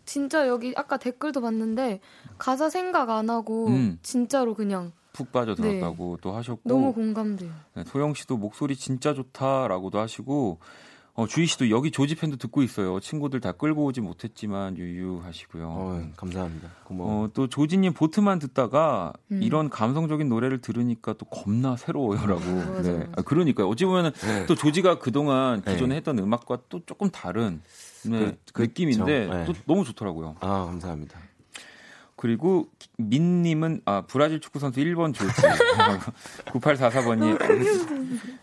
진짜 0.05 0.47
여기 0.47 0.73
아까 0.77 0.95
댓글도 0.97 1.41
봤는데 1.41 1.99
가사 2.37 2.69
생각 2.69 3.09
안 3.09 3.29
하고 3.29 3.67
음. 3.67 3.99
진짜로 4.01 4.53
그냥 4.53 4.93
푹 5.17 5.31
빠져들었다고 5.31 6.17
네. 6.17 6.21
또 6.21 6.35
하셨고 6.35 6.61
너무 6.65 6.93
공감돼요. 6.93 7.51
네, 7.73 7.83
소영 7.85 8.13
씨도 8.13 8.37
목소리 8.37 8.75
진짜 8.75 9.15
좋다라고도 9.15 9.99
하시고 9.99 10.59
어, 11.15 11.25
주희 11.25 11.47
씨도 11.47 11.71
여기 11.71 11.89
조지 11.89 12.13
팬도 12.13 12.37
듣고 12.37 12.61
있어요. 12.61 12.99
친구들 12.99 13.39
다 13.41 13.51
끌고 13.51 13.85
오지 13.85 14.01
못했지만 14.01 14.77
유유하시고요. 14.77 15.67
어, 15.67 16.09
감사합니다. 16.15 16.69
고마워. 16.83 17.23
어, 17.23 17.29
또 17.33 17.47
조지님 17.47 17.93
보트만 17.93 18.37
듣다가 18.37 19.13
음. 19.31 19.41
이런 19.41 19.67
감성적인 19.71 20.29
노래를 20.29 20.61
들으니까 20.61 21.13
또 21.13 21.25
겁나 21.25 21.75
새로워요라고. 21.75 22.43
네. 22.83 23.07
아, 23.17 23.23
그러니까요. 23.23 23.67
어찌 23.67 23.85
보면은 23.85 24.11
네. 24.11 24.45
또 24.45 24.53
조지가 24.53 24.99
그동안 24.99 25.63
네. 25.63 25.73
기존에 25.73 25.95
했던 25.95 26.19
음악과 26.19 26.59
또 26.69 26.85
조금 26.85 27.09
다른 27.09 27.61
네, 28.05 28.37
그, 28.53 28.61
느낌인데 28.61 29.27
네. 29.27 29.45
또 29.45 29.53
너무 29.65 29.83
좋더라고요. 29.85 30.35
아 30.39 30.65
감사합니다. 30.65 31.19
그리고 32.17 32.67
민님은 32.97 33.81
아 33.85 34.01
브라질 34.07 34.39
축구 34.39 34.57
선수 34.59 34.79
1번 34.79 35.13
조지 35.13 35.31
9844번이 36.51 37.37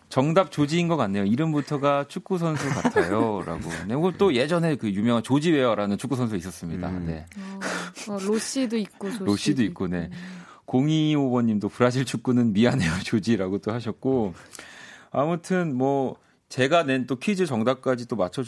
정답 0.08 0.52
조지인 0.52 0.86
것 0.86 0.96
같네요. 0.96 1.24
이름부터가 1.24 2.06
축구 2.08 2.38
선수 2.38 2.68
같아요.라고. 2.68 3.68
네, 3.88 3.94
또 4.16 4.32
예전에 4.32 4.76
그 4.76 4.88
유명한 4.90 5.24
조지 5.24 5.50
웨어라는 5.50 5.98
축구 5.98 6.14
선수 6.14 6.36
있었습니다. 6.36 6.88
음. 6.88 7.04
네. 7.06 7.26
어, 8.08 8.12
어, 8.14 8.18
로시도 8.20 8.76
있고 8.76 9.08
조지도 9.10 9.24
로시도 9.24 9.62
있고 9.64 9.88
네. 9.88 10.08
0225번님도 10.66 11.68
브라질 11.70 12.04
축구는 12.04 12.52
미안해요 12.52 12.92
조지라고 13.02 13.58
또 13.58 13.72
하셨고 13.72 14.34
아무튼 15.10 15.76
뭐 15.76 16.16
제가 16.48 16.84
낸 16.84 17.06
또 17.08 17.16
퀴즈 17.16 17.44
정답까지 17.44 18.06
또 18.06 18.14
맞춰. 18.14 18.42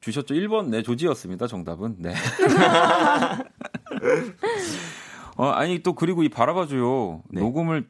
주셨죠. 0.00 0.34
1번 0.34 0.68
네 0.68 0.82
조지였습니다. 0.82 1.46
정답은. 1.46 1.96
네. 1.98 2.14
어, 5.36 5.46
아니 5.46 5.82
또 5.82 5.94
그리고 5.94 6.22
이 6.22 6.28
바라봐줘요. 6.28 7.22
네. 7.30 7.40
녹음을 7.40 7.88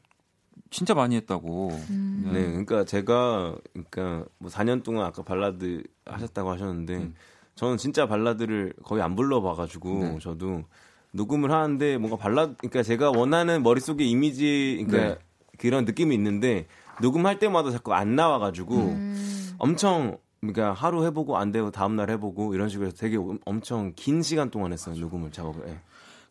진짜 0.71 0.95
많이 0.95 1.17
했다고. 1.17 1.71
음. 1.91 2.31
네. 2.33 2.41
네. 2.41 2.47
그러니까 2.49 2.85
제가 2.85 3.57
그러니까 3.73 4.27
뭐 4.39 4.51
4년 4.51 4.83
동안 4.83 5.07
아까 5.07 5.23
발라드 5.23 5.85
하셨다고 6.05 6.51
하셨는데 6.51 6.95
음. 6.95 7.15
저는 7.55 7.77
진짜 7.77 8.07
발라드를 8.07 8.75
거의 8.85 9.03
안 9.03 9.17
불러봐가지고 9.17 9.99
네. 10.01 10.19
저도 10.21 10.65
녹음을 11.13 11.51
하는데 11.51 11.99
뭔가 11.99 12.17
발라 12.17 12.53
그러니까 12.55 12.83
제가 12.83 13.11
원하는 13.11 13.63
머릿속에 13.63 14.05
이미지 14.05 14.85
그러니까 14.87 15.15
네. 15.15 15.19
그런 15.59 15.85
느낌이 15.85 16.15
있는데 16.15 16.67
녹음할 17.01 17.39
때마다 17.39 17.71
자꾸 17.71 17.95
안 17.95 18.15
나와가지고 18.17 18.75
음. 18.75 19.55
엄청 19.59 20.19
그러니까 20.41 20.73
하루 20.73 21.05
해보고 21.07 21.39
안 21.39 21.51
되고 21.53 21.71
다음 21.71 21.97
날 21.97 22.11
해보고 22.11 22.55
이런 22.55 22.69
식으로 22.69 22.89
해서 22.89 22.97
되게 22.97 23.19
엄청 23.45 23.93
긴 23.97 24.23
시간 24.23 24.51
동안 24.51 24.73
했어요 24.73 24.95
녹음을 24.97 25.33
작업을. 25.33 25.65
네. 25.67 25.81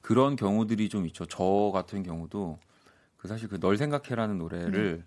그런 0.05 0.35
경우들이 0.35 0.87
좀 0.87 1.07
있죠. 1.07 1.25
저 1.25 1.71
같은 1.73 2.03
경우도 2.03 2.59
그 3.17 3.27
사실 3.27 3.49
그 3.49 3.59
널 3.59 3.75
생각해라는 3.75 4.37
노래를 4.37 5.03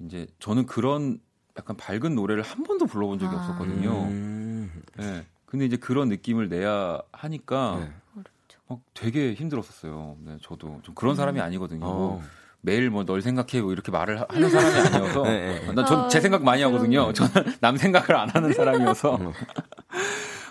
음. 0.00 0.06
이제 0.06 0.26
저는 0.38 0.64
그런 0.64 1.20
약간 1.58 1.76
밝은 1.76 2.14
노래를 2.14 2.42
한 2.42 2.62
번도 2.62 2.86
불러본 2.86 3.18
적이 3.18 3.36
아. 3.36 3.40
없었거든요. 3.40 4.04
음. 4.04 4.82
네. 4.96 5.26
근데 5.44 5.66
이제 5.66 5.76
그런 5.76 6.08
느낌을 6.08 6.48
내야 6.48 6.98
하니까 7.12 7.90
네. 8.14 8.22
막 8.68 8.80
되게 8.94 9.34
힘들었었어요. 9.34 10.16
네, 10.24 10.38
저도 10.40 10.80
좀 10.82 10.94
그런 10.94 11.14
사람이 11.14 11.38
음. 11.40 11.44
아니거든요. 11.44 11.84
어. 11.86 12.22
매일 12.62 12.88
뭐 12.88 13.04
널 13.04 13.20
생각해 13.20 13.60
뭐 13.60 13.72
이렇게 13.72 13.92
말을 13.92 14.18
하는 14.30 14.48
사람이 14.48 14.88
아니어서 14.96 15.22
네, 15.28 15.60
네. 15.60 15.72
난전제 15.74 16.16
아, 16.16 16.20
생각 16.22 16.42
많이 16.42 16.62
하거든요. 16.62 17.12
저는 17.12 17.32
남 17.60 17.76
생각을 17.76 18.16
안 18.16 18.30
하는 18.30 18.54
사람이어서. 18.54 19.18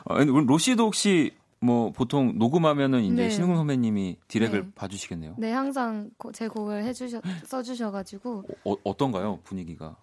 어, 0.06 0.24
로시도 0.24 0.86
혹시 0.86 1.32
뭐 1.60 1.92
보통 1.92 2.38
녹음하면은 2.38 3.04
이제 3.04 3.24
네. 3.24 3.30
신흥 3.30 3.56
선배님이 3.56 4.18
디렉을 4.28 4.62
네. 4.66 4.72
봐주시겠네요. 4.76 5.36
네, 5.38 5.52
항상 5.52 6.12
제 6.34 6.48
곡을 6.48 6.84
해주셔 6.84 7.22
써주셔가지고 7.46 8.44
어, 8.66 8.76
어떤가요 8.84 9.40
분위기가? 9.44 9.98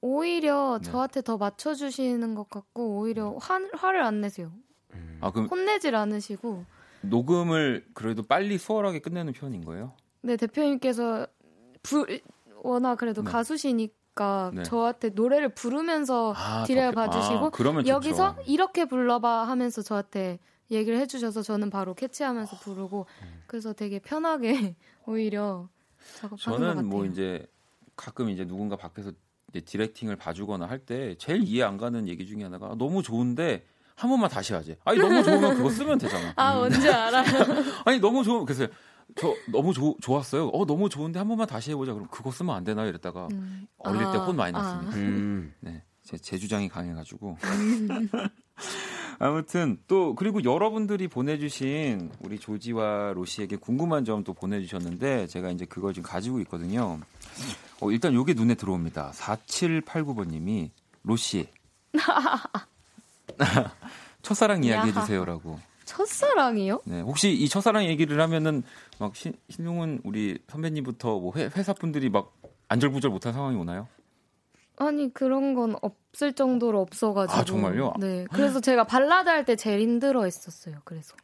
오히려 0.00 0.78
네. 0.82 0.90
저한테 0.90 1.22
더 1.22 1.36
맞춰주시는 1.36 2.34
것 2.34 2.48
같고 2.48 2.98
오히려 2.98 3.36
화, 3.40 3.60
화를 3.74 4.02
안 4.02 4.20
내세요. 4.20 4.50
음. 4.94 5.18
아, 5.20 5.30
그럼 5.30 5.46
혼내질 5.46 5.94
않으시고 5.94 6.64
녹음을 7.02 7.86
그래도 7.94 8.22
빨리 8.22 8.58
수월하게 8.58 9.00
끝내는 9.00 9.32
편인 9.32 9.64
거예요? 9.64 9.92
네, 10.22 10.36
대표님께서 10.36 11.26
부, 11.82 12.06
워낙 12.62 12.96
그래도 12.96 13.22
네. 13.22 13.30
가수시니까 13.30 14.50
네. 14.54 14.62
저한테 14.62 15.10
노래를 15.10 15.50
부르면서 15.54 16.34
아, 16.36 16.64
디렉을 16.66 16.92
봐주시고 16.92 17.46
아, 17.46 17.82
여기서 17.86 18.36
이렇게 18.46 18.84
불러봐 18.84 19.44
하면서 19.48 19.82
저한테 19.82 20.38
얘기를 20.70 20.98
해주셔서 21.00 21.42
저는 21.42 21.70
바로 21.70 21.94
캐치하면서 21.94 22.56
부르고 22.58 23.06
음. 23.22 23.42
그래서 23.46 23.72
되게 23.72 23.98
편하게 23.98 24.76
오히려 25.06 25.68
작업하는 26.16 26.30
것 26.30 26.44
같아요. 26.66 26.74
저는 26.74 26.88
뭐 26.88 27.04
이제 27.04 27.46
가끔 27.96 28.28
이제 28.30 28.44
누군가 28.44 28.76
밖에서 28.76 29.10
이제 29.50 29.60
디렉팅을 29.60 30.16
봐주거나 30.16 30.66
할 30.66 30.78
때 30.86 31.16
제일 31.18 31.42
이해 31.42 31.64
안 31.64 31.76
가는 31.76 32.06
얘기 32.08 32.26
중에 32.26 32.44
하나가 32.44 32.74
너무 32.78 33.02
좋은데 33.02 33.66
한 33.96 34.08
번만 34.08 34.30
다시 34.30 34.54
하지. 34.54 34.76
아니 34.84 34.98
너무 34.98 35.22
좋으면 35.22 35.56
그거 35.56 35.68
쓰면 35.70 35.98
되잖아. 35.98 36.32
아 36.36 36.54
뭔지 36.56 36.88
알아요. 36.88 37.24
아니 37.84 37.98
너무 37.98 38.22
좋으면 38.24 38.46
그래서 38.46 38.66
저 39.16 39.34
너무 39.50 39.72
조, 39.72 39.96
좋았어요. 40.00 40.48
어 40.48 40.66
너무 40.66 40.88
좋은데 40.88 41.18
한 41.18 41.28
번만 41.28 41.46
다시 41.46 41.70
해보자. 41.72 41.92
그럼 41.94 42.08
그거 42.10 42.30
쓰면 42.30 42.54
안 42.54 42.64
되나 42.64 42.84
이랬다가 42.84 43.28
음. 43.32 43.66
어릴 43.78 44.02
아, 44.04 44.12
때혼 44.12 44.36
많이 44.36 44.52
났습니다. 44.52 44.92
아. 44.92 44.96
음. 44.96 45.54
네, 45.60 45.82
제, 46.04 46.16
제 46.18 46.38
주장이 46.38 46.68
강해가지고. 46.68 47.36
아무튼 49.18 49.78
또 49.86 50.14
그리고 50.14 50.42
여러분들이 50.44 51.06
보내주신 51.08 52.10
우리 52.20 52.38
조지와 52.38 53.12
로시에게 53.14 53.56
궁금한 53.56 54.04
점 54.04 54.24
또 54.24 54.32
보내주셨는데 54.34 55.26
제가 55.26 55.50
이제 55.50 55.64
그걸 55.66 55.92
지금 55.92 56.08
가지고 56.08 56.40
있거든요. 56.40 56.98
어, 57.80 57.90
일단 57.90 58.14
요게 58.14 58.34
눈에 58.34 58.54
들어옵니다. 58.54 59.12
4789번님이 59.14 60.70
로시 61.02 61.48
첫사랑 64.22 64.64
이야기 64.64 64.88
해주세요라고. 64.88 65.58
첫사랑이요? 65.84 66.82
네, 66.84 67.00
혹시 67.00 67.32
이 67.32 67.48
첫사랑 67.48 67.84
얘기를 67.84 68.20
하면은 68.20 68.62
막 69.00 69.16
신, 69.16 69.32
신용은 69.48 70.02
우리 70.04 70.38
선배님부터 70.46 71.18
뭐 71.18 71.32
회, 71.34 71.48
회사 71.56 71.72
분들이 71.72 72.10
막 72.10 72.34
안절부절 72.68 73.10
못한 73.10 73.32
상황이 73.32 73.56
오나요? 73.56 73.88
아니 74.76 75.12
그런 75.12 75.54
건 75.54 75.74
없을 75.80 76.34
정도로 76.34 76.80
없어가지고. 76.80 77.38
아 77.38 77.44
정말요? 77.44 77.94
네. 77.98 78.26
그래서 78.32 78.60
제가 78.60 78.84
발라드 78.84 79.28
할 79.28 79.44
때 79.44 79.56
제일 79.56 79.80
힘들어했었어요. 79.80 80.76
그래서. 80.84 81.14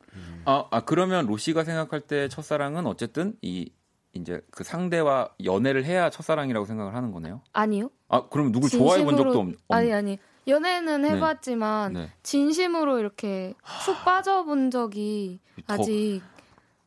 아, 0.46 0.64
아 0.70 0.80
그러면 0.80 1.26
로시가 1.26 1.64
생각할 1.64 2.00
때 2.00 2.28
첫사랑은 2.28 2.86
어쨌든 2.86 3.34
이 3.42 3.70
이제 4.14 4.40
그 4.50 4.64
상대와 4.64 5.28
연애를 5.44 5.84
해야 5.84 6.08
첫사랑이라고 6.08 6.64
생각을 6.64 6.94
하는 6.94 7.12
거네요? 7.12 7.42
아니요. 7.52 7.90
아, 8.08 8.26
그럼 8.28 8.52
누굴 8.52 8.70
좋아해 8.70 9.04
본 9.04 9.18
적도 9.18 9.40
없, 9.40 9.48
없 9.48 9.54
아니, 9.68 9.92
아니. 9.92 10.18
연애는 10.48 11.02
네. 11.02 11.10
해봤지만 11.10 11.92
네. 11.92 12.00
네. 12.00 12.12
진심으로 12.22 12.98
이렇게 13.00 13.52
푹 13.84 14.02
빠져본 14.04 14.70
적이 14.70 15.40
더, 15.66 15.74
아직 15.74 16.22
더, 16.22 16.35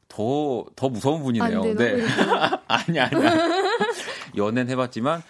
더 0.10 0.90
무서운 0.90 1.24
분이네요. 1.24 1.62
안 1.62 1.76
네. 1.76 2.04
아니, 2.68 3.00
아니. 3.00 3.16
연애는 4.36 4.70
해봤지만 4.72 5.22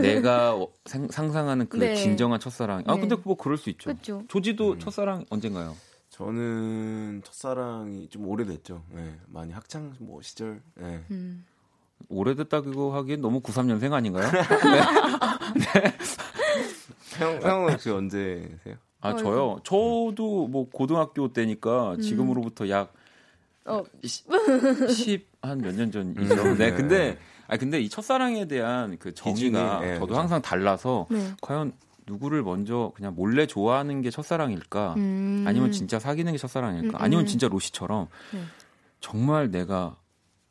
내가 0.00 0.58
상, 0.86 1.08
상하는 1.08 1.68
그 1.68 1.76
네. 1.76 1.94
진정한 1.94 2.40
첫사랑. 2.40 2.82
아, 2.86 2.94
네. 2.94 3.00
근데 3.00 3.16
뭐 3.22 3.36
그럴 3.36 3.56
수 3.56 3.70
있죠. 3.70 3.90
그쵸. 3.94 4.24
조지도 4.28 4.72
음. 4.72 4.78
첫사랑 4.78 5.24
언젠가요? 5.30 5.76
저는 6.10 7.22
첫사랑이 7.24 8.08
좀 8.08 8.26
오래됐죠. 8.26 8.82
네, 8.90 9.16
많이 9.28 9.52
학창 9.52 9.94
뭐 10.00 10.20
시절. 10.22 10.60
네. 10.74 11.04
음. 11.10 11.44
오래됐다고 12.08 12.92
하기엔 12.94 13.20
너무 13.20 13.40
93년생 13.40 13.92
아닌가요? 13.92 14.28
네. 15.54 15.94
형, 17.18 17.40
형은 17.40 17.72
혹시 17.72 17.90
언제세요? 17.90 18.76
아, 19.00 19.16
저요? 19.16 19.58
저도 19.64 20.48
뭐 20.48 20.68
고등학교 20.68 21.32
때니까 21.32 21.92
음. 21.92 22.00
지금으로부터 22.00 22.68
약 22.68 22.92
어. 23.64 23.82
10, 24.04 25.26
한 25.42 25.58
몇 25.60 25.74
년 25.74 25.90
전이죠. 25.92 26.20
음, 26.42 26.58
네, 26.58 26.72
근데, 26.72 27.18
아 27.48 27.56
근데 27.56 27.80
이 27.80 27.88
첫사랑에 27.88 28.46
대한 28.46 28.96
그 28.98 29.14
정의가 29.14 29.80
네, 29.80 29.94
저도 29.94 30.06
그렇죠. 30.06 30.20
항상 30.20 30.42
달라서 30.42 31.06
네. 31.10 31.32
과연 31.40 31.72
누구를 32.06 32.42
먼저 32.42 32.92
그냥 32.96 33.14
몰래 33.14 33.46
좋아하는 33.46 34.02
게 34.02 34.10
첫사랑일까? 34.10 34.94
음. 34.96 35.44
아니면 35.46 35.70
진짜 35.70 35.98
사귀는 35.98 36.32
게 36.32 36.38
첫사랑일까? 36.38 36.98
음, 36.98 37.02
아니면 37.02 37.24
음. 37.24 37.26
진짜 37.26 37.46
로시처럼 37.48 38.08
네. 38.32 38.40
정말 39.00 39.50
내가 39.50 39.96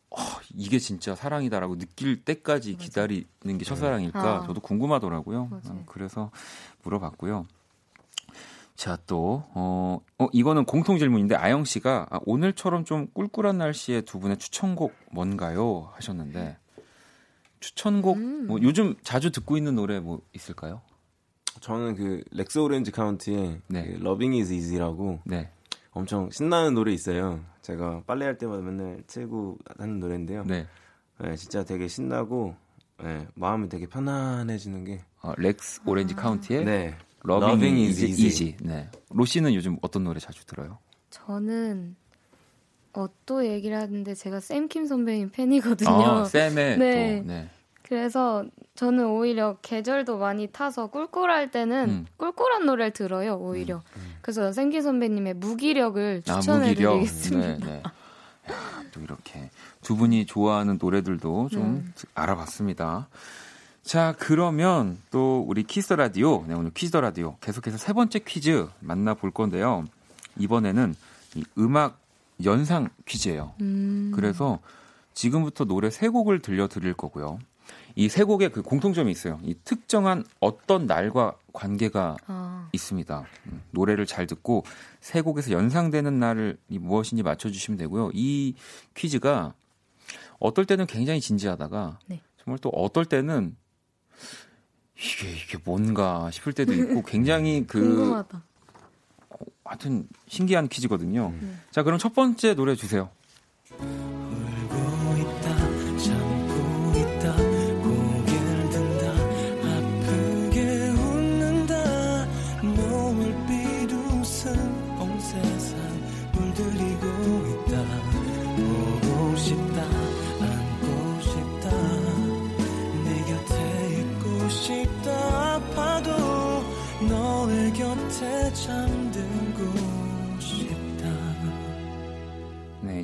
어, 0.10 0.18
이게 0.54 0.78
진짜 0.80 1.16
사랑이다라고 1.16 1.78
느낄 1.78 2.24
때까지 2.24 2.74
맞아. 2.74 2.84
기다리는 2.86 3.58
게 3.58 3.64
첫사랑일까? 3.66 4.20
아. 4.22 4.44
저도 4.46 4.60
궁금하더라고요. 4.62 5.50
음, 5.52 5.84
그래서 5.86 6.32
물어봤고요. 6.84 7.48
자, 8.76 8.98
또, 9.06 9.44
어, 9.54 10.00
어, 10.18 10.28
이거는 10.32 10.66
공통 10.66 10.98
질문인데, 10.98 11.36
아영 11.36 11.66
씨가 11.66 12.08
아, 12.10 12.20
오늘처럼 12.26 12.86
좀 12.86 13.08
꿀꿀한 13.14 13.58
날씨에 13.58 14.02
두 14.02 14.20
분의 14.20 14.38
추천곡 14.38 14.94
뭔가요? 15.12 15.90
하셨는데, 15.94 16.58
추천곡, 17.60 18.18
음. 18.18 18.48
뭐 18.48 18.60
요즘 18.62 18.96
자주 19.04 19.32
듣고 19.32 19.56
있는 19.56 19.76
노래 19.76 20.00
뭐 20.00 20.22
있을까요? 20.34 20.82
저는 21.60 21.96
그 21.96 22.24
Rex 22.32 22.60
Orange 22.60 22.92
County의 22.92 23.62
네. 23.68 23.86
그 23.86 24.04
Loving 24.04 24.34
Is 24.34 24.54
Easy라고 24.54 25.20
네. 25.26 25.52
엄청 25.92 26.30
신나는 26.32 26.74
노래 26.74 26.92
있어요. 26.92 27.44
제가 27.62 28.04
빨래할 28.08 28.38
때마다 28.38 28.64
맨날 28.64 29.04
틀고 29.06 29.60
하는 29.78 30.00
노래인데요. 30.00 30.44
네. 30.46 30.66
네 31.20 31.36
진짜 31.36 31.64
되게 31.64 31.88
신나고 31.88 32.56
네, 33.04 33.28
마음이 33.36 33.70
되게 33.70 33.86
편안해지는 33.86 34.86
게 34.86 35.04
어, 35.22 35.34
Rex 35.38 35.82
Orange 35.86 36.16
아. 36.16 36.22
County의 36.22 36.66
네. 36.66 36.98
Loving 37.24 37.78
Is 37.78 38.06
Easy. 38.06 38.58
네. 38.62 38.90
로시는 39.10 39.54
요즘 39.54 39.78
어떤 39.82 40.04
노래 40.04 40.20
자주 40.20 40.46
들어요? 40.46 40.80
저는 41.10 41.96
어, 42.94 43.08
또 43.26 43.46
얘기를 43.46 43.78
하는데 43.78 44.14
제가 44.14 44.40
샘킴 44.40 44.86
선배님 44.86 45.30
팬이거든요. 45.30 45.90
아, 45.90 46.26
샘의 46.26 46.78
네. 46.80 47.22
또, 47.22 47.28
네. 47.28 47.50
그래서 47.84 48.46
저는 48.76 49.06
오히려 49.06 49.58
계절도 49.62 50.18
많이 50.18 50.48
타서 50.48 50.88
꿀꿀할 50.88 51.52
때는 51.52 51.90
음. 51.90 52.06
꿀꿀한 52.18 52.66
노래를 52.66 52.92
들어요, 52.92 53.36
오히려. 53.36 53.78
음, 53.78 53.82
음. 53.98 54.14
그래서 54.22 54.52
샘킴 54.54 54.82
선배님의 54.82 55.36
무기력을 55.36 56.22
추천해드리겠습니다. 56.24 57.48
아, 57.48 57.58
네, 57.58 57.66
네. 57.66 57.84
야, 58.52 58.84
또 58.92 59.02
이렇게 59.02 59.50
두 59.82 59.96
분이 59.96 60.26
좋아하는 60.26 60.78
노래들도 60.82 61.50
좀 61.52 61.84
네. 61.86 62.08
알아봤습니다. 62.14 63.10
자, 63.84 64.14
그러면 64.20 64.98
또 65.10 65.44
우리 65.48 65.64
Kiss 65.64 65.94
the 65.94 66.11
Radio, 66.11 66.46
네, 66.48 66.54
오늘 66.54 66.72
Quiz 66.72 66.96
the 66.96 67.11
Radio 67.11 67.36
계속해서 67.42 67.78
세 67.78 67.94
번째 67.94 68.20
퀴즈 68.20 68.68
만나볼 68.80 69.32
건데요. 69.32 69.86
이번에는 70.38 70.96
이 71.36 71.44
음악 71.58 72.00
연상 72.44 72.90
퀴즈예요. 73.06 73.54
음. 73.62 74.12
그래서 74.16 74.60
지금부터 75.14 75.66
노래 75.66 75.90
세 75.90 76.08
곡을 76.08 76.40
들려드릴 76.40 76.94
거고요. 76.94 77.40
이 77.96 78.08
세 78.08 78.24
곡의 78.24 78.52
그 78.52 78.62
공통점이 78.62 79.12
있어요. 79.12 79.40
이 79.44 79.54
특정한 79.66 80.24
어떤 80.40 80.86
날과 80.88 81.36
관계가 81.52 82.18
아. 82.28 82.70
있습니다. 82.72 83.26
음, 83.48 83.62
노래를 83.72 84.06
잘 84.06 84.28
듣고 84.28 84.64
세 85.02 85.22
곡에서 85.22 85.52
연상되는 85.52 86.18
날을 86.20 86.58
무엇인지 86.68 87.24
맞춰주시면 87.24 87.78
되고요. 87.78 88.12
이 88.14 88.54
퀴즈가 88.96 89.54
어떨 90.40 90.66
때는 90.66 90.86
굉장히 90.86 91.20
진지하다가 91.20 92.00
네. 92.06 92.22
정말 92.44 92.60
또 92.60 92.70
어떨 92.70 93.06
때는 93.06 93.56
이게 94.96 95.32
이게 95.32 95.58
뭔가 95.64 96.30
싶을 96.32 96.54
때도 96.54 96.74
있고 96.74 97.02
굉장히 97.08 97.66
그 97.68 97.80
궁금하다. 97.80 98.44
어, 99.30 99.36
하여튼 99.66 100.08
신기한 100.28 100.68
퀴즈거든요. 100.68 101.34
네. 101.40 101.56
자 101.72 101.84
그럼 101.84 101.98
첫 102.00 102.14
번째 102.14 102.54
노래 102.56 102.76
주세요. 102.76 103.10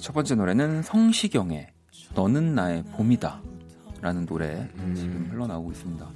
첫 0.08 0.14
번째 0.14 0.36
노래는 0.36 0.84
성시경의 0.84 1.68
너는 2.16 2.56
나의 2.56 2.84
봄이다 2.94 3.42
라는 4.02 4.26
노래 4.26 4.70
음. 4.76 4.94
지금 4.96 5.28
흘러나오고 5.32 5.72
있습니다. 5.72 6.08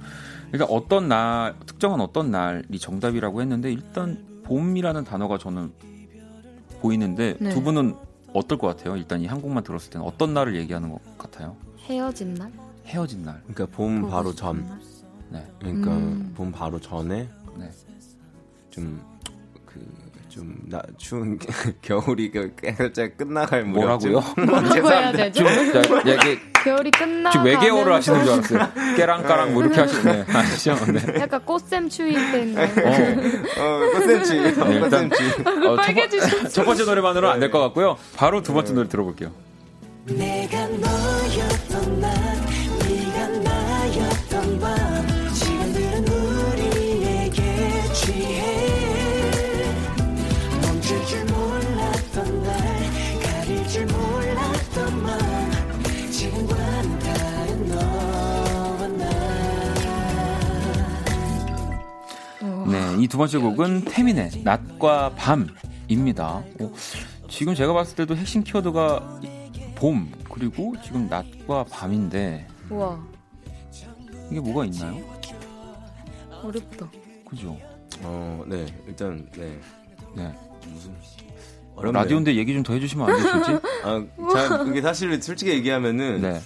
일단 0.52 0.68
어떤 0.70 1.08
날, 1.08 1.54
특정한 1.66 2.00
어떤 2.00 2.30
날이 2.30 2.78
정답이라고 2.78 3.40
했는데 3.42 3.72
일단 3.72 4.24
봄이라는 4.44 5.04
단어가 5.04 5.36
저는 5.36 5.72
보이는데 6.80 7.36
네. 7.40 7.50
두 7.50 7.62
분은 7.62 7.94
어떨 8.32 8.56
것 8.56 8.68
같아요? 8.68 8.96
일단 8.96 9.20
이 9.20 9.26
한 9.26 9.42
곡만 9.42 9.62
들었을 9.62 9.90
때는 9.90 10.06
어떤 10.06 10.32
날을 10.32 10.56
얘기하는 10.56 10.90
것 10.90 11.18
같아요? 11.18 11.56
헤어진 11.80 12.34
날? 12.34 12.50
헤어진 12.86 13.24
날. 13.24 13.42
그러니까 13.42 13.66
봄 13.76 14.08
바로 14.08 14.34
전. 14.34 14.66
네. 15.30 15.46
그러니까 15.58 15.90
음. 15.90 16.32
봄 16.34 16.50
바로 16.50 16.80
전에 16.80 17.28
네. 17.58 17.70
좀 18.70 19.00
좀 20.32 20.62
나 20.68 20.80
추운 20.96 21.38
겨울이 21.82 22.30
그 22.30 22.52
살짝 22.76 23.16
끝나갈 23.16 23.64
뭐라고요? 23.64 24.22
뭐라고 24.46 24.90
해야 24.90 25.12
되죠? 25.12 25.44
좀, 25.44 26.00
얘기, 26.06 26.38
겨울이 26.64 26.90
끝나 26.90 27.30
지금 27.30 27.46
외계어를 27.46 27.92
하시는 27.92 28.24
줄 28.24 28.32
알았어요. 28.32 28.94
깨랑까랑 28.96 29.52
뭐 29.52 29.62
이렇게 29.62 29.80
하시네. 29.80 30.24
아시죠? 30.32 30.74
네. 30.92 31.20
약간 31.20 31.44
꽃샘 31.44 31.88
추위일 31.88 32.32
때인데. 32.32 32.62
어, 32.62 33.62
어 33.62 33.90
꽃샘 33.92 34.22
추위. 34.24 34.40
네, 34.40 34.74
일단 34.76 35.10
어, 35.66 35.76
첫, 35.82 36.48
첫 36.48 36.64
번째 36.64 36.84
노래만으로 36.84 37.26
는 37.28 37.34
안 37.34 37.40
될 37.40 37.50
것 37.50 37.60
같고요. 37.60 37.96
바로 38.16 38.42
두 38.42 38.54
번째 38.54 38.72
노래 38.72 38.88
들어볼게요. 38.88 39.30
내가 40.06 40.66
너 40.68 41.11
이 63.02 63.08
두 63.08 63.18
번째 63.18 63.38
곡은 63.38 63.84
태민의 63.86 64.30
낮과 64.44 65.14
밤입니다. 65.16 66.44
오, 66.60 66.72
지금 67.28 67.54
제가 67.54 67.72
봤을 67.72 67.96
때도 67.96 68.14
핵심 68.16 68.44
키워드가 68.44 69.20
봄 69.74 70.12
그리고 70.30 70.74
지금 70.84 71.08
낮과 71.08 71.64
밤인데 71.64 72.46
우와 72.70 73.00
이게 74.30 74.38
뭐가 74.40 74.64
있나요? 74.66 75.02
어렵다. 76.44 76.88
그죠? 77.28 77.56
어, 78.02 78.44
네, 78.46 78.66
일단 78.86 79.26
네, 79.36 79.58
네 80.14 80.32
무슨 80.68 80.94
어렵네요. 81.74 82.02
라디오인데 82.02 82.36
얘기 82.36 82.52
좀 82.54 82.62
더 82.62 82.74
해주시면 82.74 83.08
안 83.10 83.16
되실지? 83.16 83.66
아, 83.84 84.06
자, 84.32 84.58
그게 84.58 84.80
사실 84.80 85.20
솔직히 85.20 85.50
얘기하면은 85.52 86.20
네. 86.20 86.40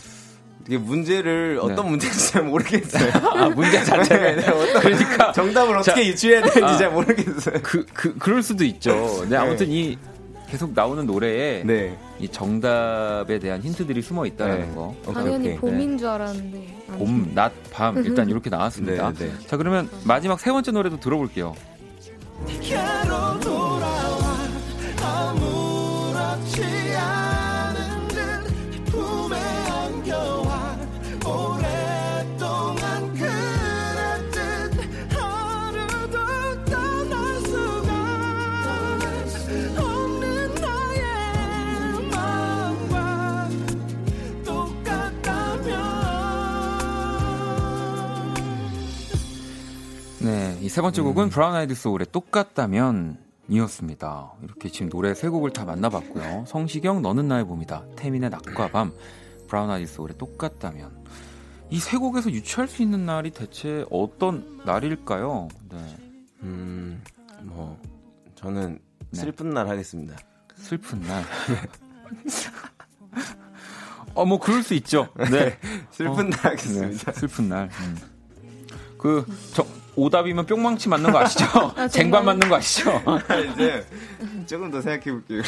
이게 0.67 0.79
문제를 0.79 1.59
어떤 1.63 1.77
네. 1.77 1.91
문제인지 1.91 2.33
잘 2.33 2.43
모르겠어요. 2.45 3.11
아, 3.15 3.49
문제 3.51 3.83
자체를. 3.85 4.37
네, 4.37 4.43
네, 4.43 4.49
어떤 4.49 4.81
그러니까 4.83 5.33
정답을 5.33 5.77
어떻게 5.77 6.03
자, 6.03 6.07
유추해야 6.09 6.41
되는지 6.43 6.65
아, 6.65 6.77
잘 6.77 6.91
모르겠어요. 6.91 7.61
그, 7.63 7.87
그, 7.93 8.17
그럴 8.19 8.43
수도 8.43 8.65
있죠. 8.65 8.93
네, 9.23 9.29
네. 9.31 9.37
아무튼 9.37 9.71
이 9.71 9.97
계속 10.49 10.73
나오는 10.75 11.07
노래에 11.07 11.63
네. 11.65 11.97
이 12.19 12.29
정답에 12.29 13.39
대한 13.39 13.61
힌트들이 13.63 14.01
숨어 14.03 14.27
있다는 14.27 14.75
거. 14.75 14.95
당연히 15.13 15.49
오케이. 15.49 15.57
봄인 15.57 15.99
줄 15.99 16.09
알았는데. 16.09 16.77
봄, 16.99 17.33
낮, 17.35 17.53
밤 17.73 17.97
일단 18.05 18.29
이렇게 18.29 18.51
나왔습니다. 18.51 19.13
자 19.47 19.57
그러면 19.57 19.89
마지막 20.05 20.39
세 20.41 20.51
번째 20.51 20.73
노래도 20.73 20.99
들어볼게요. 20.99 21.55
세 50.77 50.83
번째 50.83 51.01
곡은 51.01 51.25
음. 51.25 51.31
브라운 51.31 51.55
아이드 51.55 51.75
소울의 51.75 52.09
똑같다면 52.13 53.17
이었습니다. 53.49 54.35
이렇게 54.43 54.69
지금 54.69 54.91
노래 54.91 55.15
세 55.15 55.31
곡을 55.31 55.51
다 55.55 55.65
만나봤고요. 55.65 56.45
성시경 56.47 57.01
너는 57.01 57.29
나의 57.29 57.47
봄이다. 57.47 57.87
태민의 57.97 58.29
낮과 58.29 58.69
밤. 58.69 58.93
브라운 59.49 59.71
아이드 59.71 59.91
소울의 59.91 60.19
똑같다면. 60.19 61.03
이 61.71 61.81
세 61.81 61.97
곡에서 61.97 62.31
유추할 62.31 62.69
수 62.69 62.83
있는 62.83 63.07
날이 63.07 63.31
대체 63.31 63.87
어떤 63.91 64.61
날일까요? 64.67 65.49
네. 65.71 65.97
음, 66.43 67.03
뭐 67.45 67.81
저는 68.35 68.79
네. 69.13 69.19
슬픈 69.19 69.49
날 69.49 69.69
하겠습니다. 69.71 70.15
슬픈 70.57 71.01
날. 71.01 71.25
어, 74.13 74.27
뭐 74.27 74.39
그럴 74.39 74.63
수 74.63 74.75
있죠. 74.75 75.09
네. 75.31 75.59
슬픈 75.91 76.27
어, 76.27 76.29
날 76.29 76.33
하겠습니다. 76.33 77.13
네. 77.13 77.19
슬픈 77.19 77.49
날. 77.49 77.71
음. 77.81 77.97
그, 78.99 79.25
저, 79.55 79.65
오답이면 79.97 80.47
뿅망치 80.47 80.89
맞는 80.89 81.11
거 81.11 81.19
아시죠? 81.19 81.45
아, 81.75 81.89
쟁반 81.89 82.25
맞는 82.25 82.49
거 82.49 82.57
아시죠? 82.57 83.03
이제 83.53 83.85
조금 84.47 84.71
더 84.71 84.81
생각해 84.81 85.11
볼게요. 85.11 85.43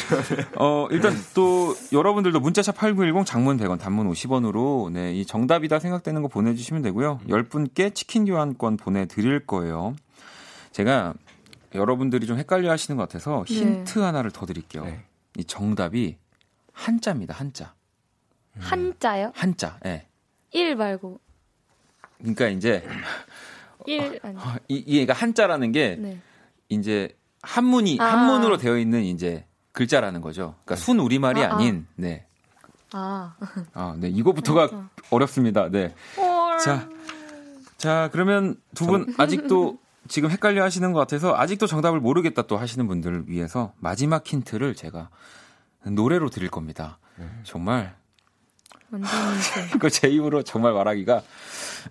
어, 0.57 0.87
일단 0.91 1.13
또 1.33 1.75
여러분들도 1.93 2.39
문자샵 2.39 2.75
8910 2.75 3.25
장문 3.25 3.57
100원 3.57 3.79
단문 3.79 4.09
50원으로 4.11 4.91
네, 4.91 5.13
이 5.13 5.25
정답이다 5.25 5.79
생각되는 5.79 6.21
거 6.23 6.27
보내 6.27 6.55
주시면 6.55 6.81
되고요. 6.81 7.19
10분께 7.27 7.93
치킨 7.93 8.25
교환권 8.25 8.77
보내 8.77 9.05
드릴 9.05 9.45
거예요. 9.45 9.95
제가 10.71 11.13
여러분들이 11.75 12.25
좀 12.25 12.37
헷갈려 12.37 12.71
하시는 12.71 12.97
것 12.97 13.07
같아서 13.07 13.45
네. 13.47 13.53
힌트 13.53 13.99
네. 13.99 14.05
하나를 14.05 14.31
더 14.31 14.45
드릴게요. 14.45 14.85
네. 14.85 15.03
이 15.37 15.43
정답이 15.45 16.17
한자입니다. 16.73 17.35
한자. 17.35 17.73
한자요? 18.57 19.31
한자. 19.35 19.77
예. 19.85 19.89
네. 19.89 20.07
1 20.51 20.75
말고. 20.75 21.19
그러니까 22.17 22.47
이제 22.47 22.83
1 23.87 24.19
아니. 24.23 24.37
어, 24.37 24.55
이, 24.67 24.75
이가 24.75 25.13
한자라는 25.13 25.71
게 25.71 25.95
네. 25.99 26.19
이제 26.69 27.15
한문이 27.41 27.97
아. 27.99 28.05
한문으로 28.05 28.57
되어 28.57 28.77
있는 28.77 29.03
이제 29.03 29.45
글자라는 29.71 30.21
거죠. 30.21 30.55
그러니까 30.65 30.75
순 30.83 30.99
우리말이 30.99 31.43
아, 31.43 31.55
아. 31.55 31.57
닌 31.57 31.87
네. 31.95 32.25
아. 32.91 33.35
아, 33.73 33.95
네. 33.97 34.09
이거부터가 34.09 34.89
어렵습니다. 35.09 35.69
네. 35.69 35.93
자. 36.63 36.89
자, 37.77 38.09
그러면 38.11 38.55
두 38.75 38.85
분 38.87 39.13
아직도 39.17 39.77
지금 40.09 40.31
헷갈려 40.31 40.63
하시는 40.63 40.91
것 40.91 40.99
같아서 40.99 41.35
아직도 41.37 41.67
정답을 41.67 41.99
모르겠다 41.99 42.41
또 42.43 42.57
하시는 42.57 42.87
분들을 42.87 43.25
위해서 43.27 43.73
마지막 43.77 44.25
힌트를 44.27 44.73
제가 44.75 45.09
노래로 45.85 46.29
드릴 46.29 46.49
겁니다. 46.49 46.97
네. 47.17 47.29
정말 47.43 47.95
완전 48.91 49.09
이거 49.75 49.87
제 49.87 50.09
입으로 50.09 50.41
정말 50.43 50.73
말하기가 50.73 51.21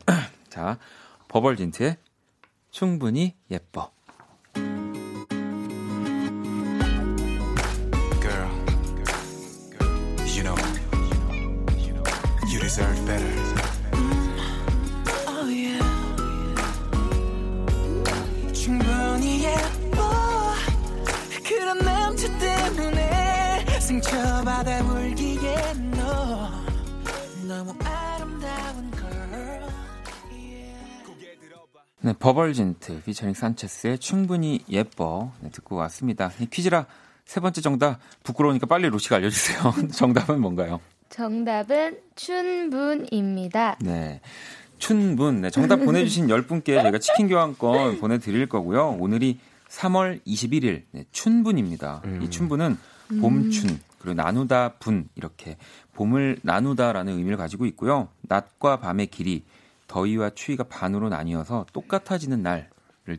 자 0.51 0.79
버벌진트의 1.29 1.97
충분히 2.71 3.35
예뻐. 3.51 3.91
Girl, 8.21 8.49
you 10.27 10.43
know, 10.43 10.57
you 12.51 12.59
deserve 12.61 13.07
better. 13.07 13.29
충분히 18.53 19.45
예뻐 19.45 20.53
그런 21.47 21.79
남자 21.79 22.29
때문에 22.39 23.65
상처받아 23.81 24.83
울기에 24.83 25.73
너 25.97 26.51
너무 27.47 27.73
네, 32.01 32.15
버벌진트 32.17 33.03
피처링 33.03 33.35
산체스의 33.35 33.99
충분히 33.99 34.65
예뻐 34.71 35.33
네, 35.41 35.51
듣고 35.51 35.77
왔습니다. 35.77 36.31
이 36.41 36.47
퀴즈라 36.47 36.87
세 37.25 37.41
번째 37.41 37.61
정답 37.61 37.99
부끄러우니까 38.23 38.67
빨리 38.67 38.89
로시가 38.89 39.17
알려주세요. 39.17 39.75
정답은 39.93 40.41
뭔가요? 40.41 40.81
정답은 41.11 41.99
춘분입니다. 42.15 43.79
네. 43.81 44.21
춘분. 44.79 45.41
네, 45.41 45.51
정답 45.51 45.77
보내주신 45.85 46.29
10분께 46.29 46.81
저희가 46.81 46.99
치킨 46.99 47.29
교환권 47.29 47.99
보내드릴 47.99 48.49
거고요. 48.49 48.97
오늘이 49.01 49.41
3월 49.69 50.21
21일 50.25 50.85
네, 50.93 51.05
춘분입니다. 51.11 52.03
음. 52.05 52.23
이 52.23 52.31
춘분은 52.31 52.79
봄춘 53.21 53.71
음. 53.71 53.81
그리고 53.99 54.15
나누다 54.15 54.75
분 54.79 55.09
이렇게 55.17 55.57
봄을 55.95 56.39
나누다라는 56.43 57.19
의미를 57.19 57.37
가지고 57.37 57.67
있고요. 57.67 58.09
낮과 58.23 58.79
밤의 58.79 59.09
길이 59.09 59.45
더위와 59.89 60.31
추위가 60.31 60.65
반으로 60.65 61.09
나뉘어서 61.09 61.67
똑같아지는 61.73 62.43
날을 62.43 62.69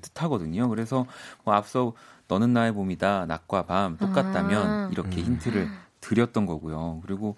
뜻하거든요. 0.01 0.70
그래서 0.70 1.05
뭐 1.43 1.53
앞서 1.53 1.93
너는 2.28 2.53
나의 2.53 2.72
봄이다 2.74 3.26
낮과 3.26 3.65
밤 3.65 3.97
똑같다면 3.97 4.67
아. 4.67 4.89
이렇게 4.91 5.22
힌트를 5.22 5.67
드렸던 5.99 6.45
거고요. 6.45 7.01
그리고 7.05 7.36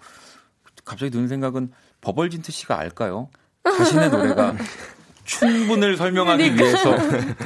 갑자기 0.84 1.10
드는 1.10 1.28
생각은 1.28 1.72
버벌진트 2.02 2.52
씨가 2.52 2.78
알까요? 2.78 3.28
자신의 3.64 4.10
노래가 4.10 4.54
춘분을 5.24 5.96
설명하기 5.96 6.50
그러니까. 6.56 6.64
위해서 6.64 6.96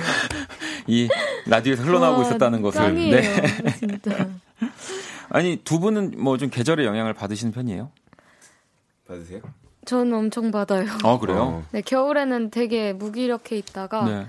이 0.88 1.08
라디오에서 1.46 1.82
흘러나오고 1.82 2.20
와, 2.22 2.26
있었다는 2.26 2.62
것을. 2.62 2.80
짱이에요, 2.80 3.16
네. 3.16 3.76
진짜. 3.78 4.28
아니 5.30 5.56
두 5.64 5.78
분은 5.80 6.14
뭐 6.18 6.36
좀 6.38 6.48
계절의 6.50 6.86
영향을 6.86 7.12
받으시는 7.12 7.52
편이에요? 7.52 7.90
받으세요? 9.06 9.40
저는 9.86 10.12
엄청 10.12 10.50
받아요. 10.50 10.84
아 11.04 11.18
그래요? 11.18 11.40
어. 11.40 11.64
네 11.72 11.80
겨울에는 11.80 12.50
되게 12.50 12.92
무기력해 12.92 13.56
있다가 13.56 14.04
네. 14.04 14.26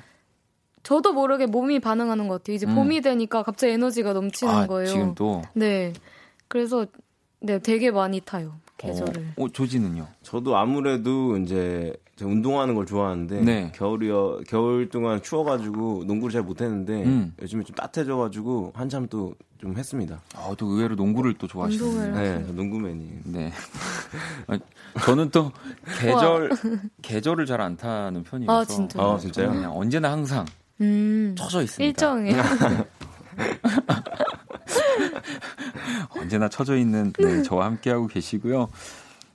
저도 0.84 1.12
모르게 1.12 1.48
몸이 1.48 1.80
반응하는 1.80 2.30
것 2.30 2.36
같아요. 2.36 2.56
이제 2.56 2.66
음. 2.66 2.76
봄이 2.76 3.02
되니까 3.02 3.44
갑자기 3.44 3.74
에너지가 3.74 4.14
넘치는 4.14 4.54
아, 4.54 4.68
거예요. 4.68 4.88
지금 4.88 5.16
또. 5.16 5.42
네. 5.54 5.92
그래서 6.48 6.86
네 7.42 7.60
되게 7.60 7.92
많이 7.92 8.22
타요 8.22 8.54
계절을. 8.78 9.34
어, 9.36 9.44
어 9.44 9.50
조지는요? 9.50 10.08
저도 10.22 10.56
아무래도 10.56 11.38
이제 11.38 11.94
운동하는 12.26 12.76
걸 12.76 12.86
좋아하는데 12.86 13.42
네. 13.42 13.72
겨울이요 13.76 14.42
겨울 14.48 14.90
동안 14.90 15.22
추워가지고 15.22 16.04
농구를 16.06 16.32
잘 16.34 16.42
못했는데 16.44 17.04
음. 17.04 17.34
요즘에 17.42 17.64
좀 17.64 17.76
따뜻해져가지고 17.76 18.74
한참 18.76 19.08
또 19.08 19.36
좀 19.60 19.76
했습니다. 19.76 20.22
아, 20.36 20.54
또 20.58 20.68
의외로 20.68 20.96
농구를 20.96 21.34
또 21.36 21.48
좋아하시네요. 21.48 22.14
네, 22.16 22.38
농구맨이. 22.52 23.10
네. 23.26 23.52
아, 24.48 24.58
저는 25.04 25.32
또 25.32 25.52
계절 26.00 26.52
계절을 27.02 27.46
잘 27.46 27.60
안 27.60 27.76
타는 27.76 28.24
편이어서. 28.24 28.60
아 28.60 28.66
진짜. 28.66 29.02
아 29.02 29.18
진짜요? 29.18 29.50
그냥 29.50 29.76
언제나 29.76 30.12
항상 30.12 30.46
음. 30.80 31.34
처져 31.36 31.64
있습니다. 31.64 31.88
일정이에요. 31.88 32.44
언제나 36.22 36.48
처져 36.50 36.78
있는 36.78 37.12
네, 37.18 37.42
저와 37.42 37.66
함께하고 37.66 38.06
계시고요. 38.08 38.70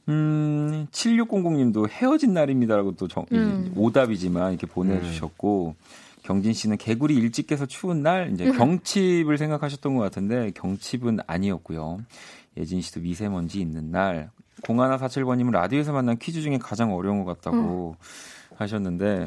음, 0.09 0.87
7600님도 0.91 1.89
헤어진 1.89 2.35
날입니다라고 2.35 2.97
또 2.97 3.09
정, 3.09 3.25
음. 3.33 3.73
오답이지만 3.77 4.53
이렇게 4.53 4.67
보내주셨고, 4.67 5.75
음. 5.79 5.85
경진 6.23 6.53
씨는 6.53 6.77
개구리 6.77 7.15
일찍 7.15 7.47
깨서 7.47 7.67
추운 7.67 8.03
날, 8.03 8.33
이제 8.33 8.51
경칩을 8.53 9.39
생각하셨던 9.39 9.95
것 9.97 10.03
같은데, 10.03 10.51
경칩은 10.55 11.21
아니었고요. 11.27 11.99
예진 12.57 12.81
씨도 12.81 13.01
미세먼지 13.01 13.61
있는 13.61 13.91
날, 13.91 14.31
0147번님은 14.63 15.51
라디오에서 15.53 15.93
만난 15.93 16.19
퀴즈 16.19 16.41
중에 16.43 16.59
가장 16.59 16.95
어려운 16.95 17.25
것 17.25 17.35
같다고 17.35 17.97
음. 17.99 18.57
하셨는데, 18.57 19.25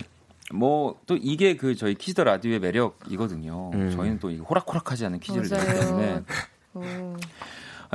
뭐, 0.54 1.00
또 1.06 1.18
이게 1.20 1.58
그 1.58 1.76
저희 1.76 1.96
퀴즈 1.96 2.16
더 2.16 2.24
라디오의 2.24 2.60
매력이거든요. 2.60 3.72
음. 3.74 3.92
저희는 3.92 4.20
또 4.20 4.32
호락호락하지 4.32 5.06
않은 5.08 5.20
퀴즈를 5.20 5.50
내기 5.50 5.80
때문에. 5.80 6.24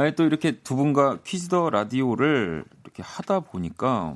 아니 0.00 0.14
또 0.14 0.24
이렇게 0.24 0.52
두 0.52 0.76
분과 0.76 1.18
퀴즈 1.24 1.48
더 1.48 1.68
라디오를 1.68 2.64
이렇게 2.84 3.02
하다 3.02 3.40
보니까 3.40 4.14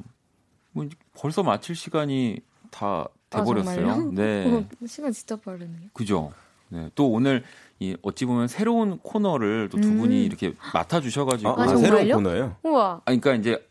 뭐 0.73 0.89
벌써 1.15 1.43
마칠 1.43 1.77
시간이 1.77 2.41
다 2.71 3.07
돼버렸어요. 3.29 3.91
아, 3.91 4.11
네. 4.13 4.51
어, 4.51 4.65
시간 4.87 5.13
진짜 5.13 5.37
빠르네요. 5.37 5.91
그죠. 5.93 6.33
네. 6.71 6.89
또 6.95 7.11
오늘 7.11 7.45
이 7.81 7.95
어찌 8.01 8.25
보면 8.25 8.49
새로운 8.49 8.99
코너를 8.99 9.69
또두 9.69 9.95
분이 9.95 10.21
음. 10.21 10.25
이렇게 10.25 10.55
맡아 10.73 11.03
주셔가지고 11.03 11.51
아, 11.51 11.63
아, 11.63 11.77
새로운 11.77 12.09
코너예요? 12.09 12.57
우와. 12.63 12.95
아, 12.95 13.03
그러니까 13.05 13.35
이제 13.35 13.63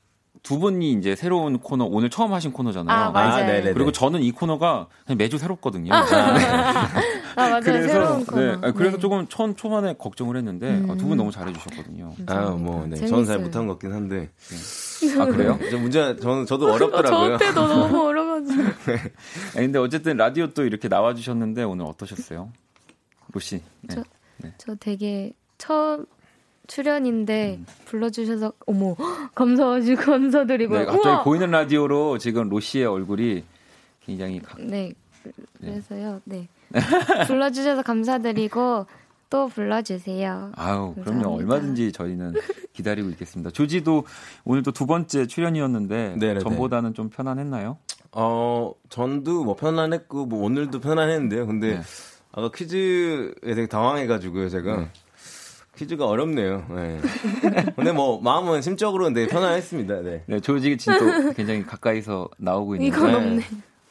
두 0.44 0.60
분이 0.60 0.92
이제 0.92 1.16
새로운 1.16 1.58
코너 1.58 1.86
오늘 1.86 2.10
처음 2.10 2.34
하신 2.34 2.52
코너잖아요. 2.52 2.96
아, 2.96 3.12
맞아요. 3.12 3.70
아, 3.70 3.74
그리고 3.74 3.92
저는 3.92 4.22
이 4.22 4.32
코너가 4.32 4.88
매주 5.18 5.40
새롭거든요. 5.40 5.92
아, 5.94 6.04
네. 6.34 6.46
아 7.36 7.50
맞아요. 7.50 7.62
그래서, 7.62 7.88
새로운 7.88 8.26
코너. 8.26 8.56
네. 8.58 8.72
그래서 8.74 8.98
네. 8.98 9.02
조금 9.02 9.28
초, 9.28 9.54
초반에 9.56 9.96
걱정을 9.98 10.38
했는데 10.38 10.78
음. 10.78 10.90
아, 10.90 10.96
두분 10.96 11.18
너무 11.18 11.32
잘해주셨거든요. 11.32 12.14
아, 12.28 12.52
뭐, 12.52 12.86
네. 12.88 12.98
저는 13.06 13.26
잘 13.26 13.40
못한 13.40 13.68
것 13.68 13.74
같긴 13.74 13.94
한데. 13.94 14.30
네. 14.50 15.22
아 15.22 15.26
그래요? 15.26 15.60
저 15.70 15.78
문제 15.78 16.16
저는 16.18 16.46
저도 16.46 16.72
어렵더라고요. 16.72 17.38
저 17.38 17.46
때도 17.46 17.68
너무 17.68 18.08
어려가지고. 18.08 18.64
네. 18.64 19.12
근데 19.54 19.80
어쨌든 19.80 20.18
라디오 20.18 20.48
또 20.48 20.64
이렇게 20.64 20.88
나와주셨는데 20.88 21.64
오늘 21.64 21.86
어떠셨어요, 21.86 22.50
로씨? 23.34 23.62
네. 23.82 23.96
저, 23.96 24.04
저 24.58 24.76
되게 24.76 25.34
처음 25.58 26.06
출연인데 26.68 27.58
음. 27.60 27.66
불러주셔서 27.86 28.54
어머 28.66 28.96
감사하지 29.36 29.96
감사드리고요. 29.96 30.80
네, 30.80 30.86
갑자기 30.86 31.08
우와! 31.08 31.24
보이는 31.24 31.52
라디오로 31.52 32.18
지금 32.18 32.50
로시의 32.50 32.86
얼굴이 32.86 33.44
굉장히 34.06 34.40
가... 34.42 34.58
네, 34.60 34.94
네 35.24 35.32
그래서요. 35.60 36.22
네, 36.26 36.48
불러주셔서 37.28 37.84
감사드리고 37.84 38.86
또 39.30 39.48
불러주세요. 39.48 40.52
아유 40.56 40.94
그럼요 41.04 41.36
얼마든지 41.36 41.92
저희는 41.92 42.34
기다리고 42.74 43.10
있겠습니다. 43.10 43.50
조지도 43.50 44.06
오늘도 44.46 44.72
두 44.74 44.86
번째 44.86 45.26
출연이었는데 45.26 46.16
네네네. 46.20 46.40
전보다는 46.42 46.94
좀 46.94 47.10
편안했나요? 47.10 47.78
어 48.12 48.72
전도 48.90 49.44
뭐 49.44 49.56
편안했고 49.56 50.28
뭐 50.28 50.44
오늘도 50.46 50.82
편안했는데요. 50.82 51.48
근데 51.48 51.78
네. 51.78 51.82
아까 52.32 52.52
퀴즈에 52.54 53.32
되게 53.44 53.68
당황해가지고요 53.68 54.50
제가. 54.50 54.78
네. 54.78 54.90
퀴즈가 55.76 56.06
어렵네요. 56.06 56.66
네. 56.70 57.00
근데 57.76 57.92
뭐 57.92 58.22
마음은 58.22 58.62
심적으로는 58.62 59.14
되게 59.14 59.28
편안했습니다. 59.28 60.02
네. 60.02 60.24
네, 60.28 60.40
조지 60.40 60.78
진도 60.78 61.34
굉장히 61.34 61.66
가까이서 61.66 62.30
나오고 62.38 62.76
있는데 62.76 62.96
이건 62.96 63.16
없네. 63.16 63.44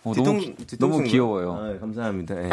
어, 0.05 0.13
뒤통, 0.15 0.41
너무, 0.41 0.57
너무 0.79 1.03
귀여워요. 1.05 1.53
아, 1.55 1.79
감사합니다. 1.79 2.35
네. 2.35 2.49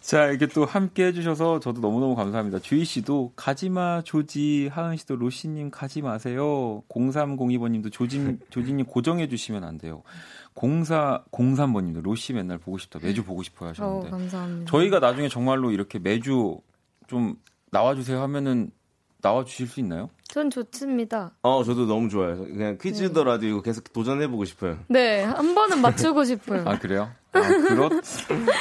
자, 0.00 0.26
이렇게 0.26 0.46
또 0.48 0.64
함께 0.64 1.06
해주셔서 1.06 1.60
저도 1.60 1.80
너무너무 1.80 2.16
감사합니다. 2.16 2.58
주희 2.58 2.84
씨도 2.84 3.32
가지마, 3.36 4.02
조지, 4.02 4.68
하은 4.72 4.96
씨도 4.96 5.16
로시님 5.16 5.70
가지 5.70 6.02
마세요. 6.02 6.82
0302번님도 6.88 7.92
조진, 7.92 8.40
조진님 8.50 8.86
고정해주시면 8.86 9.64
안 9.64 9.78
돼요. 9.78 10.02
0403번님도 10.56 12.02
로시 12.02 12.32
맨날 12.32 12.58
보고 12.58 12.78
싶다. 12.78 12.98
매주 13.00 13.24
보고 13.24 13.42
싶어 13.42 13.68
하셨는데. 13.68 14.08
어, 14.08 14.10
감사합니다. 14.10 14.70
저희가 14.70 14.98
나중에 14.98 15.28
정말로 15.28 15.70
이렇게 15.70 15.98
매주 15.98 16.60
좀 17.06 17.36
나와주세요 17.70 18.20
하면은 18.22 18.70
나와 19.22 19.44
주실 19.44 19.66
수 19.68 19.80
있나요? 19.80 20.10
전 20.28 20.50
좋습니다. 20.50 21.32
어, 21.42 21.62
저도 21.64 21.86
너무 21.86 22.08
좋아요. 22.08 22.38
그냥 22.38 22.76
퀴즈더라도 22.80 23.42
네. 23.42 23.48
이거 23.50 23.62
계속 23.62 23.92
도전해 23.92 24.26
보고 24.28 24.44
싶어요. 24.44 24.78
네, 24.88 25.22
한 25.22 25.54
번은 25.54 25.80
맞추고 25.80 26.24
싶어요. 26.24 26.64
아, 26.68 26.78
그래요? 26.78 27.10
아, 27.32 27.40
그렇, 27.40 27.88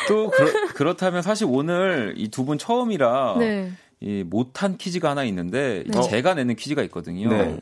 또, 0.07 0.29
그렇, 0.29 0.51
그렇다면 0.75 1.21
사실 1.21 1.47
오늘 1.49 2.13
이 2.17 2.29
두 2.29 2.43
분 2.45 2.57
처음이라. 2.57 3.37
네. 3.39 3.71
이 3.99 4.23
못한 4.23 4.77
퀴즈가 4.77 5.11
하나 5.11 5.23
있는데 5.25 5.83
네. 5.87 6.01
제가 6.01 6.33
내는 6.35 6.55
퀴즈가 6.55 6.81
있거든요. 6.83 7.29
네. 7.29 7.61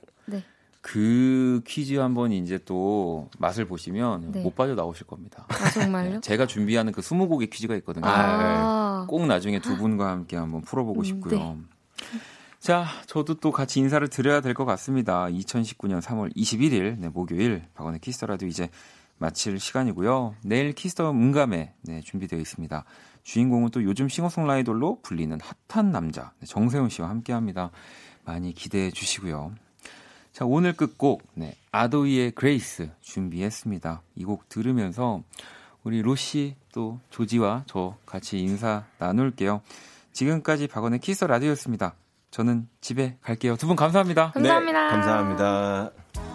그 0.81 1.61
퀴즈 1.67 1.95
한번 1.95 2.31
이제 2.31 2.57
또 2.63 3.29
맛을 3.37 3.65
보시면 3.65 4.31
네. 4.31 4.41
못 4.41 4.55
빠져 4.55 4.75
나오실 4.75 5.05
겁니다. 5.07 5.45
아, 5.49 5.69
정말요? 5.71 6.11
네, 6.15 6.19
제가 6.21 6.47
준비하는 6.47 6.93
그 6.93 7.01
20곡의 7.01 7.49
퀴즈가 7.49 7.75
있거든요. 7.77 8.05
아~ 8.07 9.01
네. 9.01 9.07
꼭 9.09 9.25
나중에 9.27 9.59
두 9.59 9.75
분과 9.77 10.07
함께 10.09 10.37
한번 10.37 10.61
풀어보고 10.61 11.01
음, 11.01 11.03
싶고요. 11.03 11.37
네. 11.37 11.57
자, 12.59 12.85
저도 13.07 13.35
또 13.35 13.51
같이 13.51 13.79
인사를 13.79 14.05
드려야 14.09 14.41
될 14.41 14.53
것 14.53 14.65
같습니다. 14.65 15.25
2019년 15.27 16.01
3월 16.01 16.35
21일, 16.35 16.97
네, 16.99 17.07
목요일, 17.09 17.63
박원의 17.75 18.01
Kiss 18.01 18.15
the 18.15 18.25
Radio 18.27 18.47
이제 18.49 18.69
마칠 19.17 19.59
시간이고요. 19.59 20.35
내일 20.43 20.73
Kiss 20.73 20.96
the 20.96 21.13
문감에 21.13 21.73
네, 21.83 22.01
준비되어 22.01 22.39
있습니다. 22.39 22.83
주인공은 23.23 23.69
또 23.71 23.83
요즘 23.83 24.09
싱어송라이돌로 24.09 24.99
불리는 25.03 25.37
핫한 25.69 25.91
남자, 25.91 26.33
네, 26.39 26.45
정세운 26.45 26.89
씨와 26.89 27.09
함께 27.09 27.31
합니다. 27.31 27.71
많이 28.25 28.53
기대해 28.53 28.91
주시고요. 28.91 29.53
자, 30.33 30.45
오늘 30.45 30.73
끝곡, 30.73 31.23
네, 31.35 31.55
ADOY의 31.71 32.31
Grace 32.31 32.89
준비했습니다. 33.01 34.01
이 34.15 34.23
곡 34.25 34.49
들으면서 34.49 35.23
우리 35.83 36.01
로시 36.01 36.55
또 36.73 36.99
조지와 37.09 37.63
저 37.67 37.95
같이 38.05 38.39
인사 38.39 38.83
나눌게요. 38.99 39.61
지금까지 40.11 40.67
박원의 40.67 40.99
키스 40.99 41.23
라디오였습니다. 41.23 41.95
저는 42.31 42.67
집에 42.81 43.17
갈게요. 43.21 43.55
두 43.55 43.67
분 43.67 43.75
감사합니다. 43.75 44.31
감사합니다. 44.31 44.83
네, 44.83 44.89
감사합니다. 44.89 46.28